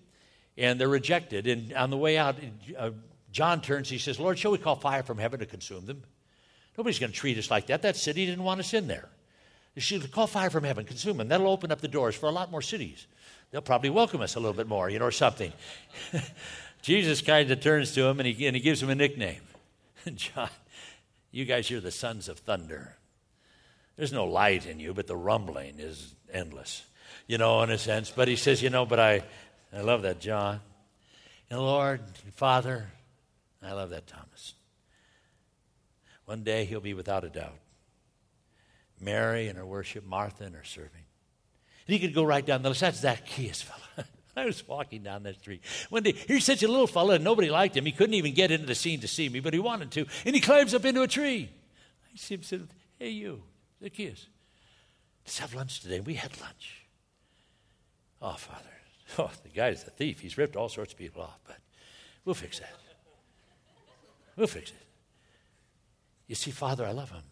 and 0.57 0.81
they're 0.81 0.89
rejected. 0.89 1.47
And 1.47 1.73
on 1.75 1.91
the 1.91 1.97
way 1.97 2.17
out, 2.19 2.37
uh, 2.79 2.91
John 3.33 3.61
turns, 3.61 3.89
he 3.89 3.99
says, 3.99 4.21
Lord, 4.21 4.39
shall 4.39 4.51
we 4.51 4.59
call 4.59 4.77
fire 4.77 5.03
from 5.03 5.19
heaven 5.19 5.41
to 5.41 5.47
consume 5.47 5.87
them? 5.87 6.03
Nobody's 6.77 6.99
going 6.99 7.13
to 7.13 7.19
treat 7.19 7.39
us 7.39 7.51
like 7.51 7.67
that. 7.67 7.83
That 7.83 7.97
city 7.97 8.27
didn't 8.27 8.45
want 8.45 8.61
us 8.61 8.75
in 8.75 8.87
there. 8.87 9.09
You 9.75 9.83
should 9.83 10.11
call 10.11 10.27
fire 10.27 10.51
from 10.51 10.65
heaven, 10.65 10.85
consume 10.85 11.17
them. 11.17 11.29
That'll 11.29 11.49
open 11.49 11.73
up 11.73 11.81
the 11.81 11.89
doors 11.89 12.15
for 12.15 12.27
a 12.27 12.33
lot 12.33 12.51
more 12.51 12.63
cities. 12.63 13.07
They'll 13.53 13.61
probably 13.61 13.91
welcome 13.91 14.23
us 14.23 14.35
a 14.35 14.41
little 14.41 14.55
bit 14.55 14.67
more, 14.67 14.89
you 14.89 14.99
know, 14.99 15.05
or 15.05 15.13
something. 15.13 15.53
Jesus 16.83 17.21
kind 17.21 17.51
of 17.51 17.61
turns 17.61 17.93
to 17.93 18.05
him 18.05 18.19
and 18.19 18.27
he, 18.27 18.47
and 18.47 18.57
he 18.57 18.63
gives 18.63 18.83
him 18.83 18.89
a 18.89 18.95
nickname. 18.95 19.43
John, 20.15 20.49
you 21.31 21.45
guys, 21.45 21.71
you're 21.71 21.83
the 21.83 21.91
sons 21.91 22.29
of 22.29 22.39
thunder. 22.39 22.97
There's 23.97 24.13
no 24.13 24.25
light 24.25 24.67
in 24.67 24.81
you, 24.81 24.95
but 24.95 25.07
the 25.07 25.17
rumbling 25.17 25.75
is 25.79 26.15
endless, 26.33 26.83
you 27.27 27.37
know, 27.37 27.63
in 27.63 27.71
a 27.71 27.77
sense. 27.77 28.11
But 28.11 28.27
he 28.27 28.37
says, 28.37 28.63
you 28.63 28.71
know, 28.71 28.87
but 28.87 28.99
I, 28.99 29.23
I 29.71 29.83
love 29.83 30.03
that, 30.03 30.19
John. 30.19 30.61
And 31.51 31.61
Lord, 31.61 32.01
Father, 32.35 32.91
I 33.63 33.73
love 33.73 33.91
that, 33.91 34.07
Thomas. 34.07 34.55
One 36.25 36.43
day 36.43 36.65
he'll 36.65 36.81
be 36.81 36.95
without 36.95 37.23
a 37.23 37.29
doubt. 37.29 37.59
Mary 38.99 39.49
and 39.49 39.59
her 39.59 39.67
worship, 39.67 40.07
Martha 40.07 40.45
and 40.45 40.55
her 40.55 40.65
serving. 40.65 41.02
He 41.93 41.99
could 41.99 42.15
go 42.15 42.25
right 42.25 42.45
down 42.45 42.63
the 42.63 42.71
list. 42.71 42.81
That's 42.81 43.01
Zacchaeus 43.01 43.61
fella. 43.61 44.09
I 44.37 44.47
was 44.47 44.67
walking 44.67 45.03
down 45.03 45.25
that 45.25 45.39
street. 45.39 45.61
One 45.91 46.03
day, 46.03 46.13
here's 46.27 46.45
such 46.45 46.63
a 46.63 46.69
little 46.69 46.87
fella, 46.87 47.17
and 47.17 47.25
nobody 47.25 47.51
liked 47.51 47.77
him. 47.77 47.85
He 47.85 47.93
couldn't 47.93 48.15
even 48.15 48.33
get 48.33 48.51
into 48.51 48.65
the 48.65 48.75
scene 48.75 49.01
to 49.01 49.09
see 49.09 49.29
me, 49.29 49.41
but 49.41 49.53
he 49.53 49.59
wanted 49.59 49.91
to. 49.91 50.07
And 50.25 50.35
he 50.35 50.41
climbs 50.41 50.73
up 50.73 50.87
into 50.87 51.03
a 51.03 51.07
tree. 51.07 51.51
I 52.07 52.17
see 52.17 52.37
him 52.37 52.43
say, 52.43 52.61
Hey, 52.99 53.11
you, 53.11 53.43
Zacchaeus, 53.83 54.27
let's 55.23 55.39
have 55.39 55.53
lunch 55.53 55.81
today. 55.81 56.01
We 56.01 56.15
had 56.15 56.31
lunch. 56.41 56.87
Oh, 58.23 58.37
Father, 58.39 58.71
Oh, 59.19 59.31
the 59.43 59.51
guy's 59.51 59.83
a 59.87 59.91
thief. 59.91 60.21
He's 60.21 60.39
ripped 60.39 60.57
all 60.57 60.71
sorts 60.71 60.95
of 60.95 60.99
people 60.99 61.21
off, 61.21 61.41
but 61.47 61.59
we'll 62.25 62.35
fix 62.35 62.59
that. 62.61 62.73
We'll 64.35 64.47
fix 64.47 64.71
it. 64.71 64.77
You 66.27 66.37
see, 66.37 66.53
Father, 66.53 66.87
I 66.87 66.93
love 66.93 67.11
him. 67.11 67.25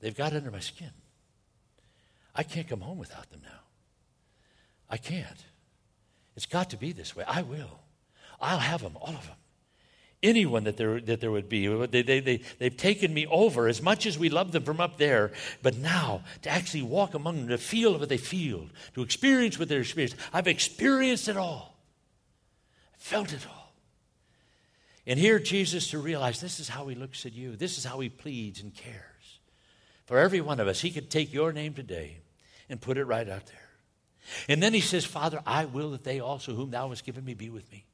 They've 0.00 0.16
got 0.16 0.32
under 0.32 0.50
my 0.50 0.60
skin. 0.60 0.92
I 2.34 2.42
can't 2.42 2.68
come 2.68 2.80
home 2.80 2.98
without 2.98 3.30
them 3.30 3.40
now. 3.44 3.60
I 4.90 4.96
can't. 4.96 5.44
It's 6.36 6.46
got 6.46 6.70
to 6.70 6.76
be 6.76 6.92
this 6.92 7.14
way. 7.14 7.24
I 7.26 7.42
will. 7.42 7.80
I'll 8.40 8.58
have 8.58 8.82
them, 8.82 8.96
all 9.00 9.14
of 9.14 9.26
them 9.26 9.36
anyone 10.24 10.64
that 10.64 10.76
there, 10.76 11.00
that 11.02 11.20
there 11.20 11.30
would 11.30 11.48
be. 11.48 11.66
They, 11.86 12.02
they, 12.02 12.20
they, 12.20 12.40
they've 12.58 12.76
taken 12.76 13.12
me 13.12 13.26
over 13.26 13.68
as 13.68 13.82
much 13.82 14.06
as 14.06 14.18
we 14.18 14.30
love 14.30 14.50
them 14.50 14.64
from 14.64 14.80
up 14.80 14.96
there, 14.96 15.32
but 15.62 15.76
now 15.76 16.22
to 16.42 16.50
actually 16.50 16.82
walk 16.82 17.14
among 17.14 17.36
them, 17.36 17.48
to 17.48 17.58
feel 17.58 17.96
what 17.98 18.08
they 18.08 18.16
feel, 18.16 18.66
to 18.94 19.02
experience 19.02 19.58
what 19.58 19.68
they're 19.68 19.80
experiencing. 19.80 20.18
I've 20.32 20.48
experienced 20.48 21.28
it 21.28 21.36
all, 21.36 21.76
I 22.94 22.98
felt 22.98 23.32
it 23.32 23.46
all. 23.46 23.74
And 25.06 25.18
here, 25.18 25.38
Jesus 25.38 25.90
to 25.90 25.98
realize 25.98 26.40
this 26.40 26.58
is 26.58 26.68
how 26.70 26.88
he 26.88 26.96
looks 26.96 27.26
at 27.26 27.34
you, 27.34 27.56
this 27.56 27.76
is 27.76 27.84
how 27.84 28.00
he 28.00 28.08
pleads 28.08 28.62
and 28.62 28.74
cares. 28.74 29.02
For 30.06 30.18
every 30.18 30.40
one 30.40 30.60
of 30.60 30.68
us, 30.68 30.80
he 30.80 30.90
could 30.90 31.10
take 31.10 31.32
your 31.32 31.52
name 31.52 31.74
today 31.74 32.18
and 32.68 32.80
put 32.80 32.96
it 32.96 33.04
right 33.04 33.28
out 33.28 33.46
there. 33.46 33.68
And 34.48 34.62
then 34.62 34.72
he 34.72 34.80
says, 34.80 35.04
Father, 35.04 35.40
I 35.46 35.66
will 35.66 35.90
that 35.90 36.04
they 36.04 36.20
also, 36.20 36.54
whom 36.54 36.70
thou 36.70 36.88
hast 36.88 37.04
given 37.04 37.24
me, 37.24 37.34
be 37.34 37.50
with 37.50 37.70
me. 37.70 37.84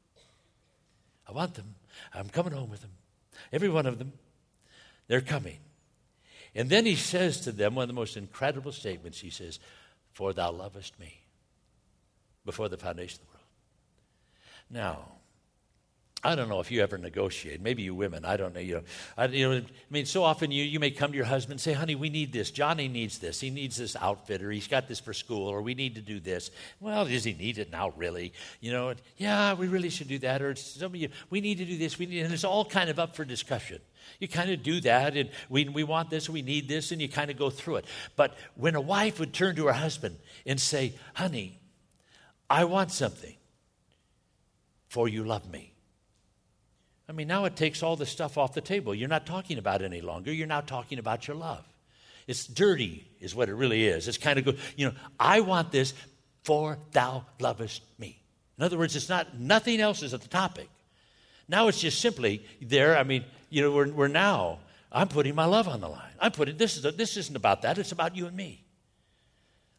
I 1.29 1.33
want 1.33 1.55
them. 1.55 1.75
I'm 2.15 2.29
coming 2.29 2.53
home 2.53 2.71
with 2.71 2.81
them. 2.81 2.93
Every 3.53 3.69
one 3.69 3.87
of 3.87 3.99
them. 3.99 4.13
They're 5.09 5.21
coming. 5.21 5.59
And 6.55 6.69
then 6.69 6.87
he 6.87 6.97
says 6.97 7.41
to 7.43 7.53
them 7.53 7.75
one 7.75 7.85
of 7.85 7.89
the 7.89 7.95
most 7.95 8.17
incredible 8.17 8.73
statements. 8.73 9.21
He 9.21 9.31
says, 9.31 9.59
For 10.13 10.33
thou 10.33 10.51
lovest 10.51 10.99
me 10.99 11.21
before 12.45 12.69
the 12.69 12.77
foundation 12.77 13.21
of 13.23 13.27
the 13.27 13.33
world. 13.33 13.47
Now, 14.71 15.20
I 16.23 16.35
don't 16.35 16.51
know 16.51 16.61
if 16.61 16.71
you 16.71 16.83
ever 16.83 16.99
negotiate. 16.99 17.63
Maybe 17.63 17.83
you 17.83 17.95
women. 17.95 18.27
I 18.27 18.37
don't 18.37 18.55
know. 18.55 18.61
You 18.61 18.75
know, 18.75 18.83
I, 19.17 19.25
you 19.27 19.49
know, 19.49 19.57
I 19.57 19.65
mean, 19.89 20.05
so 20.05 20.23
often 20.23 20.51
you, 20.51 20.63
you 20.65 20.79
may 20.79 20.91
come 20.91 21.13
to 21.13 21.17
your 21.17 21.25
husband 21.25 21.53
and 21.53 21.61
say, 21.61 21.73
honey, 21.73 21.95
we 21.95 22.11
need 22.11 22.31
this. 22.31 22.51
Johnny 22.51 22.89
needs 22.89 23.19
this. 23.19 23.41
He 23.41 23.49
needs 23.49 23.79
this 23.79 23.97
outfit, 23.97 24.43
or 24.43 24.51
he's 24.51 24.69
got 24.69 24.87
this 24.87 25.01
for 25.01 25.15
school, 25.15 25.49
or 25.49 25.63
we 25.63 25.75
need 25.75 25.95
to 25.95 26.03
do 26.03 26.21
this. 26.21 26.51
Well, 26.79 27.07
does 27.07 27.25
he 27.25 27.33
need 27.33 27.57
it 27.57 27.73
now, 27.73 27.95
really? 27.97 28.35
You 28.61 28.73
know, 28.73 28.95
yeah, 29.17 29.55
we 29.55 29.67
really 29.67 29.89
should 29.89 30.09
do 30.09 30.19
that. 30.19 30.43
Or 30.43 30.55
some 30.57 30.93
of 30.93 30.97
you, 30.97 31.09
we 31.31 31.41
need 31.41 31.57
to 31.57 31.65
do 31.65 31.79
this. 31.79 31.99
We 31.99 32.05
need, 32.05 32.23
and 32.25 32.35
it's 32.35 32.45
all 32.45 32.67
kind 32.67 32.91
of 32.91 32.99
up 32.99 33.17
for 33.17 33.25
discussion. 33.25 33.81
You 34.19 34.29
kind 34.29 34.51
of 34.51 34.63
do 34.63 34.81
that, 34.83 35.17
and 35.17 35.31
we, 35.49 35.71
we 35.71 35.85
want 35.85 36.11
this, 36.11 36.29
we 36.29 36.43
need 36.43 36.69
this, 36.69 36.93
and 36.93 37.01
you 37.01 37.09
kind 37.09 37.31
of 37.31 37.39
go 37.39 37.49
through 37.49 37.77
it. 37.77 37.87
But 38.17 38.37
when 38.57 38.75
a 38.75 38.81
wife 38.81 39.21
would 39.21 39.33
turn 39.33 39.57
to 39.57 39.69
her 39.69 39.73
husband 39.73 40.19
and 40.45 40.61
say, 40.61 40.93
honey, 41.15 41.59
I 42.51 42.65
want 42.65 42.91
something, 42.91 43.37
for 44.89 45.09
you 45.09 45.25
love 45.25 45.51
me 45.51 45.71
I 47.11 47.13
mean, 47.13 47.27
now 47.27 47.45
it 47.45 47.57
takes 47.57 47.83
all 47.83 47.97
the 47.97 48.07
stuff 48.07 48.39
off 48.39 48.55
the 48.55 48.61
table. 48.61 48.95
You're 48.95 49.09
not 49.09 49.27
talking 49.27 49.59
about 49.59 49.83
any 49.83 50.01
longer. 50.01 50.33
You're 50.33 50.47
now 50.47 50.61
talking 50.61 51.01
about 51.01 51.27
your 51.27 51.37
love. 51.37 51.65
It's 52.29 52.47
dirty, 52.47 53.05
is 53.21 53.35
what 53.35 53.49
it 53.49 53.55
really 53.55 53.85
is. 53.85 54.07
It's 54.07 54.17
kind 54.17 54.39
of 54.39 54.45
good. 54.45 54.59
You 54.77 54.87
know, 54.87 54.95
I 55.19 55.41
want 55.41 55.73
this, 55.73 55.93
for 56.45 56.79
thou 56.93 57.27
lovest 57.41 57.83
me. 57.99 58.23
In 58.57 58.63
other 58.63 58.79
words, 58.79 58.95
it's 58.95 59.09
not, 59.09 59.37
nothing 59.37 59.81
else 59.81 60.05
is 60.05 60.15
at 60.15 60.21
the 60.21 60.29
topic. 60.29 60.71
Now 61.49 61.67
it's 61.67 61.81
just 61.81 62.01
simply 62.01 62.47
there. 62.63 62.97
I 62.97 63.03
mean, 63.03 63.25
you 63.49 63.63
know, 63.63 63.73
we're, 63.73 63.91
we're 63.91 64.07
now, 64.07 64.61
I'm 64.93 65.09
putting 65.09 65.35
my 65.35 65.47
love 65.47 65.67
on 65.67 65.81
the 65.81 65.89
line. 65.89 66.13
I'm 66.21 66.31
putting, 66.31 66.59
this, 66.59 66.77
is 66.77 66.85
a, 66.85 66.93
this 66.93 67.17
isn't 67.17 67.35
about 67.35 67.63
that, 67.63 67.77
it's 67.79 67.91
about 67.91 68.15
you 68.15 68.27
and 68.27 68.37
me. 68.37 68.63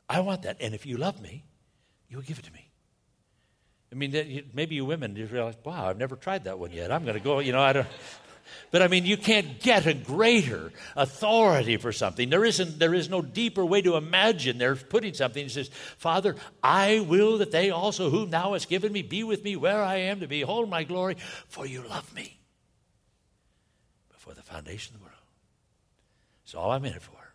I 0.09 0.19
want 0.19 0.41
that. 0.41 0.57
And 0.59 0.75
if 0.75 0.85
you 0.85 0.97
love 0.97 1.21
me, 1.21 1.45
you'll 2.09 2.23
give 2.23 2.39
it 2.39 2.43
to 2.43 2.51
me. 2.51 2.70
I 3.91 3.95
mean, 3.95 4.43
maybe 4.53 4.75
you 4.75 4.85
women, 4.85 5.15
you 5.15 5.25
realize, 5.25 5.55
wow, 5.65 5.87
I've 5.87 5.97
never 5.97 6.15
tried 6.15 6.45
that 6.45 6.57
one 6.57 6.71
yet. 6.71 6.91
I'm 6.91 7.03
going 7.03 7.17
to 7.17 7.23
go, 7.23 7.39
you 7.39 7.51
know, 7.51 7.61
I 7.61 7.73
don't. 7.73 7.87
But 8.71 8.81
I 8.81 8.87
mean, 8.87 9.05
you 9.05 9.17
can't 9.17 9.59
get 9.59 9.85
a 9.85 9.93
greater 9.93 10.71
authority 10.95 11.77
for 11.77 11.91
something. 11.91 12.29
There 12.29 12.45
isn't, 12.45 12.79
there 12.79 12.93
is 12.93 13.09
no 13.09 13.21
deeper 13.21 13.65
way 13.65 13.81
to 13.81 13.97
imagine. 13.97 14.57
They're 14.57 14.75
putting 14.75 15.13
something. 15.13 15.43
He 15.43 15.49
says, 15.49 15.69
Father, 15.97 16.35
I 16.63 17.01
will 17.01 17.39
that 17.39 17.51
they 17.51 17.69
also, 17.69 18.09
whom 18.09 18.29
thou 18.29 18.53
hast 18.53 18.69
given 18.69 18.91
me, 18.91 19.01
be 19.01 19.23
with 19.23 19.43
me 19.43 19.55
where 19.55 19.83
I 19.83 19.97
am 19.97 20.21
to 20.21 20.27
behold 20.27 20.69
my 20.69 20.83
glory, 20.83 21.17
for 21.47 21.65
you 21.65 21.83
love 21.87 22.13
me 22.15 22.39
before 24.09 24.33
the 24.33 24.41
foundation 24.41 24.95
of 24.95 25.01
the 25.01 25.05
world. 25.05 25.17
It's 26.45 26.55
all 26.55 26.71
I'm 26.71 26.85
in 26.85 26.93
it 26.93 27.01
for. 27.01 27.33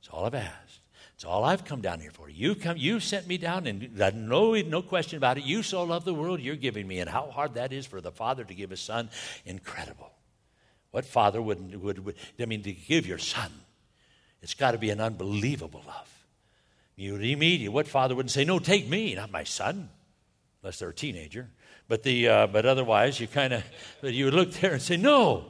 It's 0.00 0.08
all 0.08 0.24
I've 0.24 0.34
asked. 0.34 0.81
It's 1.22 1.28
all 1.28 1.44
I've 1.44 1.64
come 1.64 1.80
down 1.80 2.00
here 2.00 2.10
for. 2.10 2.28
You 2.28 2.56
come, 2.56 2.76
you 2.76 2.98
sent 2.98 3.28
me 3.28 3.38
down, 3.38 3.68
and 3.68 3.96
no, 3.96 4.54
no 4.54 4.82
question 4.82 5.18
about 5.18 5.38
it. 5.38 5.44
You 5.44 5.62
so 5.62 5.84
love 5.84 6.04
the 6.04 6.12
world, 6.12 6.40
you're 6.40 6.56
giving 6.56 6.84
me, 6.88 6.98
and 6.98 7.08
how 7.08 7.30
hard 7.30 7.54
that 7.54 7.72
is 7.72 7.86
for 7.86 8.00
the 8.00 8.10
father 8.10 8.42
to 8.42 8.52
give 8.52 8.70
his 8.70 8.80
son, 8.80 9.08
incredible. 9.44 10.10
What 10.90 11.04
father 11.04 11.40
would, 11.40 11.80
would, 11.80 12.04
would 12.04 12.16
I 12.40 12.46
mean, 12.46 12.64
to 12.64 12.72
give 12.72 13.06
your 13.06 13.18
son? 13.18 13.52
It's 14.42 14.54
got 14.54 14.72
to 14.72 14.78
be 14.78 14.90
an 14.90 15.00
unbelievable 15.00 15.84
love. 15.86 16.12
You 16.96 17.12
would 17.12 17.24
immediately, 17.24 17.68
what 17.68 17.86
father 17.86 18.16
wouldn't 18.16 18.32
say, 18.32 18.44
"No, 18.44 18.58
take 18.58 18.88
me, 18.88 19.14
not 19.14 19.30
my 19.30 19.44
son," 19.44 19.90
unless 20.60 20.80
they're 20.80 20.88
a 20.88 20.92
teenager. 20.92 21.48
But 21.86 22.02
the, 22.02 22.28
uh, 22.28 22.46
but 22.48 22.66
otherwise, 22.66 23.20
you 23.20 23.28
kind 23.28 23.52
of, 23.52 23.62
you 24.02 24.24
would 24.24 24.34
look 24.34 24.54
there 24.54 24.72
and 24.72 24.82
say, 24.82 24.96
"No." 24.96 25.44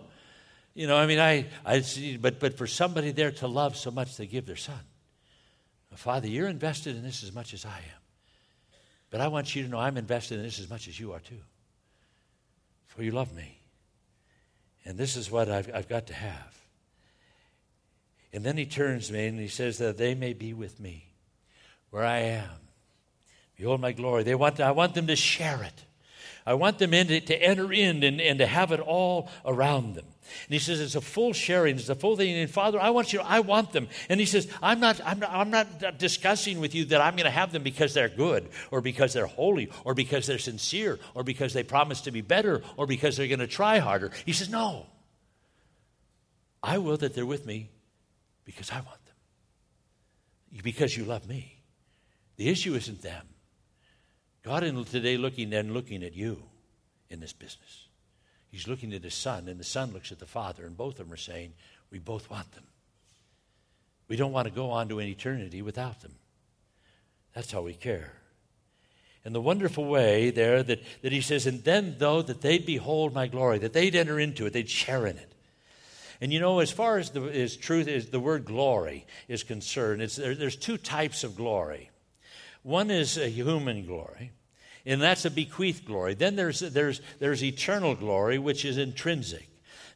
You 0.74 0.86
know, 0.86 0.98
I 0.98 1.06
mean, 1.06 1.18
I, 1.18 1.46
I 1.64 1.80
see, 1.80 2.18
but, 2.18 2.40
but 2.40 2.58
for 2.58 2.66
somebody 2.66 3.10
there 3.12 3.30
to 3.30 3.46
love 3.46 3.74
so 3.74 3.90
much, 3.90 4.18
they 4.18 4.26
give 4.26 4.44
their 4.44 4.56
son. 4.56 4.80
Father, 5.98 6.28
you're 6.28 6.48
invested 6.48 6.96
in 6.96 7.02
this 7.02 7.22
as 7.22 7.32
much 7.32 7.54
as 7.54 7.64
I 7.64 7.78
am. 7.78 8.00
But 9.10 9.20
I 9.20 9.28
want 9.28 9.54
you 9.54 9.62
to 9.62 9.68
know 9.68 9.78
I'm 9.78 9.96
invested 9.98 10.38
in 10.38 10.44
this 10.44 10.58
as 10.58 10.70
much 10.70 10.88
as 10.88 10.98
you 10.98 11.12
are 11.12 11.20
too. 11.20 11.40
For 12.86 13.02
you 13.02 13.10
love 13.10 13.34
me. 13.34 13.58
And 14.84 14.98
this 14.98 15.16
is 15.16 15.30
what 15.30 15.48
I've, 15.48 15.70
I've 15.74 15.88
got 15.88 16.06
to 16.08 16.14
have. 16.14 16.58
And 18.32 18.44
then 18.44 18.56
he 18.56 18.64
turns 18.64 19.08
to 19.08 19.12
me 19.12 19.26
and 19.26 19.38
he 19.38 19.48
says 19.48 19.78
that 19.78 19.98
they 19.98 20.14
may 20.14 20.32
be 20.32 20.54
with 20.54 20.80
me 20.80 21.06
where 21.90 22.04
I 22.04 22.20
am. 22.20 22.48
Behold 23.56 23.80
my 23.80 23.92
glory. 23.92 24.22
They 24.22 24.34
want 24.34 24.56
to, 24.56 24.64
I 24.64 24.70
want 24.70 24.94
them 24.94 25.06
to 25.08 25.16
share 25.16 25.62
it. 25.62 25.84
I 26.46 26.54
want 26.54 26.78
them 26.78 26.94
in 26.94 27.06
to, 27.08 27.20
to 27.20 27.42
enter 27.42 27.72
in 27.72 28.02
and, 28.02 28.20
and 28.20 28.38
to 28.38 28.46
have 28.46 28.72
it 28.72 28.80
all 28.80 29.28
around 29.44 29.94
them. 29.94 30.06
And 30.44 30.52
he 30.54 30.58
says 30.58 30.80
it's 30.80 30.94
a 30.94 31.00
full 31.00 31.32
sharing, 31.32 31.76
it's 31.76 31.88
a 31.88 31.94
full 31.94 32.16
thing. 32.16 32.34
And 32.36 32.50
Father, 32.50 32.80
I 32.80 32.90
want 32.90 33.12
you, 33.12 33.20
I 33.20 33.40
want 33.40 33.72
them. 33.72 33.88
And 34.08 34.20
he 34.20 34.26
says, 34.26 34.48
I'm 34.62 34.80
not, 34.80 35.00
I'm 35.04 35.18
not, 35.18 35.30
I'm 35.30 35.50
not 35.50 35.98
discussing 35.98 36.60
with 36.60 36.74
you 36.74 36.84
that 36.86 37.00
I'm 37.00 37.14
going 37.16 37.24
to 37.24 37.30
have 37.30 37.52
them 37.52 37.62
because 37.62 37.94
they're 37.94 38.08
good, 38.08 38.48
or 38.70 38.80
because 38.80 39.12
they're 39.12 39.26
holy, 39.26 39.70
or 39.84 39.94
because 39.94 40.26
they're 40.26 40.38
sincere, 40.38 40.98
or 41.14 41.24
because 41.24 41.52
they 41.52 41.62
promise 41.62 42.02
to 42.02 42.10
be 42.10 42.20
better, 42.20 42.62
or 42.76 42.86
because 42.86 43.16
they're 43.16 43.28
going 43.28 43.40
to 43.40 43.46
try 43.46 43.78
harder. 43.78 44.10
He 44.24 44.32
says, 44.32 44.48
No. 44.48 44.86
I 46.62 46.78
will 46.78 46.96
that 46.98 47.14
they're 47.14 47.26
with 47.26 47.44
me 47.44 47.70
because 48.44 48.70
I 48.70 48.76
want 48.76 49.04
them. 49.04 50.62
Because 50.62 50.96
you 50.96 51.04
love 51.04 51.28
me. 51.28 51.60
The 52.36 52.48
issue 52.48 52.74
isn't 52.74 53.02
them. 53.02 53.26
God 54.42 54.62
is 54.62 54.90
today 54.90 55.16
looking 55.16 55.52
and 55.54 55.72
looking 55.72 56.02
at 56.02 56.14
you 56.14 56.42
in 57.10 57.20
this 57.20 57.32
business. 57.32 57.88
He's 58.52 58.68
looking 58.68 58.92
at 58.92 59.02
his 59.02 59.14
son, 59.14 59.48
and 59.48 59.58
the 59.58 59.64
son 59.64 59.92
looks 59.92 60.12
at 60.12 60.18
the 60.18 60.26
father, 60.26 60.66
and 60.66 60.76
both 60.76 61.00
of 61.00 61.06
them 61.06 61.12
are 61.12 61.16
saying, 61.16 61.54
We 61.90 61.98
both 61.98 62.30
want 62.30 62.52
them. 62.52 62.64
We 64.08 64.16
don't 64.16 64.32
want 64.32 64.46
to 64.46 64.54
go 64.54 64.70
on 64.70 64.90
to 64.90 64.98
an 64.98 65.08
eternity 65.08 65.62
without 65.62 66.02
them. 66.02 66.12
That's 67.34 67.50
how 67.50 67.62
we 67.62 67.72
care. 67.72 68.12
And 69.24 69.34
the 69.34 69.40
wonderful 69.40 69.86
way 69.86 70.30
there 70.30 70.62
that, 70.62 70.82
that 71.00 71.12
he 71.12 71.22
says, 71.22 71.46
And 71.46 71.64
then, 71.64 71.96
though, 71.98 72.20
that 72.20 72.42
they'd 72.42 72.66
behold 72.66 73.14
my 73.14 73.26
glory, 73.26 73.58
that 73.60 73.72
they'd 73.72 73.94
enter 73.94 74.20
into 74.20 74.44
it, 74.44 74.52
they'd 74.52 74.68
share 74.68 75.06
in 75.06 75.16
it. 75.16 75.32
And 76.20 76.30
you 76.30 76.38
know, 76.38 76.60
as 76.60 76.70
far 76.70 76.98
as 76.98 77.10
the 77.10 77.22
as 77.22 77.56
truth 77.56 77.88
is, 77.88 78.10
the 78.10 78.20
word 78.20 78.44
glory 78.44 79.06
is 79.28 79.42
concerned, 79.42 80.02
there, 80.02 80.34
there's 80.34 80.56
two 80.56 80.76
types 80.76 81.24
of 81.24 81.36
glory. 81.36 81.90
One 82.62 82.90
is 82.90 83.16
a 83.16 83.28
human 83.28 83.86
glory, 83.86 84.30
and 84.84 85.00
that's 85.00 85.24
a 85.24 85.30
bequeathed 85.30 85.84
glory. 85.84 86.14
Then 86.14 86.36
there's, 86.36 86.60
there's, 86.60 87.00
there's 87.18 87.42
eternal 87.42 87.94
glory, 87.94 88.38
which 88.38 88.64
is 88.64 88.78
intrinsic. 88.78 89.48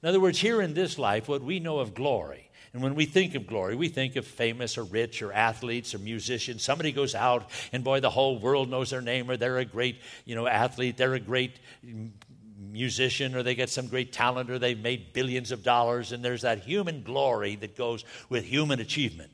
In 0.03 0.09
other 0.09 0.21
words, 0.21 0.39
here 0.39 0.63
in 0.63 0.75
this 0.75 0.99
life, 0.99 1.29
what 1.29 1.43
we 1.43 1.59
know 1.59 1.79
of 1.79 1.95
glory, 1.95 2.51
and 2.73 2.83
when 2.83 2.95
we 2.95 3.07
think 3.07 3.35
of 3.35 3.47
glory, 3.47 3.75
we 3.75 3.89
think 3.89 4.17
of 4.17 4.27
famous 4.27 4.77
or 4.77 4.85
rich 4.85 5.23
or 5.23 5.33
athletes 5.33 5.95
or 5.95 5.99
musicians. 5.99 6.63
Somebody 6.63 6.93
goes 6.93 7.15
out, 7.15 7.51
and 7.73 7.83
boy, 7.83 8.01
the 8.01 8.11
whole 8.11 8.39
world 8.39 8.69
knows 8.69 8.91
their 8.91 9.01
name, 9.01 9.31
or 9.31 9.37
they're 9.37 9.59
a 9.59 9.65
great, 9.65 10.01
you 10.27 10.35
know, 10.35 10.47
athlete, 10.47 10.99
they're 10.99 11.15
a 11.15 11.21
great 11.21 11.59
musician, 12.59 13.35
or 13.35 13.43
they 13.43 13.55
get 13.55 13.71
some 13.71 13.87
great 13.87 14.13
talent, 14.13 14.51
or 14.51 14.59
they've 14.59 14.79
made 14.79 15.15
billions 15.15 15.53
of 15.53 15.63
dollars, 15.63 16.13
and 16.13 16.23
there's 16.23 16.43
that 16.43 16.59
human 16.59 17.03
glory 17.03 17.57
that 17.57 17.77
goes 17.77 18.05
with 18.29 18.45
human 18.45 18.79
achievement 18.79 19.33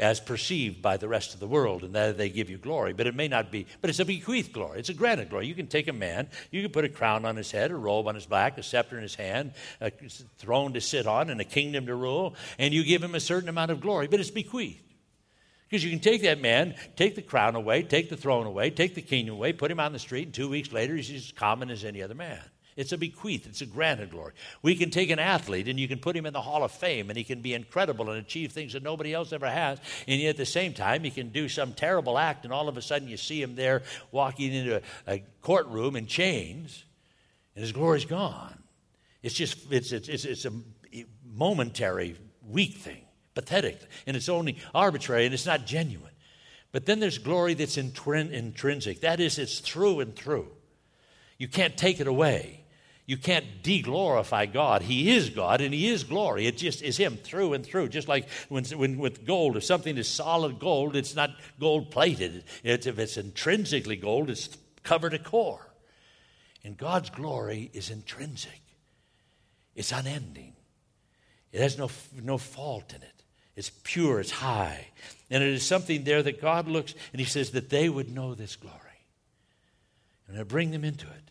as 0.00 0.18
perceived 0.18 0.80
by 0.80 0.96
the 0.96 1.06
rest 1.06 1.34
of 1.34 1.40
the 1.40 1.46
world, 1.46 1.84
and 1.84 1.94
that 1.94 2.16
they 2.16 2.30
give 2.30 2.48
you 2.48 2.56
glory. 2.56 2.94
But 2.94 3.06
it 3.06 3.14
may 3.14 3.28
not 3.28 3.52
be, 3.52 3.66
but 3.80 3.90
it's 3.90 4.00
a 4.00 4.04
bequeathed 4.04 4.52
glory. 4.52 4.80
It's 4.80 4.88
a 4.88 4.94
granted 4.94 5.28
glory. 5.28 5.46
You 5.46 5.54
can 5.54 5.66
take 5.66 5.88
a 5.88 5.92
man, 5.92 6.28
you 6.50 6.62
can 6.62 6.72
put 6.72 6.86
a 6.86 6.88
crown 6.88 7.26
on 7.26 7.36
his 7.36 7.52
head, 7.52 7.70
a 7.70 7.76
robe 7.76 8.08
on 8.08 8.14
his 8.14 8.26
back, 8.26 8.56
a 8.56 8.62
scepter 8.62 8.96
in 8.96 9.02
his 9.02 9.14
hand, 9.14 9.52
a 9.80 9.92
throne 10.38 10.72
to 10.72 10.80
sit 10.80 11.06
on, 11.06 11.28
and 11.28 11.40
a 11.40 11.44
kingdom 11.44 11.86
to 11.86 11.94
rule, 11.94 12.34
and 12.58 12.72
you 12.72 12.82
give 12.82 13.04
him 13.04 13.14
a 13.14 13.20
certain 13.20 13.48
amount 13.48 13.70
of 13.70 13.80
glory, 13.80 14.08
but 14.08 14.18
it's 14.18 14.30
bequeathed. 14.30 14.82
Because 15.68 15.84
you 15.84 15.90
can 15.90 16.00
take 16.00 16.22
that 16.22 16.40
man, 16.40 16.74
take 16.96 17.14
the 17.14 17.22
crown 17.22 17.54
away, 17.54 17.82
take 17.82 18.08
the 18.08 18.16
throne 18.16 18.46
away, 18.46 18.70
take 18.70 18.96
the 18.96 19.02
kingdom 19.02 19.36
away, 19.36 19.52
put 19.52 19.70
him 19.70 19.78
on 19.78 19.92
the 19.92 20.00
street, 20.00 20.24
and 20.24 20.34
two 20.34 20.48
weeks 20.48 20.72
later 20.72 20.96
he's 20.96 21.10
as 21.10 21.30
common 21.30 21.70
as 21.70 21.84
any 21.84 22.02
other 22.02 22.14
man. 22.14 22.42
It's 22.76 22.92
a 22.92 22.98
bequeath, 22.98 23.46
it's 23.46 23.60
a 23.60 23.66
granted 23.66 24.10
glory. 24.10 24.32
We 24.62 24.74
can 24.76 24.90
take 24.90 25.10
an 25.10 25.18
athlete 25.18 25.68
and 25.68 25.78
you 25.78 25.88
can 25.88 25.98
put 25.98 26.16
him 26.16 26.26
in 26.26 26.32
the 26.32 26.40
Hall 26.40 26.62
of 26.62 26.72
Fame 26.72 27.10
and 27.10 27.16
he 27.16 27.24
can 27.24 27.40
be 27.40 27.54
incredible 27.54 28.10
and 28.10 28.18
achieve 28.18 28.52
things 28.52 28.72
that 28.72 28.82
nobody 28.82 29.12
else 29.12 29.32
ever 29.32 29.48
has. 29.48 29.78
And 30.06 30.20
yet 30.20 30.30
at 30.30 30.36
the 30.36 30.46
same 30.46 30.72
time, 30.72 31.04
he 31.04 31.10
can 31.10 31.30
do 31.30 31.48
some 31.48 31.72
terrible 31.72 32.18
act 32.18 32.44
and 32.44 32.52
all 32.52 32.68
of 32.68 32.76
a 32.76 32.82
sudden 32.82 33.08
you 33.08 33.16
see 33.16 33.42
him 33.42 33.56
there 33.56 33.82
walking 34.12 34.52
into 34.52 34.76
a, 34.76 34.82
a 35.12 35.24
courtroom 35.42 35.96
in 35.96 36.06
chains 36.06 36.84
and 37.54 37.62
his 37.62 37.72
glory's 37.72 38.04
gone. 38.04 38.62
It's 39.22 39.34
just, 39.34 39.70
it's, 39.70 39.92
it's, 39.92 40.08
it's, 40.08 40.24
it's 40.24 40.44
a 40.44 40.52
momentary, 41.24 42.16
weak 42.48 42.76
thing, 42.76 43.02
pathetic, 43.34 43.80
and 44.06 44.16
it's 44.16 44.28
only 44.28 44.58
arbitrary 44.74 45.26
and 45.26 45.34
it's 45.34 45.46
not 45.46 45.66
genuine. 45.66 46.10
But 46.72 46.86
then 46.86 47.00
there's 47.00 47.18
glory 47.18 47.54
that's 47.54 47.76
intrinsic. 47.76 49.00
That 49.00 49.20
is, 49.20 49.38
it's 49.38 49.58
through 49.58 50.00
and 50.00 50.14
through. 50.14 50.48
You 51.36 51.48
can't 51.48 51.76
take 51.76 52.00
it 52.00 52.06
away. 52.06 52.59
You 53.10 53.16
can't 53.16 53.64
de-glorify 53.64 54.46
God. 54.46 54.82
He 54.82 55.10
is 55.10 55.30
God 55.30 55.60
and 55.60 55.74
He 55.74 55.88
is 55.88 56.04
glory. 56.04 56.46
It 56.46 56.56
just 56.56 56.80
is 56.80 56.96
Him 56.96 57.16
through 57.16 57.54
and 57.54 57.66
through. 57.66 57.88
Just 57.88 58.06
like 58.06 58.28
when, 58.48 58.62
when 58.66 58.98
with 58.98 59.26
gold, 59.26 59.56
if 59.56 59.64
something 59.64 59.98
is 59.98 60.06
solid 60.06 60.60
gold, 60.60 60.94
it's 60.94 61.16
not 61.16 61.30
gold 61.58 61.90
plated. 61.90 62.44
It's, 62.62 62.86
if 62.86 63.00
it's 63.00 63.16
intrinsically 63.16 63.96
gold, 63.96 64.30
it's 64.30 64.56
covered 64.84 65.10
to 65.10 65.18
core. 65.18 65.72
And 66.62 66.76
God's 66.76 67.10
glory 67.10 67.72
is 67.72 67.90
intrinsic, 67.90 68.62
it's 69.74 69.90
unending, 69.90 70.52
it 71.50 71.60
has 71.60 71.76
no, 71.76 71.90
no 72.22 72.38
fault 72.38 72.92
in 72.94 73.02
it. 73.02 73.24
It's 73.56 73.72
pure, 73.82 74.20
it's 74.20 74.30
high. 74.30 74.86
And 75.30 75.42
it 75.42 75.48
is 75.48 75.66
something 75.66 76.04
there 76.04 76.22
that 76.22 76.40
God 76.40 76.68
looks 76.68 76.94
and 77.12 77.18
He 77.18 77.26
says 77.26 77.50
that 77.50 77.70
they 77.70 77.88
would 77.88 78.14
know 78.14 78.36
this 78.36 78.54
glory. 78.54 78.76
And 80.28 80.38
I 80.38 80.44
bring 80.44 80.70
them 80.70 80.84
into 80.84 81.08
it. 81.08 81.30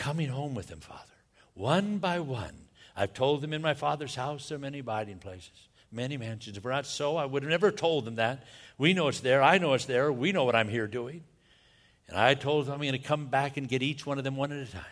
Coming 0.00 0.30
home 0.30 0.54
with 0.54 0.68
them, 0.68 0.80
Father, 0.80 1.12
one 1.52 1.98
by 1.98 2.20
one. 2.20 2.54
I've 2.96 3.12
told 3.12 3.42
them 3.42 3.52
in 3.52 3.60
my 3.60 3.74
Father's 3.74 4.14
house 4.14 4.48
there 4.48 4.56
are 4.56 4.58
many 4.58 4.78
abiding 4.78 5.18
places, 5.18 5.68
many 5.92 6.16
mansions. 6.16 6.56
If 6.56 6.64
were 6.64 6.70
not 6.70 6.86
so, 6.86 7.18
I 7.18 7.26
would 7.26 7.42
have 7.42 7.50
never 7.50 7.70
told 7.70 8.06
them 8.06 8.14
that. 8.14 8.46
We 8.78 8.94
know 8.94 9.08
it's 9.08 9.20
there. 9.20 9.42
I 9.42 9.58
know 9.58 9.74
it's 9.74 9.84
there. 9.84 10.10
We 10.10 10.32
know 10.32 10.44
what 10.44 10.56
I'm 10.56 10.70
here 10.70 10.86
doing. 10.86 11.22
And 12.08 12.16
I 12.16 12.32
told 12.32 12.64
them 12.64 12.72
I'm 12.72 12.80
going 12.80 12.92
to 12.92 12.98
come 12.98 13.26
back 13.26 13.58
and 13.58 13.68
get 13.68 13.82
each 13.82 14.06
one 14.06 14.16
of 14.16 14.24
them 14.24 14.36
one 14.36 14.52
at 14.52 14.66
a 14.66 14.72
time. 14.72 14.82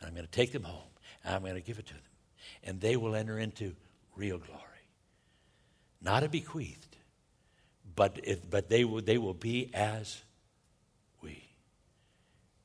And 0.00 0.08
I'm 0.08 0.14
going 0.14 0.26
to 0.26 0.32
take 0.32 0.50
them 0.50 0.64
home 0.64 0.90
and 1.22 1.36
I'm 1.36 1.42
going 1.42 1.54
to 1.54 1.60
give 1.60 1.78
it 1.78 1.86
to 1.86 1.94
them. 1.94 2.02
And 2.64 2.80
they 2.80 2.96
will 2.96 3.14
enter 3.14 3.38
into 3.38 3.76
real 4.16 4.38
glory. 4.38 4.62
Not 6.02 6.24
a 6.24 6.28
bequeathed, 6.28 6.96
but, 7.94 8.18
it, 8.24 8.50
but 8.50 8.68
they, 8.68 8.84
will, 8.84 9.00
they 9.00 9.18
will 9.18 9.32
be 9.32 9.70
as. 9.72 10.20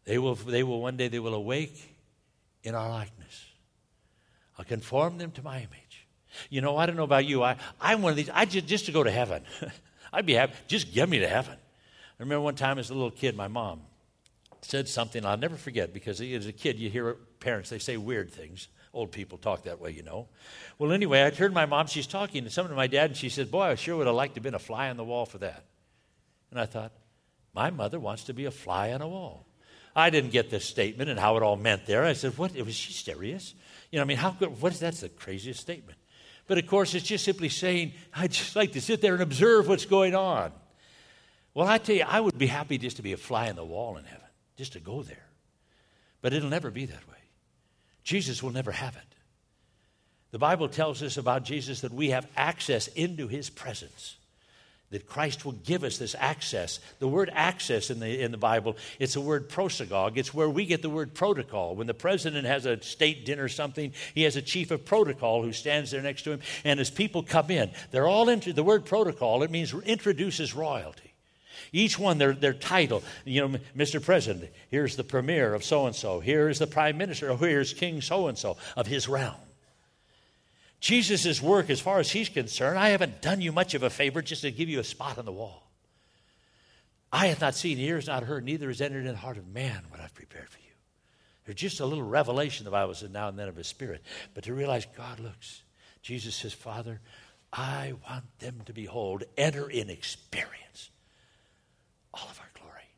They 0.05 0.17
will, 0.17 0.35
they 0.35 0.63
will 0.63 0.81
one 0.81 0.97
day, 0.97 1.07
they 1.07 1.19
will 1.19 1.33
awake 1.33 1.95
in 2.63 2.75
our 2.75 2.89
likeness. 2.89 3.45
I'll 4.57 4.65
conform 4.65 5.17
them 5.17 5.31
to 5.31 5.43
my 5.43 5.57
image. 5.57 6.07
You 6.49 6.61
know, 6.61 6.77
I 6.77 6.85
don't 6.85 6.95
know 6.95 7.03
about 7.03 7.25
you. 7.25 7.43
I, 7.43 7.57
I'm 7.79 8.01
one 8.01 8.11
of 8.11 8.17
these, 8.17 8.29
I 8.29 8.45
just, 8.45 8.67
just 8.67 8.85
to 8.87 8.91
go 8.91 9.03
to 9.03 9.11
heaven. 9.11 9.43
I'd 10.13 10.25
be 10.25 10.33
happy, 10.33 10.53
just 10.67 10.93
get 10.93 11.09
me 11.09 11.19
to 11.19 11.27
heaven. 11.27 11.53
I 11.53 12.23
remember 12.23 12.41
one 12.41 12.55
time 12.55 12.79
as 12.79 12.89
a 12.89 12.93
little 12.93 13.11
kid, 13.11 13.35
my 13.35 13.47
mom 13.47 13.81
said 14.61 14.87
something 14.87 15.25
I'll 15.25 15.37
never 15.37 15.55
forget 15.55 15.93
because 15.93 16.21
as 16.21 16.47
a 16.47 16.53
kid, 16.53 16.79
you 16.79 16.89
hear 16.89 17.15
parents, 17.39 17.69
they 17.69 17.79
say 17.79 17.97
weird 17.97 18.31
things. 18.31 18.67
Old 18.93 19.11
people 19.11 19.37
talk 19.39 19.63
that 19.63 19.81
way, 19.81 19.91
you 19.91 20.03
know. 20.03 20.27
Well, 20.77 20.91
anyway, 20.91 21.25
I 21.25 21.31
turned 21.31 21.53
my 21.53 21.65
mom, 21.65 21.87
she's 21.87 22.05
talking 22.05 22.43
to 22.43 22.49
someone 22.51 22.69
to 22.69 22.75
my 22.75 22.87
dad, 22.87 23.09
and 23.09 23.17
she 23.17 23.29
said, 23.29 23.49
Boy, 23.49 23.63
I 23.63 23.75
sure 23.75 23.97
would 23.97 24.05
have 24.05 24.15
liked 24.15 24.35
to 24.35 24.39
have 24.39 24.43
been 24.43 24.53
a 24.53 24.59
fly 24.59 24.89
on 24.89 24.97
the 24.97 25.03
wall 25.03 25.25
for 25.25 25.39
that. 25.39 25.63
And 26.51 26.59
I 26.59 26.67
thought, 26.67 26.91
My 27.55 27.71
mother 27.71 27.99
wants 27.99 28.25
to 28.25 28.33
be 28.33 28.45
a 28.45 28.51
fly 28.51 28.93
on 28.93 29.01
a 29.01 29.07
wall. 29.07 29.47
I 29.95 30.09
didn't 30.09 30.31
get 30.31 30.49
this 30.49 30.65
statement 30.65 31.09
and 31.09 31.19
how 31.19 31.37
it 31.37 31.43
all 31.43 31.55
meant 31.55 31.85
there. 31.85 32.03
I 32.03 32.13
said, 32.13 32.37
What? 32.37 32.55
It 32.55 32.65
was 32.65 32.75
she 32.75 32.93
serious? 32.93 33.53
You 33.91 33.99
know, 33.99 34.03
I 34.03 34.05
mean, 34.05 34.17
how 34.17 34.31
good, 34.31 34.59
what 34.61 34.73
is 34.73 34.79
that's 34.79 35.01
the 35.01 35.09
craziest 35.09 35.59
statement? 35.59 35.97
But 36.47 36.57
of 36.57 36.67
course, 36.67 36.93
it's 36.93 37.05
just 37.05 37.23
simply 37.23 37.49
saying, 37.49 37.93
I'd 38.13 38.31
just 38.31 38.55
like 38.55 38.73
to 38.73 38.81
sit 38.81 39.01
there 39.01 39.13
and 39.13 39.21
observe 39.21 39.67
what's 39.67 39.85
going 39.85 40.15
on. 40.15 40.51
Well, 41.53 41.67
I 41.67 41.77
tell 41.77 41.95
you, 41.95 42.05
I 42.07 42.19
would 42.19 42.37
be 42.37 42.47
happy 42.47 42.77
just 42.77 42.97
to 42.97 43.03
be 43.03 43.13
a 43.13 43.17
fly 43.17 43.49
on 43.49 43.55
the 43.55 43.63
wall 43.63 43.97
in 43.97 44.05
heaven, 44.05 44.25
just 44.57 44.73
to 44.73 44.79
go 44.79 45.03
there. 45.03 45.25
But 46.21 46.33
it'll 46.33 46.49
never 46.49 46.71
be 46.71 46.85
that 46.85 47.07
way. 47.07 47.17
Jesus 48.03 48.41
will 48.41 48.51
never 48.51 48.71
have 48.71 48.95
it. 48.95 49.15
The 50.31 50.39
Bible 50.39 50.67
tells 50.67 51.03
us 51.03 51.17
about 51.17 51.43
Jesus 51.43 51.81
that 51.81 51.93
we 51.93 52.09
have 52.09 52.27
access 52.35 52.87
into 52.87 53.27
his 53.27 53.51
presence 53.51 54.15
that 54.93 55.07
Christ 55.07 55.43
will 55.43 55.53
give 55.53 55.83
us 55.83 55.97
this 55.97 56.15
access. 56.17 56.79
The 56.99 57.07
word 57.07 57.31
access 57.33 57.89
in 57.89 57.99
the, 57.99 58.21
in 58.21 58.31
the 58.31 58.37
Bible, 58.37 58.77
it's 58.99 59.15
a 59.15 59.21
word 59.21 59.49
prosagog. 59.49 60.17
It's 60.17 60.33
where 60.33 60.49
we 60.49 60.65
get 60.65 60.81
the 60.81 60.89
word 60.89 61.13
protocol. 61.13 61.75
When 61.75 61.87
the 61.87 61.93
president 61.93 62.45
has 62.45 62.65
a 62.65 62.81
state 62.81 63.25
dinner 63.25 63.45
or 63.45 63.49
something, 63.49 63.91
he 64.13 64.23
has 64.23 64.35
a 64.35 64.41
chief 64.41 64.71
of 64.71 64.85
protocol 64.85 65.43
who 65.43 65.51
stands 65.51 65.91
there 65.91 66.01
next 66.01 66.21
to 66.23 66.31
him. 66.31 66.41
And 66.63 66.79
as 66.79 66.89
people 66.89 67.23
come 67.23 67.49
in, 67.49 67.71
they're 67.91 68.07
all 68.07 68.29
into 68.29 68.53
the 68.53 68.63
word 68.63 68.85
protocol. 68.85 69.43
It 69.43 69.51
means 69.51 69.73
introduces 69.73 70.53
royalty. 70.53 71.13
Each 71.71 71.97
one, 71.97 72.19
their, 72.19 72.33
their 72.33 72.53
title. 72.53 73.03
You 73.25 73.47
know, 73.47 73.59
Mr. 73.75 74.01
President, 74.01 74.51
here's 74.69 74.95
the 74.95 75.03
premier 75.03 75.55
of 75.55 75.63
so 75.63 75.87
and 75.87 75.95
so. 75.95 76.19
Here's 76.19 76.59
the 76.59 76.67
prime 76.67 76.97
minister. 76.97 77.31
Oh, 77.31 77.37
here's 77.37 77.73
King 77.73 77.99
so 77.99 78.27
and 78.27 78.37
so 78.37 78.57
of 78.77 78.85
his 78.85 79.09
realm. 79.09 79.33
Jesus' 80.83 81.41
work, 81.41 81.69
as 81.69 81.79
far 81.79 81.99
as 81.99 82.11
he's 82.11 82.27
concerned, 82.27 82.77
I 82.77 82.89
haven't 82.89 83.21
done 83.21 83.39
you 83.39 83.53
much 83.53 83.73
of 83.73 83.83
a 83.83 83.89
favor 83.89 84.21
just 84.21 84.41
to 84.41 84.51
give 84.51 84.67
you 84.67 84.81
a 84.81 84.83
spot 84.83 85.17
on 85.17 85.23
the 85.23 85.31
wall. 85.31 85.71
I 87.09 87.27
have 87.27 87.39
not 87.39 87.55
seen, 87.55 87.79
ears 87.79 88.07
not 88.07 88.23
heard, 88.23 88.43
neither 88.43 88.67
has 88.67 88.81
entered 88.81 89.05
in 89.05 89.13
the 89.13 89.17
heart 89.17 89.37
of 89.37 89.47
man 89.47 89.85
what 89.87 90.01
I've 90.01 90.13
prepared 90.13 90.49
for 90.49 90.59
you. 90.59 90.73
There's 91.45 91.55
just 91.55 91.79
a 91.79 91.85
little 91.85 92.03
revelation, 92.03 92.65
the 92.65 92.71
Bible 92.71 92.93
says, 92.95 93.11
now 93.11 93.29
and 93.29 93.39
then 93.39 93.47
of 93.47 93.55
his 93.55 93.67
spirit. 93.67 94.03
But 94.33 94.43
to 94.43 94.53
realize 94.53 94.85
God 94.97 95.21
looks, 95.21 95.61
Jesus 96.01 96.35
says, 96.35 96.51
Father, 96.51 96.99
I 97.53 97.93
want 98.09 98.25
them 98.39 98.59
to 98.65 98.73
behold, 98.73 99.23
enter 99.37 99.69
in 99.69 99.89
experience 99.89 100.89
all 102.13 102.27
of 102.29 102.41
our 102.41 102.61
glory. 102.61 102.89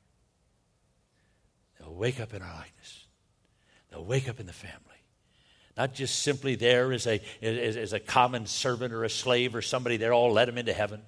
They'll 1.80 1.94
wake 1.94 2.20
up 2.20 2.34
in 2.34 2.42
our 2.42 2.56
likeness, 2.56 3.06
they'll 3.92 4.06
wake 4.06 4.28
up 4.28 4.40
in 4.40 4.48
the 4.48 4.54
family 4.54 4.95
not 5.78 5.94
just 5.94 6.20
simply 6.20 6.56
there 6.56 6.92
as 6.94 7.06
a, 7.06 7.22
as, 7.42 7.76
as, 7.76 7.94
a 7.94 8.00
common 8.00 8.46
servant 8.46 8.94
or 8.94 9.04
a 9.04 9.10
slave 9.10 9.56
or 9.56 9.62
somebody 9.62 9.98
there, 9.98 10.14
all 10.14 10.32
let 10.32 10.48
him 10.48 10.58
into 10.58 10.74
heaven. 10.74 11.02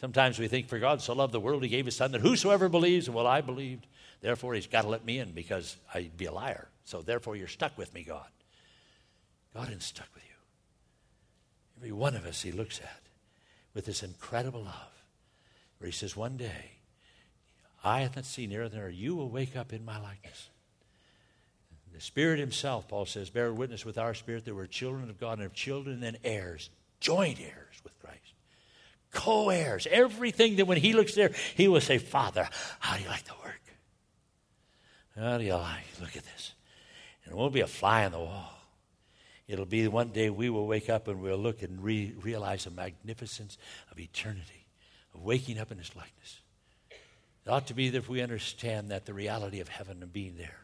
Sometimes 0.00 0.38
we 0.38 0.48
think, 0.48 0.68
for 0.68 0.78
God 0.78 1.02
so 1.02 1.12
loved 1.12 1.32
the 1.32 1.40
world, 1.40 1.62
he 1.62 1.68
gave 1.68 1.84
his 1.84 1.96
son 1.96 2.12
that 2.12 2.20
whosoever 2.20 2.68
believes, 2.68 3.10
well, 3.10 3.26
I 3.26 3.40
believed, 3.40 3.86
therefore 4.20 4.54
he's 4.54 4.66
got 4.66 4.82
to 4.82 4.88
let 4.88 5.04
me 5.04 5.18
in 5.18 5.32
because 5.32 5.76
I'd 5.92 6.16
be 6.16 6.26
a 6.26 6.32
liar. 6.32 6.68
So 6.84 7.02
therefore 7.02 7.36
you're 7.36 7.48
stuck 7.48 7.76
with 7.76 7.92
me, 7.92 8.04
God. 8.04 8.28
God 9.54 9.68
isn't 9.68 9.82
stuck 9.82 10.08
with 10.14 10.24
you. 10.24 10.30
Every 11.78 11.92
one 11.92 12.14
of 12.14 12.24
us 12.24 12.42
he 12.42 12.52
looks 12.52 12.80
at 12.80 13.00
with 13.74 13.86
this 13.86 14.02
incredible 14.02 14.62
love, 14.62 15.04
where 15.78 15.86
he 15.86 15.92
says, 15.92 16.16
One 16.16 16.36
day, 16.36 16.72
I 17.84 18.08
not 18.14 18.24
seen 18.24 18.50
nearer 18.50 18.68
than 18.68 18.92
you 18.92 19.14
will 19.14 19.28
wake 19.28 19.56
up 19.56 19.72
in 19.72 19.84
my 19.84 20.00
likeness. 20.00 20.48
The 21.98 22.04
Spirit 22.04 22.38
Himself, 22.38 22.86
Paul 22.86 23.06
says, 23.06 23.28
bear 23.28 23.52
witness 23.52 23.84
with 23.84 23.98
our 23.98 24.14
spirit 24.14 24.44
that 24.44 24.54
we're 24.54 24.66
children 24.66 25.10
of 25.10 25.18
God 25.18 25.32
and 25.32 25.42
have 25.42 25.52
children 25.52 26.04
and 26.04 26.16
heirs, 26.22 26.70
joint 27.00 27.40
heirs 27.40 27.74
with 27.82 27.98
Christ, 27.98 28.34
co 29.10 29.48
heirs. 29.48 29.88
Everything 29.90 30.54
that 30.56 30.66
when 30.66 30.78
He 30.78 30.92
looks 30.92 31.16
there, 31.16 31.32
He 31.56 31.66
will 31.66 31.80
say, 31.80 31.98
Father, 31.98 32.48
how 32.78 32.96
do 32.96 33.02
you 33.02 33.08
like 33.08 33.24
the 33.24 33.34
work? 33.42 33.60
How 35.18 35.38
do 35.38 35.44
you 35.44 35.54
like? 35.54 35.86
Look 36.00 36.16
at 36.16 36.22
this. 36.22 36.54
And 37.24 37.32
it 37.32 37.36
won't 37.36 37.52
be 37.52 37.62
a 37.62 37.66
fly 37.66 38.04
on 38.04 38.12
the 38.12 38.20
wall. 38.20 38.54
It'll 39.48 39.66
be 39.66 39.88
one 39.88 40.10
day 40.10 40.30
we 40.30 40.50
will 40.50 40.68
wake 40.68 40.88
up 40.88 41.08
and 41.08 41.20
we'll 41.20 41.36
look 41.36 41.62
and 41.62 41.82
re- 41.82 42.14
realize 42.22 42.62
the 42.62 42.70
magnificence 42.70 43.58
of 43.90 43.98
eternity, 43.98 44.66
of 45.16 45.22
waking 45.22 45.58
up 45.58 45.72
in 45.72 45.78
His 45.78 45.96
likeness. 45.96 46.42
It 47.44 47.50
ought 47.50 47.66
to 47.66 47.74
be 47.74 47.88
that 47.88 47.98
if 47.98 48.08
we 48.08 48.22
understand 48.22 48.92
that 48.92 49.04
the 49.04 49.14
reality 49.14 49.58
of 49.58 49.66
heaven 49.66 50.00
and 50.00 50.12
being 50.12 50.36
there 50.36 50.60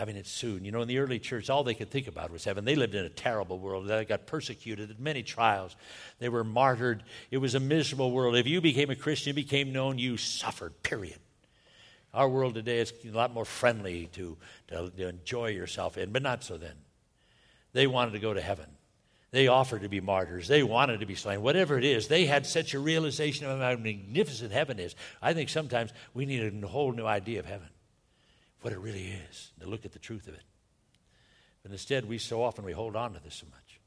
having 0.00 0.16
it 0.16 0.26
soon. 0.26 0.64
You 0.64 0.72
know, 0.72 0.80
in 0.80 0.88
the 0.88 0.96
early 0.96 1.18
church, 1.18 1.50
all 1.50 1.62
they 1.62 1.74
could 1.74 1.90
think 1.90 2.08
about 2.08 2.30
was 2.30 2.42
heaven. 2.42 2.64
They 2.64 2.74
lived 2.74 2.94
in 2.94 3.04
a 3.04 3.10
terrible 3.10 3.58
world. 3.58 3.86
They 3.86 4.06
got 4.06 4.26
persecuted, 4.26 4.88
had 4.88 4.98
many 4.98 5.22
trials. 5.22 5.76
They 6.18 6.30
were 6.30 6.42
martyred. 6.42 7.04
It 7.30 7.36
was 7.36 7.54
a 7.54 7.60
miserable 7.60 8.10
world. 8.10 8.34
If 8.34 8.46
you 8.46 8.62
became 8.62 8.88
a 8.88 8.96
Christian, 8.96 9.34
became 9.34 9.74
known, 9.74 9.98
you 9.98 10.16
suffered, 10.16 10.82
period. 10.82 11.18
Our 12.14 12.30
world 12.30 12.54
today 12.54 12.78
is 12.78 12.94
a 13.04 13.10
lot 13.10 13.34
more 13.34 13.44
friendly 13.44 14.06
to, 14.14 14.38
to, 14.68 14.88
to 14.88 15.08
enjoy 15.08 15.48
yourself 15.48 15.98
in, 15.98 16.12
but 16.12 16.22
not 16.22 16.44
so 16.44 16.56
then. 16.56 16.76
They 17.74 17.86
wanted 17.86 18.12
to 18.12 18.20
go 18.20 18.32
to 18.32 18.40
heaven. 18.40 18.68
They 19.32 19.48
offered 19.48 19.82
to 19.82 19.90
be 19.90 20.00
martyrs. 20.00 20.48
They 20.48 20.62
wanted 20.62 21.00
to 21.00 21.06
be 21.06 21.14
slain. 21.14 21.42
Whatever 21.42 21.76
it 21.76 21.84
is, 21.84 22.08
they 22.08 22.24
had 22.24 22.46
such 22.46 22.72
a 22.72 22.78
realization 22.78 23.44
of 23.44 23.60
how 23.60 23.76
magnificent 23.76 24.50
heaven 24.50 24.78
is. 24.78 24.94
I 25.20 25.34
think 25.34 25.50
sometimes 25.50 25.92
we 26.14 26.24
need 26.24 26.64
a 26.64 26.66
whole 26.66 26.92
new 26.92 27.04
idea 27.04 27.40
of 27.40 27.44
heaven 27.44 27.68
what 28.62 28.72
it 28.72 28.78
really 28.78 29.14
is, 29.30 29.52
to 29.60 29.68
look 29.68 29.84
at 29.84 29.92
the 29.92 29.98
truth 29.98 30.28
of 30.28 30.34
it. 30.34 30.42
But 31.62 31.72
instead, 31.72 32.06
we 32.06 32.18
so 32.18 32.42
often 32.42 32.64
we 32.64 32.72
hold 32.72 32.96
on 32.96 33.14
to 33.14 33.20
this 33.20 33.34
so 33.34 33.46
much. 33.50 33.80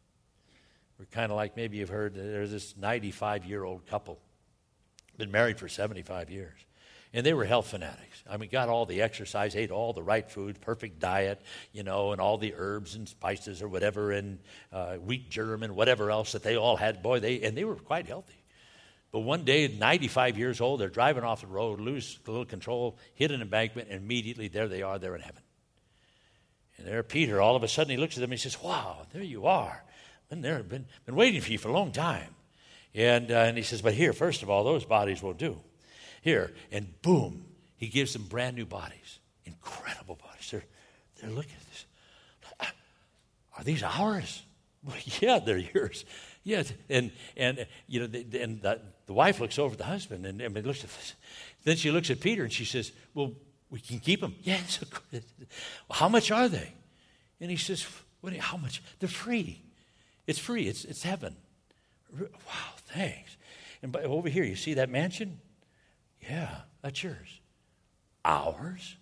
We're 0.99 1.05
kind 1.05 1.31
of 1.31 1.35
like 1.35 1.57
maybe 1.57 1.77
you've 1.77 1.89
heard 1.89 2.15
there's 2.15 2.51
this 2.51 2.75
95 2.77 3.45
year 3.45 3.63
old 3.63 3.85
couple, 3.87 4.19
been 5.17 5.31
married 5.31 5.57
for 5.57 5.67
75 5.67 6.29
years. 6.29 6.59
And 7.15 7.23
they 7.23 7.33
were 7.33 7.45
health 7.45 7.67
fanatics. 7.67 8.23
I 8.27 8.37
mean, 8.37 8.49
got 8.49 8.69
all 8.69 8.87
the 8.87 9.03
exercise, 9.03 9.55
ate 9.55 9.69
all 9.69 9.93
the 9.93 10.01
right 10.01 10.27
food, 10.29 10.59
perfect 10.61 10.99
diet, 10.99 11.39
you 11.71 11.83
know, 11.83 12.11
and 12.11 12.19
all 12.19 12.39
the 12.39 12.55
herbs 12.57 12.95
and 12.95 13.07
spices 13.07 13.61
or 13.61 13.67
whatever, 13.67 14.11
and 14.11 14.39
uh, 14.71 14.95
wheat 14.95 15.29
germ 15.29 15.61
and 15.61 15.75
whatever 15.75 16.09
else 16.09 16.31
that 16.31 16.41
they 16.41 16.57
all 16.57 16.75
had. 16.75 17.03
Boy, 17.03 17.19
they 17.19 17.41
and 17.41 17.55
they 17.55 17.65
were 17.65 17.75
quite 17.75 18.07
healthy. 18.07 18.42
But 19.13 19.19
one 19.19 19.45
day, 19.45 19.67
95 19.67 20.39
years 20.39 20.59
old, 20.59 20.79
they're 20.79 20.89
driving 20.89 21.23
off 21.23 21.41
the 21.41 21.47
road, 21.47 21.79
lose 21.79 22.17
a 22.27 22.31
little 22.31 22.47
control, 22.47 22.97
hit 23.13 23.29
an 23.29 23.43
embankment, 23.43 23.89
and 23.89 24.01
immediately 24.01 24.47
there 24.47 24.67
they 24.67 24.81
are, 24.81 24.97
they're 24.97 25.15
in 25.15 25.21
heaven. 25.21 25.43
And 26.77 26.87
there, 26.87 27.03
Peter, 27.03 27.39
all 27.39 27.55
of 27.55 27.61
a 27.61 27.67
sudden, 27.67 27.91
he 27.91 27.97
looks 27.97 28.17
at 28.17 28.21
them 28.21 28.31
and 28.31 28.39
he 28.39 28.41
says, 28.41 28.61
Wow, 28.61 29.05
there 29.13 29.21
you 29.21 29.45
are. 29.45 29.83
Been 30.31 30.41
there, 30.41 30.63
been, 30.63 30.87
been 31.05 31.15
waiting 31.15 31.41
for 31.41 31.51
you 31.51 31.59
for 31.59 31.69
a 31.69 31.71
long 31.71 31.91
time. 31.91 32.33
And, 32.95 33.29
uh, 33.29 33.35
and 33.35 33.55
he 33.55 33.61
says, 33.61 33.83
But 33.83 33.93
here, 33.93 34.13
first 34.13 34.41
of 34.41 34.49
all, 34.49 34.63
those 34.63 34.83
bodies 34.83 35.21
won't 35.21 35.37
do. 35.37 35.59
Here. 36.23 36.51
And 36.71 36.99
boom, 37.03 37.45
he 37.77 37.89
gives 37.89 38.13
them 38.13 38.23
brand 38.23 38.55
new 38.55 38.65
bodies. 38.65 39.19
Incredible 39.45 40.15
bodies. 40.15 40.49
They're, 40.49 40.65
they're 41.21 41.29
looking 41.29 41.53
at 41.53 41.69
this. 41.69 41.85
Are 43.55 43.63
these 43.63 43.83
ours? 43.83 44.41
Well, 44.83 44.95
yeah, 45.21 45.37
they're 45.37 45.59
yours. 45.59 46.03
Yes, 46.43 46.73
and 46.89 47.11
and 47.37 47.65
you 47.87 47.99
know, 48.01 48.05
and 48.05 48.61
the, 48.61 48.81
the 49.05 49.13
wife 49.13 49.39
looks 49.39 49.59
over 49.59 49.73
at 49.73 49.77
the 49.77 49.85
husband 49.85 50.25
and, 50.25 50.41
and 50.41 50.53
looks 50.65 50.83
at 50.83 50.89
this. 50.89 51.13
Then 51.63 51.75
she 51.75 51.91
looks 51.91 52.09
at 52.09 52.19
Peter 52.19 52.43
and 52.43 52.51
she 52.51 52.65
says, 52.65 52.91
"Well, 53.13 53.33
We 53.73 53.79
can 53.79 53.99
keep 53.99 54.21
them. 54.21 54.35
Yes. 54.43 54.79
How 55.89 56.07
much 56.07 56.29
are 56.29 56.47
they? 56.47 56.73
And 57.41 57.49
he 57.49 57.57
says, 57.57 57.83
what, 58.21 58.31
How 58.37 58.55
much? 58.55 58.83
They're 58.99 59.09
free. 59.09 59.63
It's 60.27 60.37
free. 60.37 60.67
It's, 60.67 60.85
it's 60.85 61.01
heaven. 61.01 61.35
Wow, 62.15 62.29
thanks. 62.85 63.35
And 63.81 63.91
by, 63.91 64.03
over 64.03 64.29
here, 64.29 64.43
you 64.43 64.55
see 64.55 64.75
that 64.75 64.91
mansion? 64.91 65.39
Yeah, 66.21 66.55
that's 66.83 67.03
yours. 67.03 67.39
Ours? 68.23 68.95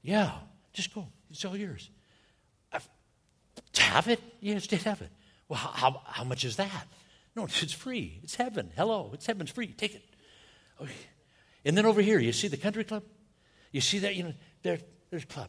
Yeah, 0.00 0.30
just 0.72 0.94
go. 0.94 1.08
It's 1.30 1.44
all 1.44 1.56
yours. 1.56 1.90
I've, 2.72 2.88
have 3.76 4.06
it? 4.06 4.20
Yes, 4.40 4.68
to 4.68 4.76
have 4.76 5.02
it. 5.02 5.10
Well, 5.48 5.58
how, 5.58 6.00
how 6.06 6.24
much 6.24 6.44
is 6.44 6.54
that? 6.56 6.86
No, 7.36 7.44
it's 7.44 7.72
free. 7.72 8.20
It's 8.22 8.36
heaven. 8.36 8.70
Hello, 8.76 9.10
it's 9.12 9.26
heaven's 9.26 9.50
free. 9.50 9.68
Take 9.68 9.96
it. 9.96 10.04
Okay. 10.80 10.92
And 11.64 11.76
then 11.76 11.86
over 11.86 12.00
here, 12.00 12.18
you 12.18 12.32
see 12.32 12.48
the 12.48 12.56
country 12.56 12.84
club? 12.84 13.02
You 13.72 13.80
see 13.80 13.98
that? 14.00 14.14
You 14.14 14.24
know, 14.24 14.34
there, 14.62 14.78
there's 15.10 15.24
club. 15.24 15.48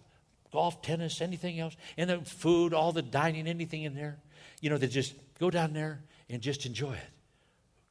Golf, 0.52 0.82
tennis, 0.82 1.22
anything 1.22 1.60
else. 1.60 1.76
And 1.98 2.10
the 2.10 2.20
food, 2.22 2.74
all 2.74 2.92
the 2.92 3.02
dining, 3.02 3.48
anything 3.48 3.84
in 3.84 3.94
there. 3.94 4.20
You 4.62 4.70
know, 4.70 4.78
they 4.78 4.88
just 4.88 5.14
go 5.40 5.50
down 5.50 5.74
there 5.74 6.02
and 6.30 6.42
just 6.42 6.66
enjoy 6.66 6.94
it. 6.94 7.10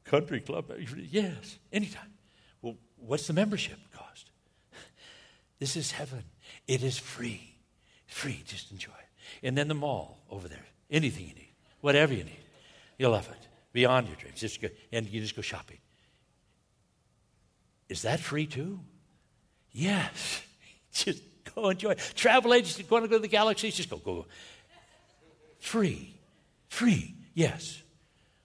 Country 0.05 0.41
club? 0.41 0.71
Eh, 0.71 0.85
yes, 1.11 1.59
anytime. 1.73 2.13
Well, 2.63 2.77
what's 2.97 3.27
the 3.27 3.33
membership 3.33 3.79
cost? 3.93 4.31
This 5.61 5.77
is 5.77 5.93
heaven. 5.93 6.25
It 6.67 6.83
is 6.83 6.99
free. 6.99 7.57
Free. 8.07 8.43
Just 8.45 8.73
enjoy 8.73 8.91
it. 8.91 9.47
And 9.47 9.57
then 9.57 9.69
the 9.69 9.75
mall 9.75 10.19
over 10.29 10.49
there. 10.49 10.67
Anything 10.91 11.29
you 11.29 11.35
need. 11.35 11.53
Whatever 11.81 12.13
you 12.13 12.25
need. 12.25 12.43
You'll 12.99 13.13
love 13.13 13.29
it. 13.29 13.49
Beyond 13.75 14.07
your 14.07 14.17
dreams. 14.17 14.41
Just 14.41 14.63
go, 14.63 14.69
and 14.93 15.07
you 15.07 15.21
just 15.21 15.35
go 15.35 15.43
shopping. 15.43 15.79
Is 17.89 18.03
that 18.03 18.21
free 18.21 18.47
too? 18.47 18.81
Yes. 19.73 20.43
Just 20.93 21.23
go 21.53 21.71
enjoy. 21.71 21.95
Travel 22.15 22.55
agents 22.55 22.79
want 22.89 23.05
to 23.05 23.09
go 23.09 23.17
to 23.17 23.23
the 23.23 23.27
galaxies, 23.27 23.75
just 23.75 23.91
go, 23.91 23.97
go. 23.97 24.27
Free. 25.59 26.15
Free. 26.69 27.17
Yes. 27.35 27.83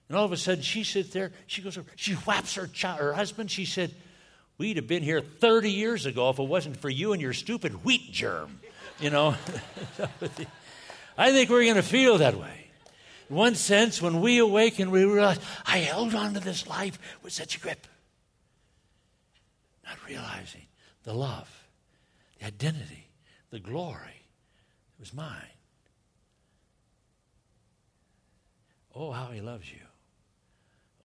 And 0.08 0.18
all 0.18 0.24
of 0.24 0.32
a 0.32 0.36
sudden 0.36 0.62
she 0.64 0.82
sits 0.82 1.10
there, 1.10 1.30
she 1.46 1.62
goes 1.62 1.78
she 1.94 2.14
whaps 2.14 2.56
her 2.56 2.68
her 2.82 3.12
husband. 3.12 3.52
She 3.52 3.64
said, 3.64 3.94
We'd 4.58 4.76
have 4.76 4.88
been 4.88 5.04
here 5.04 5.20
30 5.20 5.70
years 5.70 6.06
ago 6.06 6.28
if 6.30 6.40
it 6.40 6.42
wasn't 6.42 6.76
for 6.76 6.90
you 6.90 7.12
and 7.12 7.22
your 7.22 7.32
stupid 7.32 7.84
wheat 7.84 8.10
germ. 8.10 8.58
You 8.98 9.10
know? 9.10 9.36
I 11.16 11.30
think 11.30 11.48
we're 11.50 11.62
going 11.64 11.76
to 11.76 11.82
feel 11.82 12.18
that 12.18 12.34
way. 12.34 12.59
One 13.30 13.54
sense, 13.54 14.02
when 14.02 14.20
we 14.20 14.38
awaken, 14.38 14.90
we 14.90 15.04
realize, 15.04 15.38
I 15.64 15.78
held 15.78 16.14
on 16.14 16.34
to 16.34 16.40
this 16.40 16.66
life 16.66 16.98
with 17.22 17.32
such 17.32 17.56
a 17.56 17.60
grip 17.60 17.86
not 19.90 19.98
realizing 20.08 20.66
the 21.02 21.12
love, 21.12 21.48
the 22.38 22.46
identity, 22.46 23.08
the 23.50 23.58
glory 23.58 24.26
that 24.96 25.00
was 25.00 25.12
mine. 25.12 25.42
Oh, 28.94 29.10
how 29.10 29.30
he 29.32 29.40
loves 29.40 29.70
you. 29.70 29.80